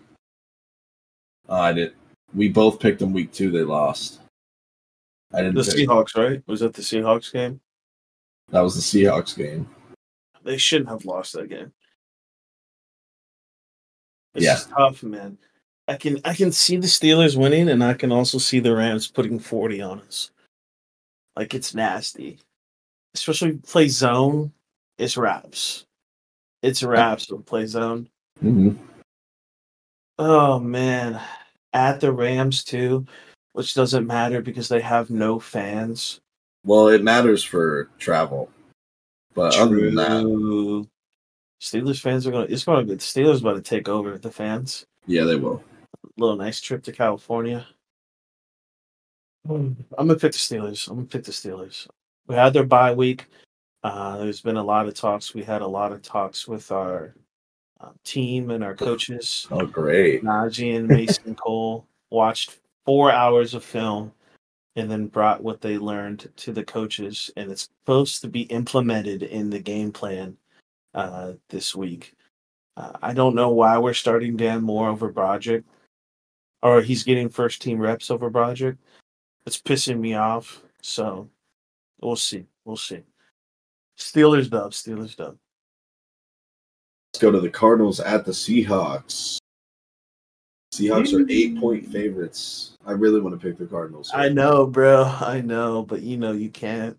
[1.50, 1.94] Uh, I did.
[2.36, 3.50] We both picked them week two.
[3.52, 4.20] They lost.
[5.34, 5.56] I didn't.
[5.56, 6.44] the pick- Seahawks, right?
[6.48, 7.60] Was that the Seahawks game?
[8.50, 9.68] That was the Seahawks game.
[10.44, 11.72] They shouldn't have lost that game.
[14.36, 14.54] It's Yeah.
[14.56, 15.38] just tough, man.
[15.88, 19.08] I can I can see the Steelers winning, and I can also see the Rams
[19.08, 20.32] putting forty on us.
[21.36, 22.40] Like it's nasty,
[23.14, 24.52] especially play zone.
[24.98, 25.86] It's wraps.
[26.62, 28.10] It's wraps with play zone.
[28.44, 28.78] Mhm.
[30.18, 31.22] Oh man,
[31.74, 33.06] at the Rams too,
[33.54, 36.20] which doesn't matter because they have no fans.
[36.64, 38.50] Well, it matters for travel,
[39.36, 40.88] but other than that, True.
[41.66, 42.46] Steelers fans are gonna.
[42.46, 44.86] It's gonna be the Steelers about to take over the fans.
[45.08, 45.64] yeah, they will.
[46.04, 47.66] A little nice trip to California.
[49.50, 50.88] I'm gonna pick the Steelers.
[50.88, 51.88] I'm gonna pick the Steelers.
[52.28, 53.26] We had their bye week.
[53.84, 55.34] Uh, there's been a lot of talks.
[55.34, 57.16] We had a lot of talks with our
[57.82, 59.48] uh, team and our coaches.
[59.52, 60.24] Oh, great.
[60.24, 64.12] Najee and Mason Cole watched four hours of film
[64.76, 69.24] and then brought what they learned to the coaches, and it's supposed to be implemented
[69.24, 70.38] in the game plan
[70.96, 72.14] uh, this week.
[72.78, 75.64] Uh, I don't know why we're starting Dan Moore over Broderick,
[76.64, 78.78] or he's getting first team reps over Broderick.
[79.46, 80.64] It's pissing me off.
[80.82, 81.30] So
[82.02, 82.46] we'll see.
[82.64, 83.04] We'll see.
[83.98, 84.72] Steelers dub.
[84.72, 85.38] Steelers dub.
[87.14, 89.38] Let's go to the Cardinals at the Seahawks.
[90.74, 92.76] Seahawks are eight point favorites.
[92.86, 94.12] I really want to pick the Cardinals.
[94.14, 95.04] I know, bro.
[95.04, 96.98] I know, but you know you can't.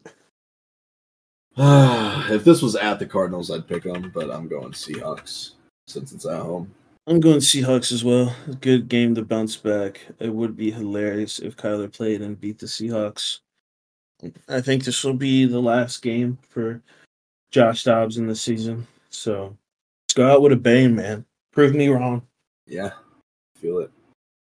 [2.31, 5.53] if this was at the Cardinals, I'd pick them, but I'm going Seahawks
[5.87, 6.71] since it's at home.
[7.07, 8.35] I'm going Seahawks as well.
[8.61, 10.01] Good game to bounce back.
[10.19, 13.39] It would be hilarious if Kyler played and beat the Seahawks.
[14.49, 16.83] I think this will be the last game for
[17.51, 18.87] Josh Dobbs in the season.
[19.09, 19.57] So
[20.05, 21.25] let's go out with a bang, man.
[21.53, 22.21] Prove me wrong.
[22.67, 22.91] Yeah,
[23.55, 23.91] feel it.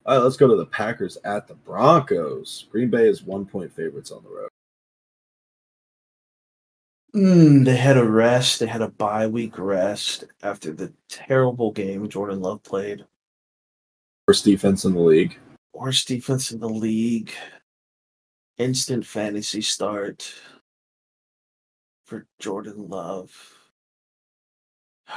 [0.06, 2.66] All right, let's go to the Packers at the Broncos.
[2.72, 4.50] Green Bay is one point favorites on the road.
[7.16, 8.60] Mm, they had a rest.
[8.60, 13.06] They had a bye week rest after the terrible game Jordan Love played.
[14.28, 15.38] Worst defense in the league.
[15.74, 17.32] Worst defense in the league.
[18.58, 20.34] Instant fantasy start
[22.06, 23.32] for Jordan Love.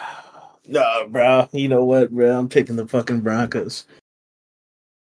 [0.67, 1.47] No, bro.
[1.53, 2.39] You know what, bro?
[2.39, 3.85] I'm picking the fucking Broncos.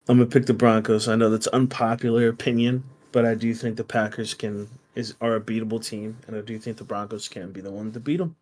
[0.06, 1.08] I'm gonna pick the Broncos.
[1.08, 2.84] I know that's unpopular opinion,
[3.16, 6.58] but I do think the Packers can is are a beatable team, and I do
[6.58, 8.36] think the Broncos can be the one to beat them.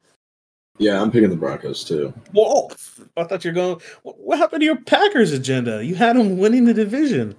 [0.79, 2.13] Yeah, I'm picking the Broncos too.
[2.33, 2.73] Whoa!
[3.17, 3.81] I thought you're going.
[4.03, 5.85] What happened to your Packers agenda?
[5.85, 7.37] You had them winning the division.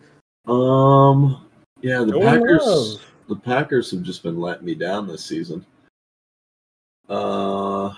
[0.48, 1.45] Um,
[1.82, 2.66] yeah, the one Packers.
[2.66, 3.02] knows.
[3.28, 5.66] The Packers have just been letting me down this season.
[7.10, 7.94] Uh,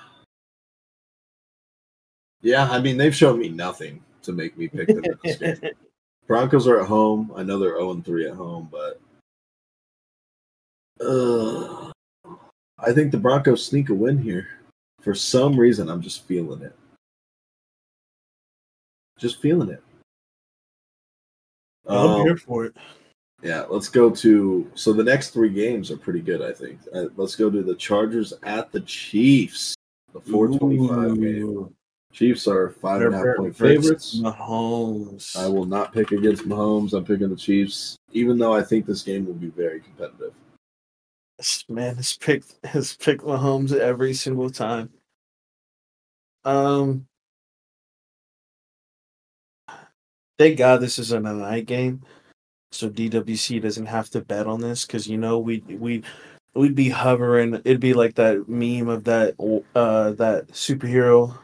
[2.41, 5.59] yeah, I mean they've shown me nothing to make me pick them in this.
[6.26, 7.31] Broncos are at home.
[7.35, 8.99] I know they're 0 and 3 at home, but
[11.01, 11.91] uh,
[12.79, 14.47] I think the Broncos sneak a win here.
[15.01, 16.75] For some reason, I'm just feeling it.
[19.17, 19.83] Just feeling it.
[21.87, 22.75] I'm Um, here for it.
[23.41, 24.69] yeah, let's go to.
[24.75, 26.79] So the next three games are pretty good, I think.
[26.93, 29.75] Uh, let's go to the Chargers at the Chiefs.
[30.13, 31.73] The 425 game.
[32.13, 34.19] Chiefs are five and a half point favorites.
[34.19, 35.35] Mahomes.
[35.37, 36.93] I will not pick against Mahomes.
[36.93, 40.33] I'm picking the Chiefs, even though I think this game will be very competitive.
[41.38, 44.89] This man has picked has picked Mahomes every single time.
[46.43, 47.05] Um,
[50.39, 52.01] thank God this isn't a night game,
[52.72, 56.03] so DWC doesn't have to bet on this because you know we we
[56.55, 57.55] we'd be hovering.
[57.65, 59.35] It'd be like that meme of that
[59.76, 61.38] uh that superhero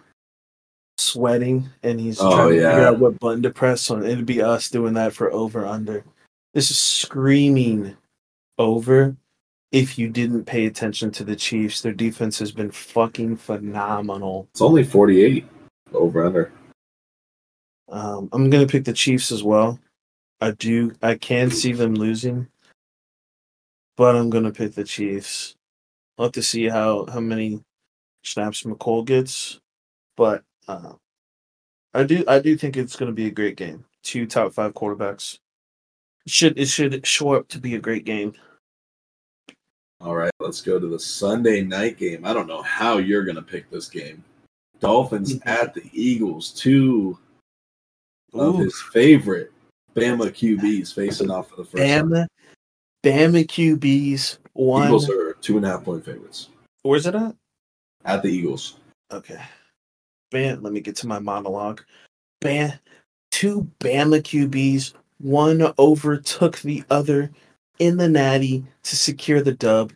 [0.98, 2.88] sweating and he's Oh, trying to figure yeah.
[2.90, 4.06] out what button to press on.
[4.06, 6.04] It'd be us doing that for over under.
[6.54, 7.96] This is screaming
[8.58, 9.16] over
[9.74, 11.82] if you didn't pay attention to the Chiefs.
[11.82, 14.48] Their defense has been fucking phenomenal.
[14.52, 15.46] It's only 48
[15.94, 16.52] over under.
[17.90, 19.80] Um, I'm gonna pick the Chiefs as well.
[20.40, 20.94] I do.
[21.02, 22.48] I can see them losing,
[23.98, 25.56] but I'm gonna pick the Chiefs.
[26.18, 27.62] I'll have to see how how many
[28.24, 29.60] snaps Mecole gets,
[30.16, 30.94] but uh,
[31.94, 32.24] I do.
[32.28, 33.86] I do think it's gonna be a great game.
[34.02, 35.40] Two top five quarterbacks.
[36.26, 38.34] It should it should show up to be a great game.
[40.04, 42.26] All right, let's go to the Sunday night game.
[42.26, 44.22] I don't know how you're going to pick this game.
[44.82, 47.18] Dolphins at the Eagles, two
[48.34, 48.64] of Ooh.
[48.64, 49.54] his favorite
[49.96, 52.10] Bama QBs facing off for the first time.
[52.10, 52.28] Bama,
[53.02, 54.88] Bama QBs one.
[54.88, 56.50] Eagles are two and a half point favorites
[56.82, 57.34] Where's it at?
[58.04, 58.76] at the Eagles.
[59.10, 59.42] Okay.
[60.32, 61.82] Bam, let me get to my monologue.
[62.42, 62.74] Bam,
[63.32, 67.32] two Bama QBs, one overtook the other
[67.80, 69.92] in the natty to secure the dub.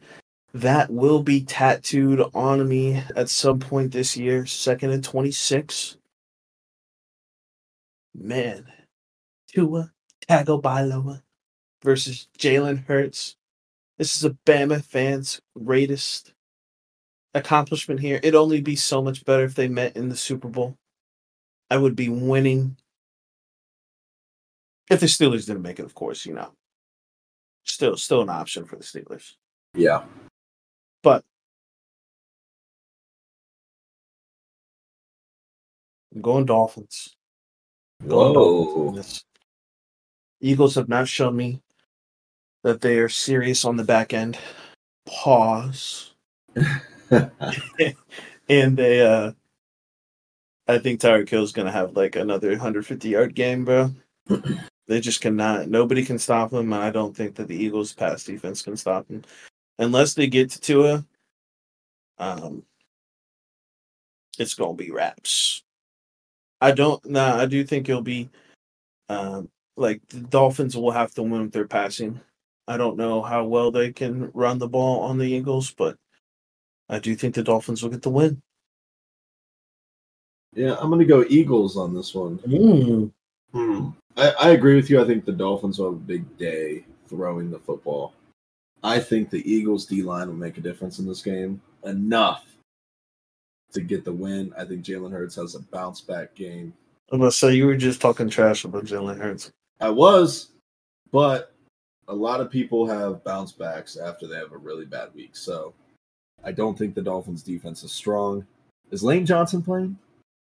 [0.54, 5.98] That will be tattooed on me at some point this year, second and 26.
[8.16, 8.66] Man,
[9.48, 9.92] Tua
[10.28, 11.22] Tagovailoa
[11.84, 13.36] versus Jalen Hurts.
[13.98, 16.34] This is a Bama fan's greatest
[17.34, 18.16] accomplishment here.
[18.18, 20.76] It'd only be so much better if they met in the Super Bowl.
[21.70, 22.78] I would be winning.
[24.90, 26.52] If the Steelers didn't make it, of course, you know.
[27.68, 29.34] Still still an option for the Steelers.
[29.76, 30.04] Yeah.
[31.04, 31.24] But
[36.16, 37.16] I'm going Dolphins.
[38.08, 38.92] Going Dolphins in Whoa.
[38.96, 39.24] this.
[40.40, 41.62] Eagles have not shown me
[42.64, 44.38] that they are serious on the back end.
[45.06, 46.14] Pause.
[48.50, 49.32] and they uh
[50.70, 53.92] I think Tyreek Hill's gonna have like another 150 yard game, bro.
[54.88, 58.24] they just cannot nobody can stop them, and I don't think that the Eagles pass
[58.24, 59.24] defense can stop them,
[59.80, 61.06] Unless they get to Tua,
[62.18, 62.64] um
[64.40, 65.64] it's gonna be wraps.
[66.62, 68.30] I don't nah, I do think it'll be
[69.10, 72.20] um like the Dolphins will have to win with their passing.
[72.68, 75.98] I don't know how well they can run the ball on the Eagles, but
[76.90, 78.42] I do think the Dolphins will get the win.
[80.54, 82.40] Yeah, I'm gonna go Eagles on this one.
[82.40, 83.12] Mm.
[83.58, 83.90] Hmm.
[84.16, 85.02] I, I agree with you.
[85.02, 88.14] I think the Dolphins will have a big day throwing the football.
[88.84, 92.46] I think the Eagles D line will make a difference in this game enough
[93.74, 94.54] to get the win.
[94.56, 96.72] I think Jalen Hurts has a bounce back game.
[97.12, 99.52] I'm gonna say you were just talking trash about Jalen Hurts.
[99.80, 100.50] I was,
[101.12, 101.54] but
[102.08, 105.36] a lot of people have bounce backs after they have a really bad week.
[105.36, 105.74] So
[106.44, 108.46] I don't think the Dolphins defense is strong.
[108.92, 109.98] Is Lane Johnson playing?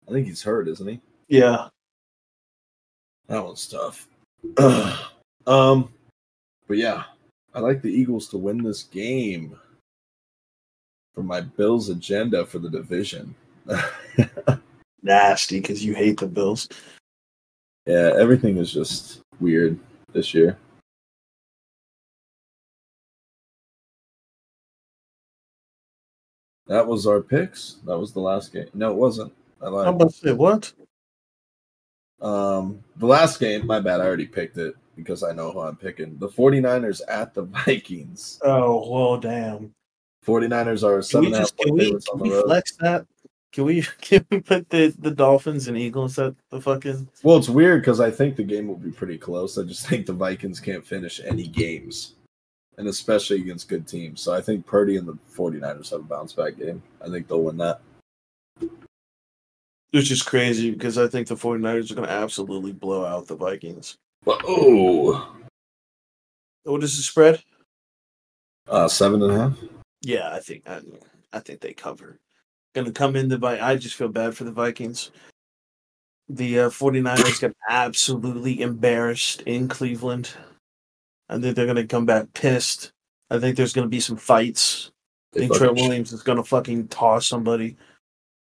[0.08, 1.02] I think he's hurt, isn't he?
[1.28, 1.70] Yeah,
[3.30, 4.08] That one's tough.
[5.48, 5.90] um,
[6.68, 7.04] but yeah,
[7.54, 9.56] I like the Eagles to win this game
[11.14, 13.36] for my Bills agenda for the division.
[15.04, 16.68] nasty because you hate the Bills.
[17.86, 19.80] yeah, everything is just weird
[20.12, 20.58] this year.
[26.66, 27.78] That was our picks.
[27.86, 28.70] That was the last game.
[28.74, 29.34] No, it wasn't.
[29.62, 29.88] I lied.
[29.88, 30.72] I'm about to say what?
[32.22, 34.02] Um, the last game, my bad.
[34.02, 36.18] I already picked it because I know who I'm picking.
[36.18, 38.40] The 49ers at the Vikings.
[38.44, 39.74] Oh well, damn.
[40.26, 42.46] 49ers are Can seven we a half just can we, can on we road.
[42.46, 43.06] flex that?
[43.52, 47.08] Can we can we put the the Dolphins and Eagles at the fucking?
[47.24, 49.58] Well, it's weird because I think the game will be pretty close.
[49.58, 52.16] I just think the Vikings can't finish any games,
[52.78, 54.22] and especially against good teams.
[54.22, 56.84] So I think Purdy and the 49ers have a bounce back game.
[57.04, 57.80] I think they'll win that.
[59.92, 63.36] Which is crazy because I think the 49ers are going to absolutely blow out the
[63.36, 63.98] Vikings.
[64.28, 65.36] Oh,
[66.64, 67.42] What is the spread?
[68.68, 69.58] uh, seven and a half.
[70.02, 70.82] Yeah, I think I,
[71.34, 72.20] I think they cover.
[72.76, 75.10] Going to come in the Vi- I just feel bad for the Vikings.
[76.28, 80.30] The uh, 49ers got absolutely embarrassed in Cleveland.
[81.30, 82.92] I think they're going to come back pissed.
[83.32, 84.92] I think there's going to be some fights.
[85.34, 87.78] I They think Trent fucking, Williams is going to fucking toss somebody.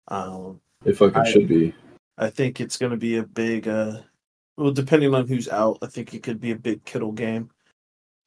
[0.09, 1.74] Um, they fucking I- should be.
[2.18, 3.66] I think it's going to be a big.
[3.66, 4.00] Uh,
[4.56, 7.50] well, depending on who's out, I think it could be a big Kittle game.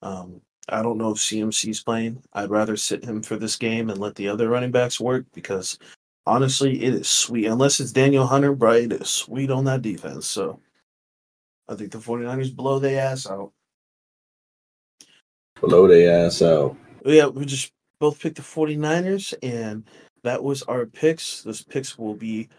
[0.01, 2.21] Um, I don't know if CMC's playing.
[2.33, 5.77] I'd rather sit him for this game and let the other running backs work because
[6.25, 7.45] honestly, it is sweet.
[7.45, 10.25] Unless it's Danielle Hunter, bro, it is sweet on that defense.
[10.25, 10.59] So
[11.69, 13.51] I think the 49ers blow their ass out.
[15.61, 16.75] Blow their ass out.
[17.05, 19.83] Yeah, we just both picked the 49ers, and
[20.25, 21.43] that was our picks.
[21.43, 22.49] Those picks will be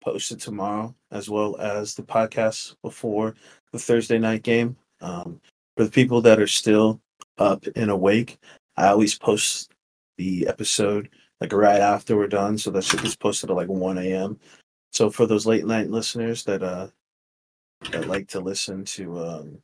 [0.00, 3.34] posted tomorrow, as well as the podcast before
[3.72, 4.76] the Thursday night game.
[5.00, 5.40] Um,
[5.76, 7.00] for the people that are still
[7.38, 8.38] up and awake,
[8.76, 9.72] I always post
[10.16, 13.98] the episode like right after we're done, so that shit gets posted at like 1
[13.98, 14.38] a.m.
[14.92, 16.88] So for those late night listeners that uh
[17.90, 19.58] that like to listen to um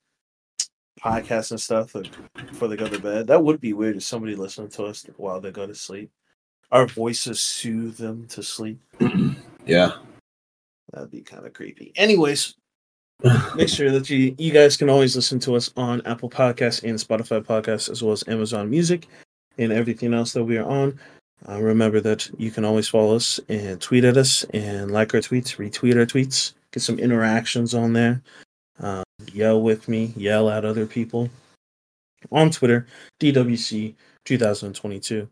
[1.00, 1.94] podcasts and stuff
[2.34, 5.40] before they go to bed, that would be weird if somebody listened to us while
[5.40, 6.10] they go to sleep.
[6.72, 8.80] Our voices soothe them to sleep.
[9.64, 9.92] Yeah.
[10.92, 11.92] That'd be kind of creepy.
[11.94, 12.56] Anyways,
[13.54, 16.98] make sure that you you guys can always listen to us on Apple Podcasts and
[16.98, 19.06] Spotify Podcasts, as well as Amazon Music
[19.58, 20.98] and everything else that we are on.
[21.48, 25.20] Uh, remember that you can always follow us and tweet at us and like our
[25.20, 28.20] tweets, retweet our tweets, get some interactions on there.
[28.80, 31.30] Um, yell with me, yell at other people
[32.30, 32.86] on Twitter,
[33.20, 33.94] DWC
[34.24, 35.28] 2022,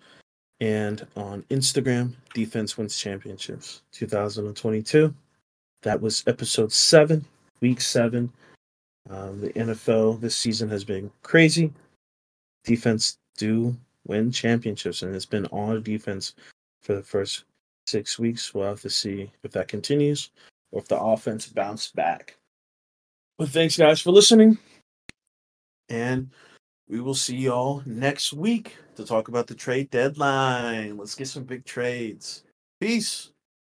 [0.61, 5.15] and on Instagram, Defense Wins Championships 2022.
[5.82, 7.24] That was episode seven,
[7.61, 8.31] week seven.
[9.09, 11.73] Um, the NFL this season has been crazy.
[12.65, 13.74] Defense do
[14.07, 16.35] win championships, and it's been all defense
[16.82, 17.45] for the first
[17.87, 18.53] six weeks.
[18.53, 20.31] We'll have to see if that continues
[20.70, 22.37] or if the offense bounced back.
[23.39, 24.59] But thanks, guys, for listening.
[25.89, 26.31] And
[26.91, 30.97] we will see y'all next week to talk about the trade deadline.
[30.97, 32.43] Let's get some big trades.
[32.81, 33.31] Peace.